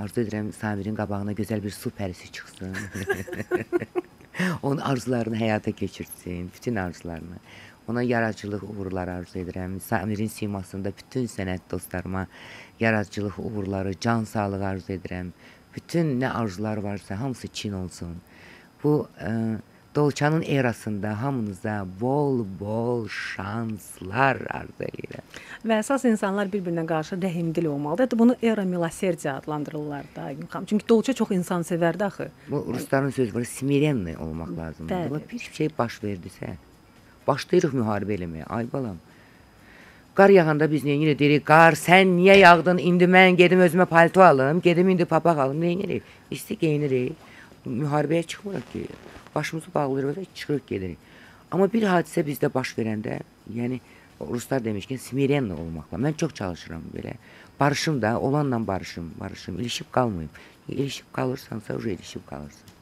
arzu 0.01 0.23
edirəm 0.23 0.49
Samirin 0.55 0.97
qabağına 0.97 1.38
gözəl 1.38 1.61
bir 1.63 1.75
su 1.75 1.91
pərisi 1.93 2.31
çıxsın. 2.31 2.73
Onun 4.63 4.77
arzularını 4.77 5.38
həyata 5.38 5.71
keçirsin, 5.71 6.51
bütün 6.55 6.75
arzularını. 6.75 7.38
Ona 7.88 8.01
yaradıcılıq 8.03 8.63
uğurları 8.63 9.11
arzu 9.11 9.39
edirəm. 9.39 9.79
Samirin 9.79 10.27
simasında 10.27 10.91
bütün 10.97 11.25
sənət 11.25 11.71
dostlarıma 11.71 12.27
yaradıcılıq 12.79 13.39
uğurları, 13.39 13.93
can 13.99 14.23
sağlığı 14.23 14.65
arzu 14.65 14.93
edirəm. 14.93 15.31
Bütün 15.75 16.21
nə 16.21 16.29
arzular 16.29 16.77
varsa 16.77 17.19
hamısı 17.19 17.47
çin 17.47 17.73
olsun. 17.73 18.15
Bu 18.83 19.07
ə, 19.21 19.57
Dolçanın 19.95 20.41
erasında 20.41 21.21
hamınıza 21.21 21.88
bol-bol 22.01 23.07
şanslar 23.09 24.38
arzu 24.49 24.83
edirəm. 24.85 25.23
Və 25.65 25.79
əsas 25.81 26.05
insanlar 26.05 26.51
bir-birinə 26.53 26.83
qarşı 26.85 27.17
rəhimdil 27.23 27.65
olmalıdır. 27.67 28.05
Hətta 28.05 28.19
bunu 28.19 28.35
era 28.43 28.65
miloserdiya 28.65 29.38
adlandırırlar 29.38 30.03
da 30.15 30.31
xanım. 30.51 30.65
Çünki 30.65 30.89
Dolça 30.89 31.13
çox 31.13 31.31
insansevərdi 31.31 32.03
axı. 32.03 32.29
Bu 32.51 32.65
rusların 32.73 33.09
sözü 33.09 33.35
var, 33.35 33.43
smirenli 33.43 34.17
olmaq 34.17 34.57
lazımdır. 34.57 34.93
Bəli. 34.93 35.21
Bir 35.31 35.39
şey 35.39 35.69
baş 35.77 35.97
verdisə, 36.03 36.53
başlayırıq 37.28 37.73
müharibə 37.78 38.17
eləməyə. 38.17 38.47
Ay 38.49 38.67
balam. 38.73 38.97
Qar 40.17 40.34
yağanda 40.34 40.65
biz 40.71 40.86
nə 40.88 40.95
edirik? 40.97 41.19
Deyirik, 41.19 41.43
qar 41.45 41.78
sən 41.78 42.15
niyə 42.17 42.39
yağdın? 42.39 42.80
İndi 42.82 43.05
mən 43.05 43.36
gedim 43.38 43.59
özümə 43.61 43.86
palto 43.86 44.23
alım, 44.25 44.61
gedim 44.61 44.89
indi 44.89 45.05
papaq 45.05 45.43
alım. 45.43 45.61
Nə 45.61 45.73
edirik? 45.75 46.03
İsti 46.32 46.57
geyinirik. 46.57 47.13
Müharibəyə 47.67 48.23
çıxmırıq 48.23 48.71
ki. 48.73 48.86
Başımızı 49.36 49.73
bağlayırıq 49.75 50.17
və 50.17 50.25
çıxırıq 50.36 50.65
gedirik. 50.67 50.97
Amma 51.51 51.67
bir 51.73 51.86
hadisə 51.88 52.23
bizdə 52.25 52.49
baş 52.53 52.73
verəndə, 52.80 53.19
yəni 53.53 53.78
ruslar 54.19 54.63
demişkən 54.65 54.97
smirenli 54.97 55.53
olmaqla. 55.53 55.99
Mən 56.01 56.17
çox 56.17 56.34
çalışıram 56.34 56.82
belə. 56.95 57.13
Barışım 57.59 58.01
da, 58.01 58.19
olanla 58.19 58.67
barışım, 58.67 59.11
barışım. 59.19 59.59
İlişib 59.59 59.91
qalmayım. 59.91 60.30
İlişib 60.69 61.05
qalırsansa, 61.13 61.75
o 61.75 61.80
ilişib 61.80 62.25
qalırsan. 62.30 62.76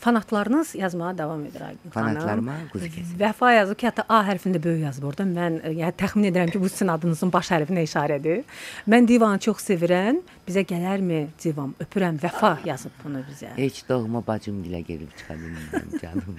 Fanatlarınız 0.00 0.74
yazmağa 0.74 1.18
davam 1.18 1.44
edir 1.44 1.60
Aygün 1.60 1.90
xanım. 1.90 2.14
Fanatlarıma 2.14 2.54
quzu 2.72 2.86
kəsir. 2.86 3.16
Vəfa 3.20 3.50
yazıb 3.54 3.76
ki, 3.80 3.86
hətta 3.90 4.04
A 4.08 4.20
hərfində 4.24 4.62
böyük 4.64 4.82
yazıb 4.86 5.04
orada. 5.10 5.26
Mən 5.28 5.58
e, 5.62 5.72
yəni 5.76 5.92
təxmin 6.00 6.30
edirəm 6.30 6.50
ki, 6.54 6.60
bu 6.62 6.68
sizin 6.72 6.88
adınızın 6.94 7.32
baş 7.32 7.50
hərfinə 7.52 7.82
işarədir. 7.84 8.40
Mən 8.88 9.08
divanı 9.08 9.38
çox 9.44 9.60
sevirəm. 9.68 10.22
Bizə 10.48 10.64
gələrmi 10.70 11.20
divam? 11.44 11.74
Öpürəm 11.84 12.16
Vəfa 12.22 12.54
yazıb 12.64 12.96
bunu 13.04 13.20
bizə. 13.28 13.52
Heç 13.58 13.82
doğma 13.88 14.22
bacım 14.26 14.62
dilə 14.64 14.80
gelib 14.88 15.12
çıxa 15.18 15.34
bilmirəm 15.34 16.00
canım. 16.02 16.36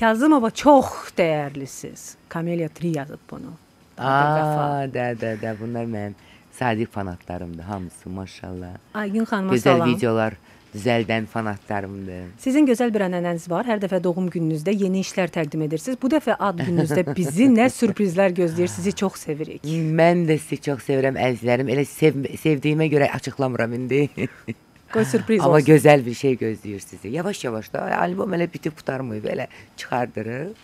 Kazımova 0.00 0.50
çox 0.50 0.92
dəyərlisiz. 1.16 2.14
Kamelia 2.28 2.68
Tri 2.68 2.92
yazıb 2.98 3.24
bunu. 3.30 3.56
Aa, 3.98 4.84
də, 4.92 5.10
də, 5.20 5.34
də, 5.40 5.56
bunlar 5.60 5.84
mənim 5.84 6.14
sadiq 6.52 6.86
fanatlarımdır 6.92 7.62
hamısı 7.62 8.08
maşallah. 8.10 8.76
Aygün 8.94 9.24
xanıma 9.24 9.54
Gözəl 9.54 9.60
salam. 9.62 9.88
videolar 9.88 10.34
düzəldən 10.74 11.26
fanatlarımdır. 11.26 12.26
Sizin 12.38 12.66
gözəl 12.68 12.92
bir 12.94 13.04
ənənəniz 13.08 13.48
var. 13.50 13.66
Hər 13.66 13.80
dəfə 13.82 13.98
doğum 14.04 14.28
gününüzdə 14.30 14.72
yeni 14.76 15.02
işlər 15.04 15.32
təqdim 15.34 15.64
edirsiniz. 15.66 15.98
Bu 16.02 16.08
dəfə 16.12 16.36
ad 16.38 16.62
gününüzdə 16.62 17.04
bizi 17.16 17.48
nə 17.50 17.66
sürprizlər 17.78 18.34
gözləyir? 18.36 18.70
Sizi 18.70 18.92
çox 19.02 19.18
sevirik. 19.26 19.64
Mən 19.66 20.26
də 20.30 20.38
sizi 20.38 20.60
çox 20.70 20.86
sevirəm 20.86 21.18
əzizlərim. 21.18 21.70
Elə 21.74 21.84
sev 21.90 22.22
sevdiyimə 22.42 22.86
görə 22.92 23.10
açıqlamıram 23.18 23.74
indi. 23.80 24.06
Qoy 24.94 25.04
sürpriz 25.06 25.38
Amma 25.46 25.60
olsun. 25.60 25.66
gözəl 25.68 26.00
bir 26.06 26.14
şey 26.18 26.32
gözləyir 26.40 26.80
sizi. 26.82 27.12
Yavaş-yavaş 27.14 27.68
da 27.72 27.84
albom 28.02 28.32
elə 28.34 28.48
bitib 28.50 28.74
qutarmayıb, 28.74 29.24
elə 29.30 29.46
çıxardırıq. 29.78 30.54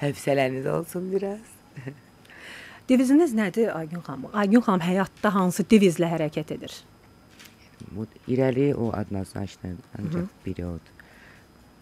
Həvsələniz 0.00 0.66
olsun 0.72 1.06
biraz. 1.12 1.38
Deviziniz 2.88 3.34
nədir 3.38 3.70
Aygün 3.76 4.00
xanım? 4.00 4.30
Aygün 4.32 4.60
xanım 4.66 4.82
həyatda 4.82 5.30
hansı 5.34 5.62
devizlə 5.70 6.08
hərəkət 6.10 6.54
edir? 6.56 6.74
Bu 7.90 8.06
irəli 8.28 8.74
o 8.74 8.90
adnazlaşdı 8.92 9.76
ancaq 9.98 10.20
Hı 10.20 10.24
-hı. 10.24 10.44
period. 10.44 10.80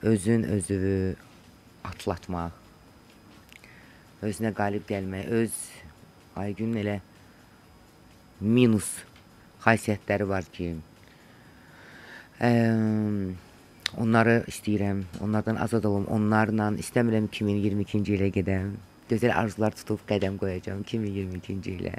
Özün 0.03 0.43
özünü 0.43 1.15
atlatmaq, 1.85 2.53
özünə 4.23 4.55
qalib 4.55 4.85
gəlmək, 4.89 5.27
öz 5.27 5.53
Aygün 6.37 6.75
elə 6.77 7.01
minus 8.41 8.89
xasiyyətləri 9.65 10.29
var 10.29 10.45
ki, 10.53 10.75
ə, 12.41 12.51
onları 13.97 14.43
istəyirəm, 14.53 15.05
onlardan 15.25 15.57
azad 15.57 15.85
olum, 15.89 16.05
onlarla 16.13 16.71
istəmirəm 16.83 17.31
2022-ci 17.33 18.19
ilə 18.19 18.29
gedəm. 18.35 18.75
Gözəl 19.11 19.33
arzular 19.33 19.73
tutub 19.79 20.03
qədəm 20.11 20.37
qoyacağam 20.43 20.83
2022-ci 20.83 21.79
ilə. 21.79 21.95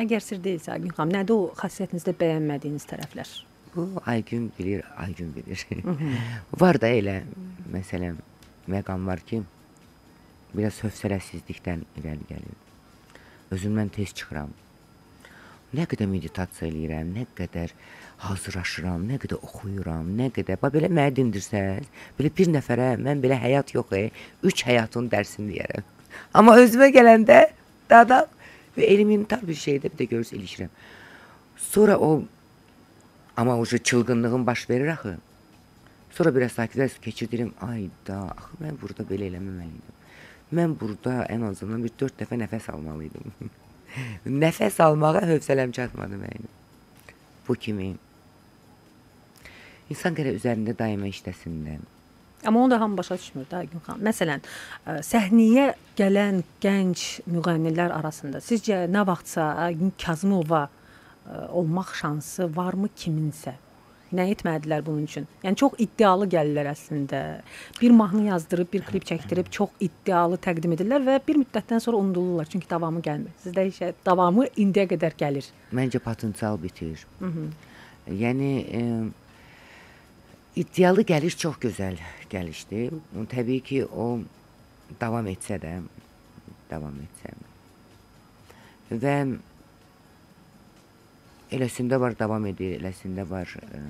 Əgər 0.00 0.22
sir 0.24 0.38
deyilsə 0.40 0.72
Aygün 0.72 0.94
xanım, 0.96 1.12
nədir 1.18 1.36
o 1.36 1.50
xasiyyətinizdə 1.58 2.14
bəyənmədiyiniz 2.16 2.86
tərəflər? 2.88 3.30
Bu 3.74 3.84
Aygün 4.08 4.46
bilir, 4.56 4.86
Aygün 4.96 5.34
bilir. 5.34 5.64
var 6.62 6.78
da 6.80 6.88
elə 6.88 7.18
məsələn 7.74 8.16
məqam 8.72 9.04
var 9.10 9.20
ki, 9.28 9.42
biraz 10.54 10.80
hövsələsizlikdən 10.86 11.84
irəli 12.00 12.24
gəlir. 12.30 12.56
Özümdən 13.52 13.92
tez 13.98 14.16
çıxıram. 14.16 14.56
Nə 15.76 15.84
qədər 15.90 16.08
meditasiya 16.10 16.70
eləyirəm, 16.70 17.12
nə 17.18 17.28
qədər 17.36 17.76
hazırlaşıram, 18.24 19.04
nə 19.06 19.20
qədər 19.22 19.44
oxuyuram, 19.44 20.08
nə 20.16 20.32
qədər. 20.34 20.58
Bax 20.62 20.78
belə 20.78 20.88
məni 20.90 21.18
dindirsəz, 21.20 21.92
belə 22.16 22.32
bir 22.40 22.50
nəfərə 22.56 22.94
mən 23.04 23.20
belə 23.22 23.36
həyat 23.44 23.76
yox, 23.76 23.92
e, 24.00 24.08
3 24.48 24.66
həyatın 24.70 25.12
dərsini 25.12 25.52
deyərəm. 25.52 25.96
Amma 26.40 26.56
özümə 26.58 26.88
gələndə 26.94 27.42
daha 27.90 28.08
da 28.08 28.26
elementar 28.76 29.42
bir 29.48 29.54
şeydə 29.54 29.90
bir 29.92 29.98
də 29.98 30.08
görürsüz 30.10 30.38
ilişirəm. 30.38 30.68
Sonra 31.56 31.98
o 31.98 32.22
Amma 33.40 33.58
o 33.58 33.66
çılgınlığım 33.66 34.46
baş 34.46 34.70
verir 34.70 34.88
axı. 34.88 35.18
Sonra 36.10 36.34
biraz 36.36 36.52
sakitləş 36.52 36.98
keçirdirəm. 37.00 37.52
Ayda, 37.60 38.16
axı 38.36 38.58
mən 38.60 38.76
burada 38.82 39.06
belə 39.08 39.30
eləməməliydim. 39.30 39.94
Mən 40.52 40.74
burada 40.80 41.24
ən 41.30 41.46
azından 41.48 41.84
bir 41.84 41.92
4 42.00 42.20
dəfə 42.20 42.36
nəfəs 42.42 42.68
almalıydım. 42.72 43.32
nəfəs 44.44 44.82
almağa 44.82 45.22
hövsələm 45.30 45.72
çatmadı 45.72 46.18
mənim. 46.20 46.50
Bu 47.48 47.54
kimi. 47.54 47.94
İnsan 49.90 50.18
gərək 50.18 50.42
üzərində 50.42 50.76
daima 50.78 51.08
işləsin. 51.08 51.80
Amma 52.46 52.60
onu 52.60 52.70
da 52.70 52.80
hamı 52.80 52.96
başa 52.96 53.18
düşmür 53.18 53.44
də 53.50 53.56
Aygün 53.56 53.82
xanım. 53.84 54.04
Məsələn, 54.04 54.44
səhnəyə 55.04 55.66
gələn 55.98 56.42
gənc 56.62 57.02
müğənnilər 57.28 57.92
arasında 57.92 58.40
sizcə 58.44 58.86
nə 58.88 59.04
vaxtsa 59.06 59.54
Aygün 59.66 59.92
Kazımova 60.00 60.68
olmaq 61.52 61.92
şansı 62.00 62.48
varmı 62.56 62.88
kiminsə? 62.96 63.58
Nə 64.10 64.24
etmədilər 64.32 64.82
bunun 64.82 65.04
üçün? 65.06 65.26
Yəni 65.44 65.58
çox 65.60 65.76
iddialı 65.78 66.26
gəlirlər 66.32 66.72
əslində. 66.72 67.18
Bir 67.78 67.92
mahnı 67.94 68.24
yazdırıb, 68.26 68.72
bir 68.72 68.82
klip 68.88 69.04
çəkdirib 69.06 69.50
çox 69.58 69.76
iddialı 69.80 70.40
təqdim 70.42 70.74
edirlər 70.74 71.04
və 71.06 71.18
bir 71.28 71.38
müddətdən 71.44 71.82
sonra 71.84 72.00
unudulurlar 72.02 72.50
çünki 72.50 72.66
davamı 72.70 73.04
gəlmir. 73.06 73.36
Sizdə 73.44 73.68
işə 73.70 73.92
davamı 74.06 74.48
indiyə 74.56 74.88
qədər 74.90 75.14
gəlir. 75.20 75.46
Məncə 75.76 76.02
potensial 76.02 76.58
bitir. 76.62 77.06
Hı 77.20 77.26
-hı. 77.26 77.46
Yəni 78.10 78.50
e, 78.72 78.80
iddialı 80.56 81.04
gəliş 81.06 81.36
çox 81.38 81.60
gözəl 81.62 82.00
gəlişdir. 82.30 82.96
Təbii 83.30 83.60
ki, 83.64 83.84
o 83.86 84.20
davam 85.00 85.28
etsə 85.30 85.60
də, 85.62 85.76
davam 86.70 86.96
etsə. 87.04 87.34
Və 88.90 89.14
eləsində 91.54 92.00
var 92.00 92.16
davam 92.18 92.46
edir, 92.50 92.78
eləsində 92.80 93.26
var 93.30 93.52
ə, 93.62 93.80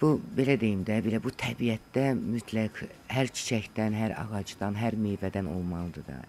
bu 0.00 0.16
belə 0.36 0.56
deyim 0.58 0.82
də, 0.86 0.98
belə 1.04 1.20
bu 1.22 1.30
təbiətdə 1.30 2.10
mütləq 2.18 2.82
hər 3.10 3.30
çiçəkdən, 3.30 3.94
hər 3.98 4.16
ağacdan, 4.24 4.78
hər 4.78 4.98
meyvədən 4.98 5.50
olmalıdır 5.50 6.06
da. 6.08 6.20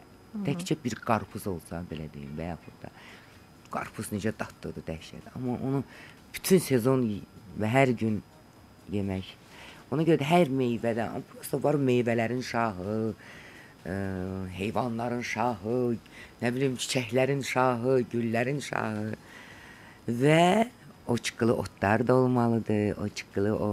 Təkcə 0.46 0.78
bir 0.84 0.96
qarpız 1.04 1.48
olsa 1.52 1.82
belə 1.90 2.06
deyim 2.14 2.38
və 2.38 2.54
yaxud 2.54 2.78
da 2.86 2.92
qarpız 3.72 4.12
necə 4.12 4.34
dadlıdır 4.38 4.86
dəhşət. 4.88 5.32
Amma 5.36 5.58
onu 5.68 5.84
bütün 6.34 6.60
sezon 6.60 7.04
və 7.60 7.70
hər 7.72 7.94
gün 7.98 8.22
yemək. 8.92 9.28
Ona 9.92 10.06
görə 10.08 10.22
də 10.22 10.28
hər 10.30 10.52
meyvədən, 10.56 11.24
prosta 11.34 11.60
var 11.64 11.76
meyvələrin 11.76 12.44
şahı, 12.48 12.98
ə, 13.84 13.96
heyvanların 14.56 15.24
şahı, 15.28 15.80
nə 16.42 16.52
bilim 16.56 16.78
çiçəklərin 16.80 17.44
şahı, 17.44 17.98
güllərin 18.14 18.62
şahı 18.64 19.12
və 20.08 20.70
o 21.08 21.18
çıqqılı 21.18 21.58
otlar 21.66 22.08
da 22.08 22.16
olmalıdır, 22.16 22.98
o 23.04 23.10
çıqqılı 23.10 23.54
o 23.58 23.72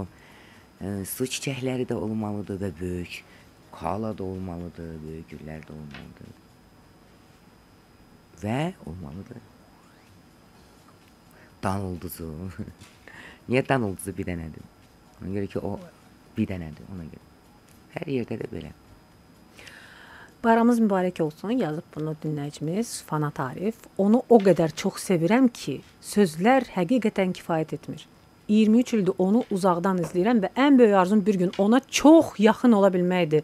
ə, 0.82 1.04
su 1.06 1.30
çiçəkləri 1.30 1.86
də 1.86 1.94
olmalıdır 1.94 2.60
və 2.64 2.72
böyük 2.80 3.22
kala 3.78 4.10
da 4.18 4.26
olmalıdır, 4.26 4.92
böyük 5.06 5.32
güllər 5.32 5.62
də 5.62 5.72
olmalıdır. 5.78 6.36
Və 8.42 8.60
olmalıdır. 8.86 9.42
Dan 11.62 11.80
ulduzu. 11.80 12.34
Niyə 13.48 13.64
ulduzu 13.78 14.12
bir 14.16 14.28
dənədir? 14.28 14.64
Ona 15.22 15.32
görə 15.32 15.46
ki, 15.48 15.58
o 15.58 15.78
bir 16.36 16.46
dənədir 16.50 16.92
ona 16.92 17.06
görə. 17.08 17.24
Hər 17.94 18.12
yerdə 18.12 18.38
də 18.42 18.50
belə. 18.52 18.74
Bayramınız 20.44 20.78
mübarək 20.84 21.22
olsun. 21.22 21.50
Yazıb 21.50 21.86
bunu 21.94 22.14
dinləyicimiz 22.22 23.02
Fanat 23.08 23.40
Arif. 23.40 23.80
Onu 23.98 24.22
o 24.28 24.38
qədər 24.38 24.74
çox 24.76 25.00
sevirəm 25.08 25.48
ki, 25.48 25.80
sözlər 26.04 26.68
həqiqətən 26.76 27.32
kifayət 27.34 27.74
etmir. 27.74 28.06
23 28.48 28.92
ildir 28.94 29.18
onu 29.18 29.42
uzaqdan 29.52 29.98
izləyirəm 30.04 30.44
və 30.44 30.52
ən 30.56 30.78
böyük 30.78 30.94
arzum 30.96 31.24
bir 31.26 31.34
gün 31.40 31.50
ona 31.58 31.80
çox 31.80 32.38
yaxın 32.38 32.72
ola 32.72 32.88
bilməkdir. 32.94 33.42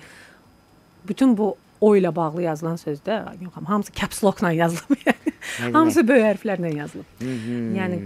Bütün 1.08 1.36
bu 1.36 1.56
o 1.80 1.96
ilə 1.96 2.14
bağlı 2.14 2.46
yazılan 2.46 2.76
sözdə 2.80 3.20
yox, 3.42 3.52
hamısı 3.66 3.92
caps 3.92 4.24
lock-la 4.24 4.52
yazılıb. 4.52 5.06
Yəni. 5.06 5.32
hamısı 5.72 6.08
böyük 6.08 6.24
hərflərlə 6.24 6.74
yazılıb. 6.76 7.14
Hı 7.20 7.36
-hı. 7.36 7.60
Yəni 7.78 8.00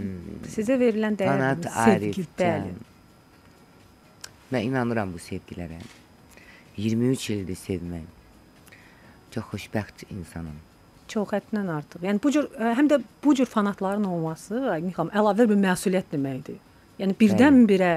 sizə 0.54 0.78
verilən 0.80 1.16
dəyər, 1.18 1.38
Fanat 1.38 1.70
sevgi, 1.84 2.26
bəli. 2.38 2.76
Mən 4.52 4.62
inanıram 4.70 5.12
bu 5.12 5.18
sevgilərə. 5.18 5.80
23 6.76 7.30
ildir 7.30 7.56
sevmək. 7.56 8.06
Çox 9.34 9.44
xoşbəxt 9.52 10.06
insanam. 10.10 10.56
Çox 11.08 11.28
həddən 11.32 11.68
artıq. 11.72 12.02
Yəni 12.02 12.22
bu 12.22 12.30
cür 12.32 12.48
ə, 12.56 12.72
həm 12.78 12.88
də 12.88 13.02
bu 13.24 13.34
cür 13.34 13.46
fanatların 13.46 14.04
olması, 14.04 14.54
xanım, 14.96 15.12
əlavə 15.12 15.48
bir 15.48 15.56
məsuliyyət 15.56 16.12
deməkdir. 16.12 16.56
Yəni 16.98 17.14
birdən-birə 17.18 17.92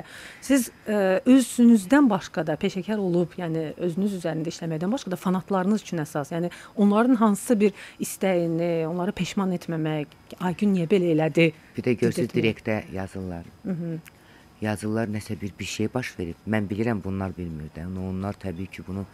siz 0.46 0.70
ə, 0.86 1.22
özünüzdən 1.26 2.10
başqa 2.12 2.44
da 2.46 2.56
peşəkar 2.62 3.02
olub, 3.02 3.34
yəni 3.40 3.72
özünüz 3.82 4.20
üzərində 4.20 4.54
işləməkdən 4.54 4.94
başqa 4.94 5.14
da 5.14 5.18
fanatlarınız 5.18 5.82
üçün 5.82 6.04
əsas, 6.04 6.34
yəni 6.36 6.52
onların 6.76 7.18
hansısa 7.22 7.58
bir 7.60 7.74
istəyini, 8.04 8.86
onları 8.90 9.16
peşman 9.18 9.56
etməmək, 9.58 10.18
Aygün 10.40 10.72
niyə 10.76 10.88
belə 10.90 11.12
elədi? 11.16 11.50
Bir 11.76 11.86
də 11.86 11.98
görsüz 12.00 12.30
direktə 12.32 12.84
yazırlar. 12.94 13.46
-hı. 13.66 14.00
Yazırlar 14.62 15.08
nəsə 15.08 15.42
bir 15.42 15.52
bir 15.60 15.66
şey 15.66 15.94
baş 15.94 16.20
verib. 16.20 16.36
Mən 16.48 16.70
bilirəm 16.70 17.04
bunlar 17.04 17.38
bilmir 17.38 17.70
də. 17.76 17.84
Yəni 17.84 18.00
Onlar 18.10 18.34
təbii 18.34 18.68
ki 18.68 18.84
bunu 18.88 19.06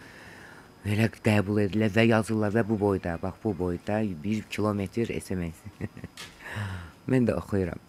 belə 0.85 1.09
qəbul 1.09 1.61
edirlər 1.63 1.91
və 1.95 2.05
yazırlar 2.07 2.51
və 2.51 2.67
bu 2.69 2.79
boyda, 2.79 3.17
bax 3.21 3.33
bu 3.43 3.57
boyda 3.57 4.01
1 4.23 4.43
kilometr 4.49 5.11
SMS. 5.21 5.55
Mən 7.11 7.27
də 7.27 7.35
oxuyuram. 7.35 7.79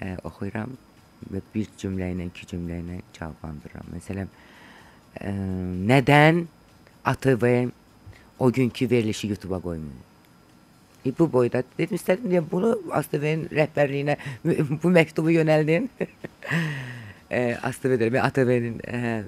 Ə, 0.00 0.18
oxuyuram 0.24 0.76
və 1.28 1.42
bir 1.54 1.68
cümlə 1.80 2.12
ilə, 2.14 2.28
iki 2.30 2.46
cümlə 2.50 2.80
ilə 2.82 3.00
cavablandırıram. 3.16 3.90
Məsələn, 3.96 4.30
ə, 5.20 5.34
nədən 5.90 6.46
ATV 7.04 7.44
o 8.38 8.52
günkü 8.52 8.90
verilişi 8.90 9.28
YouTube-a 9.28 9.60
qoymur? 9.60 10.06
E, 11.04 11.12
bu 11.18 11.32
boyda 11.32 11.62
dedim 11.78 11.96
istədim 11.96 12.28
deyə 12.32 12.42
bunu 12.50 12.74
ATV-nin 12.92 14.16
bu 14.82 14.90
məktubu 14.92 15.32
yönəldin. 15.32 15.88
e, 17.30 17.56
ATV 17.62 17.96
deyirəm, 18.00 18.20
ATV-nin 18.26 18.80
e, 18.84 19.22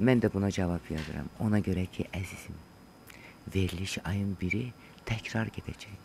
mən 0.00 0.22
də 0.22 0.32
buna 0.34 0.50
cavab 0.50 0.90
yazıram. 0.90 1.30
Ona 1.40 1.62
görə 1.62 1.86
ki, 1.86 2.08
əzizim, 2.12 2.58
veriliş 3.54 3.98
ayın 4.04 4.34
biri 4.40 4.66
təkrar 5.06 5.52
gedəcək. 5.54 6.00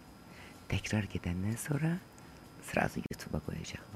Təkrar 0.70 1.10
gedəndən 1.10 1.58
sonra 1.58 1.96
sırası 2.70 3.02
YouTube-a 3.10 3.42
qoyacaqlar. 3.48 3.89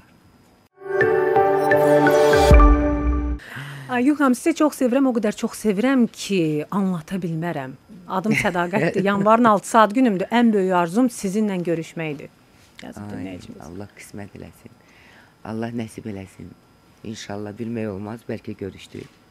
Ay 3.94 4.06
Yuxam, 4.08 4.34
sizi 4.34 4.56
çox 4.58 4.78
sevirəm, 4.80 5.06
o 5.06 5.12
qədər 5.14 5.36
çox 5.38 5.58
sevirəm 5.60 6.06
ki, 6.10 6.66
anlata 6.70 7.18
bilmərəm. 7.22 7.76
Adım 8.08 8.34
Sədaqətdir. 8.42 9.04
Yanvarın 9.06 9.50
6 9.54 9.68
saat 9.68 9.94
günümdür. 9.94 10.26
Ən 10.34 10.52
böyük 10.52 10.72
arzum 10.74 11.10
sizinlə 11.12 11.60
görüşməkdir. 11.64 12.32
Yazıb 12.82 13.10
dinləyicimiz. 13.12 13.60
Allah 13.64 13.90
qismət 13.98 14.34
eləsin. 14.38 14.72
Allah 15.44 15.74
nəsib 15.76 16.08
eləsin. 16.10 16.50
İnşallah 17.04 17.54
bilmək 17.58 17.90
olmaz, 17.92 18.24
bəlkə 18.28 18.56
görüşdük. 18.58 19.23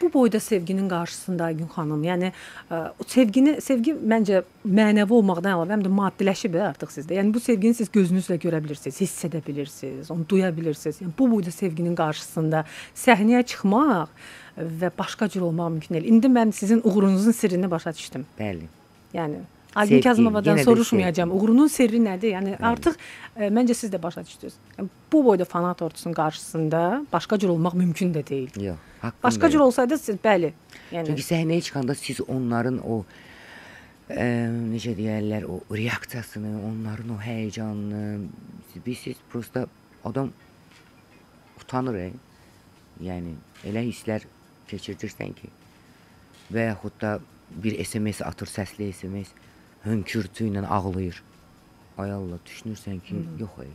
Bu 0.00 0.12
boyda 0.12 0.40
sevginin 0.40 0.88
qarşısında 0.88 1.44
Aygün 1.44 1.66
xanım, 1.66 2.04
yəni 2.04 2.32
o 2.70 3.06
sevgini, 3.06 3.56
sevgi 3.64 3.94
məncə 3.96 4.42
mənəvi 4.66 5.16
olmaqdan 5.18 5.56
əlavə 5.56 5.72
həm 5.72 5.84
də 5.86 5.92
maddiləşib 5.96 6.58
artıq 6.60 6.92
sizdə. 6.92 7.16
Yəni 7.16 7.32
bu 7.34 7.40
sevgini 7.40 7.74
siz 7.74 7.88
gözünüzlə 7.94 8.36
görə 8.42 8.60
bilirsiniz, 8.64 9.00
hiss 9.00 9.24
edə 9.24 9.40
bilirsiniz, 9.46 10.10
onu 10.10 10.28
duya 10.28 10.52
bilirsiniz. 10.56 11.00
Yəni 11.00 11.16
bu 11.18 11.30
boyda 11.32 11.50
sevginin 11.50 11.96
qarşısında 11.96 12.64
səhnəyə 13.06 13.42
çıxmaq 13.52 14.12
və 14.82 14.92
başqa 14.98 15.28
cür 15.32 15.48
olmaq 15.48 15.76
mümkün 15.76 15.94
deyil. 15.94 16.12
İndi 16.12 16.32
mən 16.32 16.52
sizin 16.52 16.80
uğurunuzun 16.84 17.32
sirrini 17.32 17.70
başa 17.70 17.94
düşdüm. 17.94 18.26
Bəli. 18.38 18.68
Yəni 19.14 19.44
Aygün 19.76 20.00
Kazımovadan 20.00 20.56
soruşmayacağam. 20.56 21.32
Uğurunun 21.36 21.68
sirri 21.68 21.98
nədir? 22.00 22.32
Yəni 22.32 22.54
artıq 22.64 22.96
ə, 23.36 23.50
məncə 23.52 23.74
siz 23.76 23.92
də 23.92 24.00
başa 24.02 24.24
düşdünüz. 24.24 24.54
Bu 25.12 25.24
boyda 25.24 25.44
fanat 25.44 25.82
ordusunun 25.82 26.14
qarşısında 26.14 26.80
başqa 27.12 27.38
cür 27.38 27.52
olmaq 27.52 27.76
mümkün 27.76 28.14
də 28.14 28.24
deyil. 28.28 28.50
Yox, 28.56 28.78
haqqında 29.00 29.22
Başqa 29.22 29.50
cür 29.50 29.60
olsaydı 29.66 29.98
siz 29.98 30.16
bəli. 30.24 30.52
Yəni 30.92 31.12
Çünki 31.12 31.26
səhnəyə 31.28 31.60
çıxanda 31.68 31.94
siz 31.94 32.20
onların 32.24 32.80
o 32.80 33.02
ə, 34.08 34.26
necə 34.72 34.96
deyirlər, 34.96 35.44
o 35.44 35.60
reaksiyasını, 35.68 36.56
onların 36.70 37.12
o 37.12 37.20
həyəcanını, 37.20 38.26
siz 38.72 38.86
bilirsiniz, 38.86 39.22
prosta 39.30 39.66
adam 40.04 40.32
utanır. 41.60 42.00
E. 42.06 42.12
Yəni 43.04 43.36
elə 43.68 43.84
hisslər 43.90 44.24
keçirdirsən 44.70 45.34
ki, 45.36 45.50
və 46.48 46.70
yaxud 46.70 46.94
da 47.02 47.18
bir 47.50 47.76
SMS 47.84 48.22
atır, 48.24 48.48
səsli 48.48 48.88
SMS, 48.92 49.34
hönkürtü 49.86 50.50
ilə 50.50 50.66
ağlayır. 50.66 51.22
Ay 51.98 52.12
Allah, 52.12 52.38
düşünürsən 52.46 53.00
ki, 53.00 53.14
Hı. 53.14 53.40
yox 53.40 53.58
ay. 53.60 53.72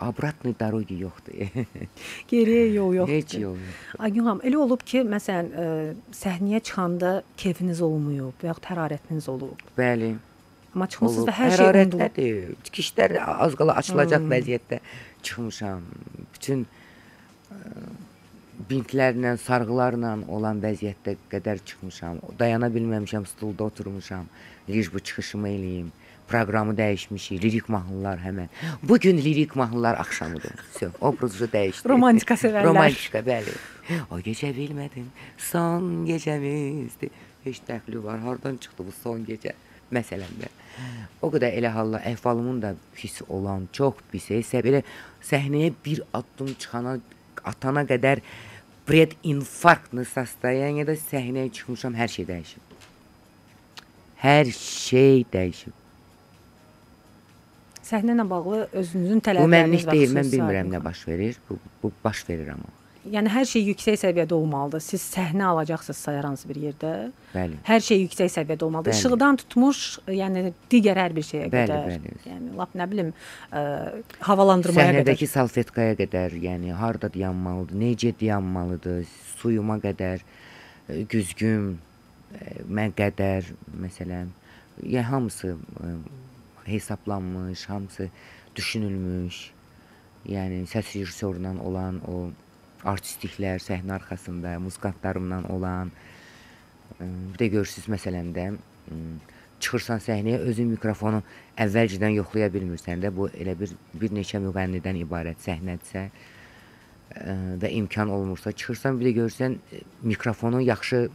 Abratnı 0.00 0.54
darogi 0.60 0.94
yoxdur. 1.00 1.34
Geriyə 2.30 2.72
yol 2.72 2.94
yoxdur. 2.94 3.14
Heç 3.14 3.34
yol 3.34 3.56
yoxdur. 3.56 3.98
Aygünam, 3.98 4.40
elə 4.46 4.60
olub 4.62 4.84
ki, 4.86 5.02
məsələn, 5.08 5.50
ə, 5.50 5.66
səhnəyə 6.14 6.60
çıxanda 6.62 7.12
keyfiniz 7.40 7.82
olmayıb 7.82 8.38
və 8.42 8.52
yaxud 8.52 8.68
hərarətiniz 8.70 9.30
olub. 9.32 9.64
Bəli. 9.78 10.14
Amma 10.74 10.86
çıxmısınız 10.86 11.26
da 11.26 11.34
hər 11.34 11.56
şey 11.56 11.70
unudulub. 11.72 12.18
Tikişlər 12.68 13.16
az 13.24 13.56
qala 13.58 13.74
açılacaq 13.80 14.22
hmm. 14.22 14.34
vəziyyətdə 14.36 14.78
çıxmışam. 15.26 15.82
Bütün 16.36 16.66
ə, 17.50 17.56
bintlərlə, 18.66 19.36
sarğılarla 19.38 20.16
olan 20.34 20.60
vəziyyətdə 20.62 21.14
qədər 21.30 21.62
çıxmışam. 21.64 22.18
Dayana 22.38 22.68
bilməmişəm, 22.74 23.26
stulda 23.30 23.68
oturmuşam. 23.70 24.26
Lirik 24.68 24.92
bu 24.94 25.00
çıxışımı 25.00 25.48
eləyim. 25.48 25.88
Proqramı 26.28 26.74
dəyişmişik. 26.76 27.40
Lirik 27.42 27.68
mahnılar 27.72 28.18
həmən. 28.20 28.50
Bu 28.82 28.98
gün 29.00 29.18
lirik 29.18 29.56
mahnılar 29.56 29.96
axşamıdır. 30.00 30.52
Söz 30.78 30.90
obrazı 31.00 31.48
dəyişdi. 31.52 31.88
Romantika 31.88 32.34
sevənlər. 32.34 32.66
Romantika, 32.68 33.22
bəli. 33.24 33.54
O 34.10 34.18
gecə 34.20 34.50
bilmədim. 34.56 35.06
Son 35.38 36.04
gecəmizdir. 36.08 37.14
Heç 37.44 37.62
dəxli 37.68 38.02
var. 38.04 38.18
Hardan 38.26 38.58
çıxdı 38.60 38.86
bu 38.86 38.92
son 39.02 39.24
gecə? 39.24 39.54
Məsələn 39.94 40.34
də. 40.42 40.50
O 41.22 41.30
qədər 41.32 41.56
elə 41.56 41.70
hallar 41.72 42.04
əhvalımın 42.10 42.60
da 42.62 42.74
pis 42.94 43.22
olan, 43.28 43.64
çox 43.72 44.04
pis. 44.12 44.28
Hesab 44.34 44.68
elə 44.68 44.82
səhnəyə 45.24 45.72
bir 45.84 46.02
addım 46.12 46.52
çıxana 46.58 46.98
atana 47.48 47.86
qədər 47.88 48.20
pred 48.87 49.15
infarktlı 49.23 50.05
состояниеdə 50.09 50.97
səhnəyə 50.99 51.51
çıxmışam, 51.55 51.95
hər 51.95 52.11
şey 52.11 52.27
dəyişib. 52.27 52.75
Hər 54.23 54.51
şey 54.57 55.25
dəyişib. 55.33 55.79
Səhnə 57.83 58.15
ilə 58.15 58.25
bağlı 58.29 58.61
özünüzün 58.71 59.19
Bu 59.19 59.27
tələbləriniz 59.27 59.55
mənlik 59.55 59.87
və 59.87 59.97
deyil, 59.97 60.13
mən 60.15 60.23
xüsusi 60.27 60.37
bilmirəm 60.37 60.69
Aygün 60.69 60.77
nə 60.77 60.83
baş 60.83 61.07
verir. 61.07 61.39
Bu, 61.49 61.57
bu 61.81 61.91
baş 62.03 62.23
verir 62.29 62.53
amma. 62.55 62.71
Yəni 63.12 63.30
hər 63.32 63.46
şey 63.48 63.64
yüksək 63.70 63.96
səviyyədə 64.02 64.34
olmalıdır. 64.36 64.82
Siz 64.84 65.02
səhnə 65.14 65.46
alacaqsınızsa 65.52 66.14
hər 66.18 66.28
hansı 66.28 66.48
bir 66.50 66.60
yerdə. 66.68 66.92
Bəli. 67.34 67.58
Hər 67.68 67.84
şey 67.88 68.02
yüksək 68.04 68.30
səviyyədə 68.34 68.66
olmalıdır. 68.68 68.92
Bəli. 68.92 69.00
İşıqdan 69.00 69.38
tutmuş, 69.42 69.82
yəni 70.20 70.44
digər 70.72 71.00
hər 71.02 71.16
bir 71.16 71.26
şeyə 71.28 71.48
Bəli, 71.52 71.72
qədər. 71.72 71.88
bəli. 71.92 72.14
Yəni 72.28 72.54
lap 72.58 72.76
nə 72.78 72.88
bilim, 72.90 73.12
ə, 73.52 73.64
havalandırmaya 74.28 74.92
Səhnədəki 74.92 75.24
qədər. 75.24 75.32
salfetkaya 75.34 75.98
qədər, 76.00 76.38
yəni 76.48 76.72
harda 76.76 77.10
dayanmalıdır, 77.14 77.80
necə 77.84 78.14
dayanmalıdır, 78.20 79.04
suyuma 79.42 79.78
qədər, 79.84 80.24
güzgüm, 81.12 81.78
mən 82.68 82.92
qədər 82.96 83.46
məsələn, 83.80 84.32
ya 84.82 85.02
hamısı 85.10 85.56
e, 85.56 85.92
hesablanmış, 86.70 87.68
hamısı 87.68 88.08
düşünülmüş. 88.56 89.50
Yəni 90.28 90.66
səs 90.68 90.90
rejissorundan 90.94 91.58
olan 91.64 92.00
o 92.08 92.28
artistliklər 92.84 93.62
səhnə 93.62 93.96
arxasında, 93.98 94.58
muzikantlarımla 94.62 95.42
olan 95.54 95.90
ə, 95.90 97.06
bir 97.06 97.38
də 97.42 97.50
görürsüz 97.56 97.88
məsələn 97.90 98.32
də 98.36 98.48
çıxırsan 99.60 100.02
səhnəyə 100.04 100.42
özün 100.46 100.70
mikrofonu 100.76 101.22
əvvəlcədən 101.58 102.14
yoxlaya 102.20 102.50
bilmirsən 102.54 103.02
də 103.02 103.10
bu 103.14 103.28
elə 103.34 103.56
bir 103.58 103.74
bir 103.98 104.14
neçə 104.14 104.40
müğənnidən 104.44 105.00
ibarət 105.02 105.42
səhnədirsə 105.46 106.04
ə, 106.08 107.34
və 107.62 107.72
imkan 107.80 108.12
olmursa 108.14 108.52
çıxırsan 108.52 109.00
bir 109.00 109.10
də 109.10 109.16
görürsən 109.22 109.58
ə, 109.58 109.82
mikrofonu 110.02 110.62
yaxşı 110.62 111.08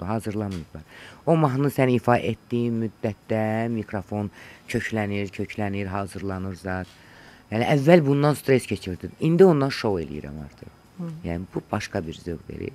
hazırlamayıblar. 0.00 0.82
O 1.26 1.36
mahnını 1.36 1.70
sən 1.74 1.92
ifa 1.96 2.16
etdiyin 2.16 2.78
müddətdə 2.86 3.68
mikrofon 3.74 4.30
köklənir, 4.68 5.28
köklənir, 5.34 5.90
hazırlanır 5.92 6.56
zat. 6.62 6.96
Yəni 7.50 7.68
əvvəl 7.76 8.06
bundan 8.06 8.34
stres 8.34 8.66
keçirdim. 8.66 9.12
İndi 9.20 9.44
ondan 9.44 9.70
şou 9.70 10.00
eləyirəm 10.00 10.40
artıq. 10.46 10.75
Yəni 11.24 11.44
bu 11.54 11.62
başqa 11.72 12.06
bir 12.06 12.14
zövq 12.14 12.50
verir. 12.50 12.72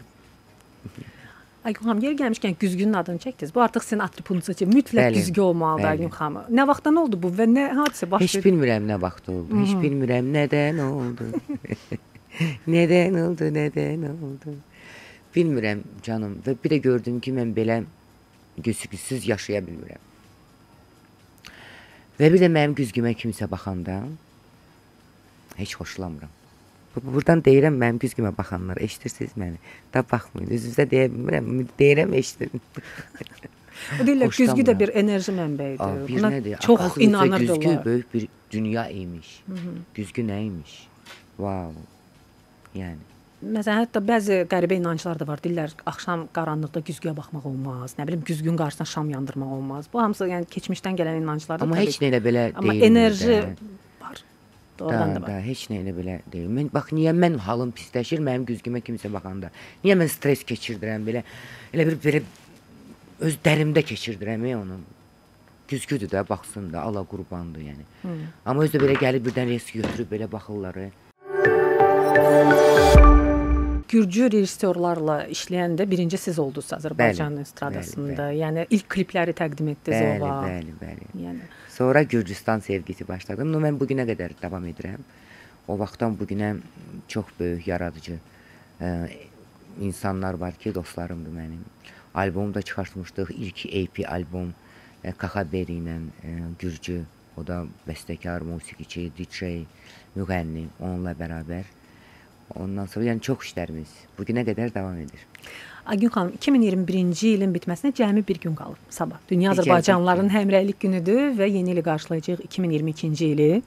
Aygün 1.62 1.86
xanım, 1.86 2.00
yer 2.02 2.14
gəlmişkən 2.18 2.56
güzgünün 2.60 2.94
adını 2.98 3.22
çəkdiniz. 3.22 3.54
Bu 3.56 3.62
artıq 3.62 3.84
sizin 3.86 4.00
atributunuzdur 4.02 4.66
mütləq 4.66 5.04
Bəli, 5.04 5.14
güzgü 5.20 5.42
olmalıdır 5.42 5.84
bəli. 5.84 5.90
Aygün 5.90 6.10
xanım. 6.10 6.48
Nə 6.58 6.66
vaxtdan 6.68 6.96
oldu 6.98 7.20
bu 7.22 7.30
və 7.38 7.46
nə 7.46 7.68
hadisə 7.78 8.10
baş 8.12 8.24
Heç 8.24 8.36
verdi? 8.36 8.48
bilmirəm 8.48 8.88
nə 8.90 8.98
vaxt 9.02 9.30
oldu. 9.30 9.60
Heç 9.62 9.76
bilmirəm 9.84 10.32
nədən 10.34 10.82
oldu. 10.88 11.28
nədən 12.76 13.20
oldu, 13.26 13.52
nədən 13.60 14.08
oldu. 14.10 14.56
Bilmirəm 15.36 15.86
canım 16.02 16.40
və 16.48 16.58
bir 16.64 16.74
də 16.74 16.82
gördüm 16.82 17.22
ki, 17.22 17.36
mən 17.38 17.54
belə 17.54 17.84
güzgüsüz 18.58 19.30
yaşaya 19.30 19.62
bilmirəm. 19.62 20.02
Və 22.18 22.34
bir 22.34 22.42
də 22.42 22.50
mənim 22.50 22.74
güzgümə 22.74 23.14
kimsə 23.14 23.46
baxanda 23.52 24.02
heç 25.62 25.78
xoşlamıram. 25.78 26.41
Bu- 26.96 27.14
Burdan 27.14 27.42
deyirəm 27.46 27.78
mənim 27.82 28.00
güzgümə 28.04 28.32
baxanlar, 28.38 28.78
eşidirsiniz 28.84 29.32
məni? 29.40 29.60
Da 29.94 30.04
baxmayın. 30.12 30.50
Üzünüzə 30.58 30.86
deyə 30.92 31.08
bilmirəm, 31.14 31.68
deyirəm 31.80 32.14
eşidin. 32.20 32.52
O 33.98 34.04
deyirlər 34.06 34.30
güzgü 34.38 34.62
də 34.68 34.74
bir 34.80 34.92
enerji 35.00 35.34
mənbəyidir. 35.34 36.02
Bir 36.08 36.18
Buna 36.20 36.30
nədir? 36.30 36.60
çox 36.62 36.80
Akazlıca 36.82 37.06
inanırdılar. 37.08 37.56
Güzgü 37.58 37.86
böyük 37.86 38.14
bir 38.14 38.28
dünya 38.52 38.84
imiş. 38.90 39.44
Güzgü 39.96 40.22
nəymiş? 40.28 40.74
Wow. 41.38 41.72
Yəni 42.76 43.08
Məsələn, 43.42 43.80
hətta 43.88 44.04
bəzi 44.06 44.36
qəribə 44.52 44.78
inanclar 44.78 45.18
da 45.18 45.26
var. 45.26 45.40
Deyirlər, 45.42 45.72
axşam 45.90 46.28
qaranlıqda 46.36 46.84
güzgüyə 46.86 47.16
baxmaq 47.18 47.48
olmaz. 47.50 47.96
Nə 47.98 48.06
bilim, 48.08 48.22
güzgünün 48.28 48.58
qarşısına 48.60 48.86
şam 48.86 49.10
yandırmaq 49.10 49.56
olmaz. 49.58 49.88
Bu 49.94 50.02
hamısı 50.02 50.28
yəni 50.30 50.46
keçmişdən 50.46 51.00
gələn 51.02 51.18
inanclardır. 51.24 51.66
amma 51.66 51.78
heç 51.82 51.98
nə 52.04 52.12
elə 52.12 52.20
belə 52.28 52.44
Amma 52.56 52.74
deyil. 52.74 52.84
enerji 52.92 53.32
var. 53.40 53.50
Doğrudan 54.82 55.16
da 55.16 55.22
da, 55.22 55.28
da, 55.28 55.40
heç 55.46 55.68
nə 55.70 55.82
elə 55.84 55.94
belə 55.94 56.16
deyil. 56.34 56.50
Mən 56.50 56.72
bax 56.74 56.90
niyə 56.98 57.14
mən 57.14 57.38
halım 57.46 57.72
pisləşir 57.78 58.20
mənim 58.26 58.48
güzgümə 58.50 58.82
kimsə 58.86 59.12
baxanda? 59.14 59.52
Niyə 59.84 59.96
mən 60.00 60.10
stres 60.10 60.42
keçirdirəm 60.48 61.06
belə? 61.06 61.22
Elə 61.74 61.86
bir 61.92 61.98
belə 62.02 62.24
öz 63.28 63.38
dərimdə 63.46 63.86
keçirdirəm 63.86 64.42
ey 64.50 64.56
onu. 64.58 64.82
Güzgüdür 65.70 66.10
də, 66.12 66.26
baxsın 66.28 66.74
da, 66.74 66.82
Allah 66.82 67.06
qurbandır 67.08 67.62
yəni. 67.70 67.86
Amma 68.46 68.66
özü 68.66 68.74
də 68.76 68.84
belə 68.88 68.96
gəlib 69.06 69.30
birdən 69.30 69.48
reis 69.54 69.72
götürüb 69.72 70.10
belə 70.12 70.32
baxırlar. 70.32 70.76
e. 70.88 70.92
Gürcü 73.92 74.30
rejissorlarla 74.32 75.18
işləyəndə 75.34 75.84
birinci 75.92 76.18
siz 76.18 76.40
oldunuz 76.40 76.70
Azərbaycan 76.78 77.34
Bəli, 77.36 77.42
estradasında. 77.48 78.28
bəli, 78.30 78.38
Yəni 78.40 78.66
ilk 78.78 78.88
klipləri 78.94 79.34
təqdim 79.36 79.72
etdiniz 79.74 80.00
Bəli, 80.06 80.22
ova. 80.24 80.38
bəli, 80.48 80.76
bəli. 80.82 81.10
Yəni 81.26 81.50
Sonra 81.76 82.04
Gürcüstan 82.04 82.60
sevgisi 82.64 83.08
başladım. 83.08 83.52
No, 83.52 83.60
mən 83.60 83.80
bu 83.80 83.88
günə 83.90 84.06
qədər 84.08 84.38
davam 84.42 84.64
edirəm. 84.70 85.04
O 85.68 85.76
vaxtdan 85.80 86.16
bu 86.20 86.24
günə 86.30 86.54
çox 87.08 87.26
böyük 87.40 87.68
yaradıcı 87.68 88.16
ə, 88.82 89.10
insanlar 89.82 90.34
var 90.40 90.54
ki, 90.54 90.74
dostlarımdır 90.76 91.32
mənim. 91.32 91.64
albom 92.14 92.54
da 92.54 92.62
çıxartmışdıq. 92.62 93.30
İlk 93.32 93.66
EP 93.76 94.06
albom 94.12 94.54
e, 95.04 95.12
Kaka 95.12 95.52
Beri 95.52 95.78
ilə 95.80 95.98
e, 96.24 96.30
Gürcü, 96.60 97.02
o 97.38 97.48
da 97.48 97.66
bəstəkar, 97.88 98.44
musiqiçi, 98.44 99.12
DJ, 99.18 99.44
müğənni 100.18 100.66
onunla 100.80 101.12
bərabər. 101.16 101.64
Ondan 102.56 102.88
sonra 102.92 103.12
yəni 103.12 103.22
çox 103.24 103.46
işlərimiz 103.50 103.92
bu 104.18 104.26
günə 104.28 104.46
qədər 104.48 104.74
davam 104.74 104.98
edir. 105.00 105.28
Aygün 105.86 106.12
xanım 106.14 106.34
2021-ci 106.38 107.30
ilin 107.36 107.54
bitməsinə 107.56 107.90
cəmi 107.98 108.22
bir 108.28 108.38
gün 108.44 108.54
qalıb. 108.56 108.78
Sabah 108.94 109.18
Dünya 109.30 109.52
Azərbaycanlıların 109.56 110.30
həmrəylik 110.30 110.78
günüdür 110.84 111.32
və 111.40 111.48
yeni 111.50 111.74
ili 111.74 111.82
qarşılayacağıq 111.84 112.44
2022-ci 112.46 113.26
ili. 113.26 113.62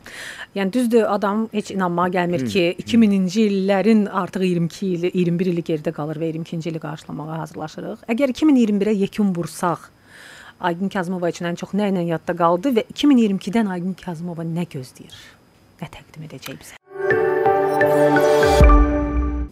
Yəni 0.54 0.72
düzdür, 0.72 1.08
adam 1.14 1.48
heç 1.52 1.72
inanmağa 1.74 2.08
gəlmir 2.18 2.46
ki, 2.46 2.76
2000-ci 2.84 3.48
illərin 3.48 4.06
artıq 4.06 4.46
22 4.46 4.86
ili, 4.86 5.10
21 5.14 5.52
ili 5.54 5.66
geridə 5.66 5.92
qalır 5.92 6.22
və 6.22 6.30
22-ci 6.30 6.70
ili 6.70 6.78
qarşılamağa 6.86 7.40
hazırlaşırıq. 7.40 8.06
Əgər 8.14 8.36
2021-ə 8.38 8.94
yekun 9.02 9.34
vursaq, 9.34 9.90
Aygün 10.60 10.88
Kazımova 10.88 11.28
üçün 11.34 11.50
ən 11.50 11.58
çox 11.58 11.74
nə 11.74 11.90
ilə 11.90 12.06
yadda 12.14 12.36
qaldı 12.38 12.76
və 12.78 12.86
2022-dən 12.94 13.74
Aygün 13.74 13.98
Kazımova 13.98 14.46
nə 14.46 14.68
gözləyir? 14.70 15.18
Nə 15.82 15.90
təqdim 15.98 16.30
edəcək 16.30 16.62
bizə? 16.62 18.53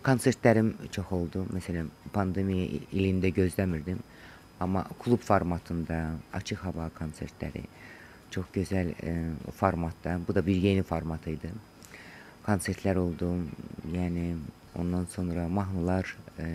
Konsertlərim 0.03 0.73
çox 0.91 1.13
oldu. 1.15 1.45
Məsələn, 1.55 1.87
pandemiya 2.15 2.81
ilində 2.91 3.31
gözləmirdim. 3.35 4.01
Amma 4.63 4.83
klub 5.03 5.23
formatında, 5.23 5.99
açıq 6.35 6.65
hava 6.67 6.89
konsertləri 6.97 7.63
çox 8.35 8.49
gözəl 8.55 8.93
e, 9.03 9.13
formatda. 9.59 10.17
Bu 10.27 10.35
da 10.35 10.43
bir 10.47 10.57
yeni 10.59 10.83
format 10.83 11.27
idi. 11.31 11.51
Konsertlər 12.47 12.99
oldu. 12.99 13.31
Yəni 13.95 14.33
ondan 14.79 15.07
sonra 15.15 15.47
mahnılar, 15.49 16.17
e, 16.39 16.49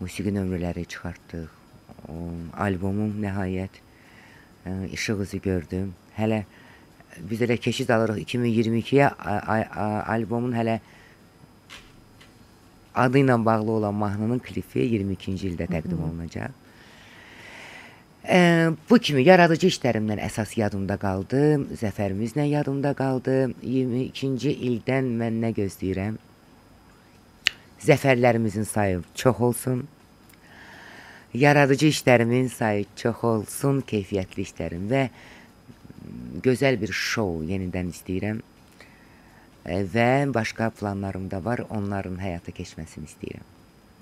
musiqi 0.00 0.32
nömrələri 0.36 0.84
çıxartdıq. 0.92 1.48
O, 2.08 2.16
albomum 2.58 3.14
nəhayət 3.22 3.80
e, 4.66 4.72
işıq 4.92 5.24
üzü 5.24 5.40
gördü. 5.44 5.86
Hələ 6.18 6.44
biz 7.28 7.44
elə 7.44 7.56
keçid 7.60 7.88
alırıq 7.92 8.24
2022-yə 8.26 9.08
a- 9.08 9.40
a- 9.56 9.70
a- 9.84 10.02
albomun 10.16 10.52
hələ 10.56 10.80
adı 12.94 13.18
ilə 13.18 13.44
bağlı 13.44 13.70
olan 13.70 13.94
mahnının 13.94 14.42
klipi 14.44 14.84
22-ci 14.84 15.52
ildə 15.52 15.68
təqdim 15.70 16.02
olunacaq. 16.02 16.50
E, 18.28 18.70
bu 18.90 18.98
kimi 18.98 19.24
yaradıcı 19.26 19.66
işlərimdən 19.72 20.20
əsas 20.22 20.52
yadımda 20.58 20.96
qaldı, 21.02 21.40
zəfərimizlə 21.80 22.46
yadımda 22.52 22.92
qaldı. 22.94 23.38
22-ci 23.62 24.52
ildən 24.68 25.08
mən 25.18 25.40
nə 25.42 25.50
gözləyirəm? 25.56 26.20
Zəfərlərimizin 27.82 28.68
sayı 28.68 29.02
çox 29.14 29.40
olsun. 29.40 29.82
Yaradıcı 31.34 31.86
işlərimin 31.86 32.48
sayı 32.48 32.86
çox 32.96 33.24
olsun, 33.24 33.82
keyfiyyətli 33.88 34.46
işlərim 34.46 34.86
və 34.92 35.06
gözəl 36.44 36.78
bir 36.80 36.92
şou 36.92 37.40
yenidən 37.48 37.90
istəyirəm. 37.90 38.42
E, 39.64 39.82
və 39.94 40.10
başqa 40.34 40.70
planlarım 40.78 41.30
da 41.30 41.44
var, 41.44 41.64
onların 41.70 42.18
həyata 42.22 42.54
keçməsini 42.54 43.10
istəyirəm. 43.10 43.50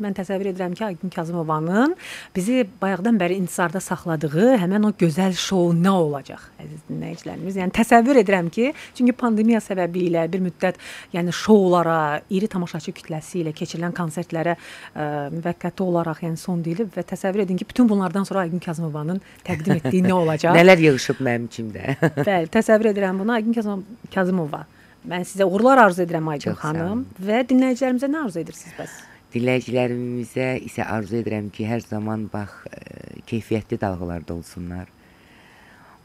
Mən 0.01 0.15
təsəvvür 0.17 0.49
edirəm 0.55 0.73
ki, 0.73 0.85
Aygün 0.85 1.13
Kazımovanın 1.13 1.93
bizi 2.37 2.63
bayaqdan 2.83 3.19
bəri 3.21 3.37
intizarda 3.37 3.83
saxladığı 3.85 4.55
həmin 4.63 4.87
o 4.89 4.93
gözəl 5.03 5.35
şou 5.37 5.75
nə 5.77 5.93
olacaq, 5.93 6.47
əziz 6.63 6.87
dinləyicilərimiz. 6.89 7.59
Yəni 7.61 7.75
təsəvvür 7.77 8.23
edirəm 8.23 8.49
ki, 8.55 8.71
çünki 8.97 9.13
pandemiya 9.21 9.61
səbəbilə 9.65 10.25
bir 10.33 10.45
müddət, 10.47 10.81
yəni 11.13 11.37
şoulara, 11.37 12.23
iri 12.33 12.49
tamaşaçı 12.49 12.97
kütləsi 12.97 13.43
ilə 13.43 13.53
keçirilən 13.61 13.93
konsertlərə 13.97 14.57
ə, 14.57 15.07
müvəqqəti 15.37 15.85
olaraq 15.85 16.25
yəni 16.25 16.41
son 16.41 16.65
deyilib 16.65 16.97
və 16.97 17.05
təsəvvür 17.13 17.45
edin 17.45 17.61
ki, 17.61 17.69
bütün 17.69 17.89
bunlardan 17.93 18.25
sonra 18.25 18.47
Aygün 18.47 18.65
Kazımovanın 18.65 19.21
təqdim 19.45 19.77
etdiyi 19.83 20.09
nə 20.09 20.17
olacaq? 20.17 20.57
Nələr 20.61 20.81
yığılıb 20.89 21.25
mənim 21.29 21.49
içimdə? 21.53 21.97
Bəli, 22.25 22.49
təsəvvür 22.57 22.95
edirəm 22.95 23.21
bunu. 23.21 23.37
Aygün 23.37 23.53
Kazım 23.61 23.85
Kazımova. 24.15 24.65
Mən 25.09 25.25
sizə 25.25 25.47
uğurlar 25.49 25.81
arzu 25.87 26.05
edirəm 26.05 26.27
Aygün 26.35 26.57
xanım 26.61 27.07
və 27.25 27.41
dinləyicilərimizə 27.49 28.09
nə 28.11 28.25
arzu 28.27 28.43
edirsiniz 28.43 28.75
bəs? 28.77 28.97
Dinləyicilərimizə 29.33 30.49
isə 30.67 30.85
arzu 30.85 31.17
edirəm 31.23 31.49
ki, 31.55 31.65
hər 31.71 31.81
zaman 31.87 32.27
bax 32.33 32.67
e, 32.69 33.23
keyfiyyətli 33.31 33.79
dalğalarda 33.81 34.35
olsunlar. 34.35 34.91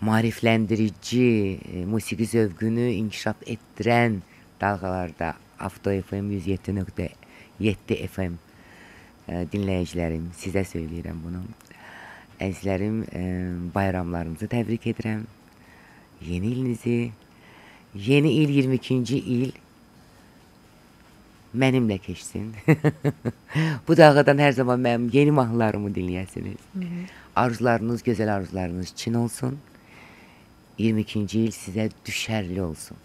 Maarifləndirici, 0.05 1.25
e, 1.59 1.83
musiqi 1.89 2.29
zövqünü 2.31 2.87
inkişaf 3.01 3.43
etdirən 3.55 4.21
dalğalarda 4.61 5.33
Avto 5.59 5.91
FM 5.91 6.31
107.7 6.37 7.99
FM 8.07 8.39
dinləyicilərim, 9.51 10.29
sizə 10.37 10.63
söyləyirəm 10.69 11.19
bunu. 11.25 11.43
Əzizlərim, 12.39 13.03
e, 13.11 13.21
bayramlarınızı 13.75 14.47
təbrik 14.51 14.87
edirəm. 14.91 15.23
Yeni 16.21 16.51
ilinizi, 16.53 17.11
yeni 17.95 18.33
il 18.41 18.49
22-ci 18.49 19.17
il 19.17 19.53
mənimlə 21.55 21.97
keçsin. 22.03 22.51
Bu 23.87 23.95
dalğadan 23.97 24.41
hər 24.43 24.51
zaman 24.57 24.81
mənim 24.83 25.07
yeni 25.13 25.31
mahnılarımı 25.31 25.93
dinləyəsiniz. 25.95 26.59
Arzularınız, 27.35 28.03
gözəl 28.03 28.31
arzularınız 28.31 28.93
çin 28.95 29.13
olsun. 29.13 29.57
22-ci 30.79 31.45
il 31.47 31.55
sizə 31.55 31.89
düşərli 32.05 32.61
olsun. 32.61 32.97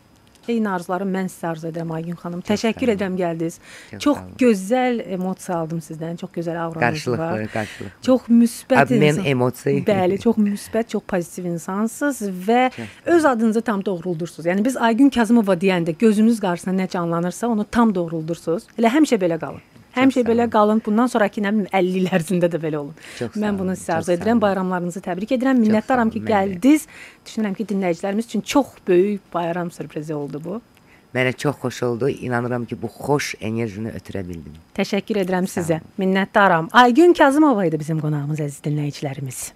Eyni 0.51 0.69
arzuları 0.71 1.05
mən 1.09 1.29
sizə 1.33 1.47
arzu 1.53 1.69
edirəm 1.71 1.93
Aygün 1.95 2.17
xanım. 2.23 2.41
Təşəkkür 2.51 2.87
sağ 2.87 2.91
olun. 2.91 2.97
edirəm 2.97 3.17
gəldiniz. 3.23 3.59
Çox 3.93 4.01
Çox 4.11 4.19
gözəl 4.43 5.01
emosiya 5.15 5.59
aldım 5.59 5.79
sizdən. 5.79 6.17
Çox 6.21 6.31
gözəl 6.37 6.59
avranız 6.59 6.81
Qarşılıqlı, 6.81 7.23
var. 7.23 7.47
qarşılıqlı. 7.55 8.03
Çox 8.03 8.21
müsbət 8.29 8.85
Obmen 8.87 9.07
insan- 9.15 9.25
emosiya. 9.25 9.79
Bəli, 9.87 10.19
çox 10.19 10.37
müsbət, 10.37 10.89
çox 10.89 11.03
pozitiv 11.09 11.45
insansınız 11.45 12.23
və 12.49 12.71
öz 13.07 13.25
adınızı 13.25 13.63
tam 13.63 13.85
doğruldursunuz. 13.85 14.47
Yəni 14.47 14.65
biz 14.65 14.77
Aygün 14.77 15.11
Kazımova 15.11 15.55
deyəndə 15.55 15.95
gözünüz 15.99 16.41
qarşısında 16.41 16.83
nə 16.83 16.89
canlanırsa, 16.89 17.49
onu 17.49 17.65
tam 17.71 17.95
doğruldursunuz. 17.95 18.63
Elə 18.79 18.89
həmişə 18.97 19.17
belə 19.23 19.39
qalın. 19.41 19.61
Həmişə 19.95 20.25
belə 20.27 20.47
qalın. 20.51 20.81
Bundan 20.87 21.11
sonrakı 21.11 21.43
nə 21.45 21.53
bilim 21.55 21.67
50 21.73 21.99
il 22.01 22.09
ərzində 22.15 22.51
də 22.53 22.61
belə 22.63 22.81
olun. 22.81 22.95
Çox 23.19 23.37
Mən 23.43 23.59
bunu 23.59 23.75
sizə 23.79 23.99
arzu 23.99 24.15
edirəm. 24.15 24.41
Bayramlarınızı 24.43 25.03
təbrik 25.05 25.35
edirəm. 25.37 25.61
Minnətdaram 25.65 26.13
ki, 26.15 26.23
gəldiniz. 26.27 26.87
Düşünürəm 27.27 27.57
ki, 27.59 27.67
dinləyicilərimiz 27.75 28.31
üçün 28.31 28.41
çox 28.41 28.75
böyük 28.89 29.27
bayram 29.35 29.71
sürprizi 29.71 30.15
oldu 30.15 30.43
bu. 30.45 30.61
Mənə 31.15 31.33
çox 31.37 31.57
xoş 31.63 31.83
oldu. 31.83 32.09
İnanıram 32.09 32.65
ki, 32.65 32.79
bu 32.83 32.87
xoş 32.87 33.35
enerjini 33.41 33.91
ötürə 33.99 34.23
bildim. 34.29 34.59
Təşəkkür 34.79 35.25
edirəm 35.25 35.51
sizə. 35.51 35.81
Minnətdaram. 35.99 36.71
Aygün 36.73 37.13
Kazımova 37.19 37.67
idi 37.67 37.81
bizim 37.81 37.99
qonağımız 38.01 38.47
əziz 38.47 38.63
dinləyicilərimiz. 38.69 39.49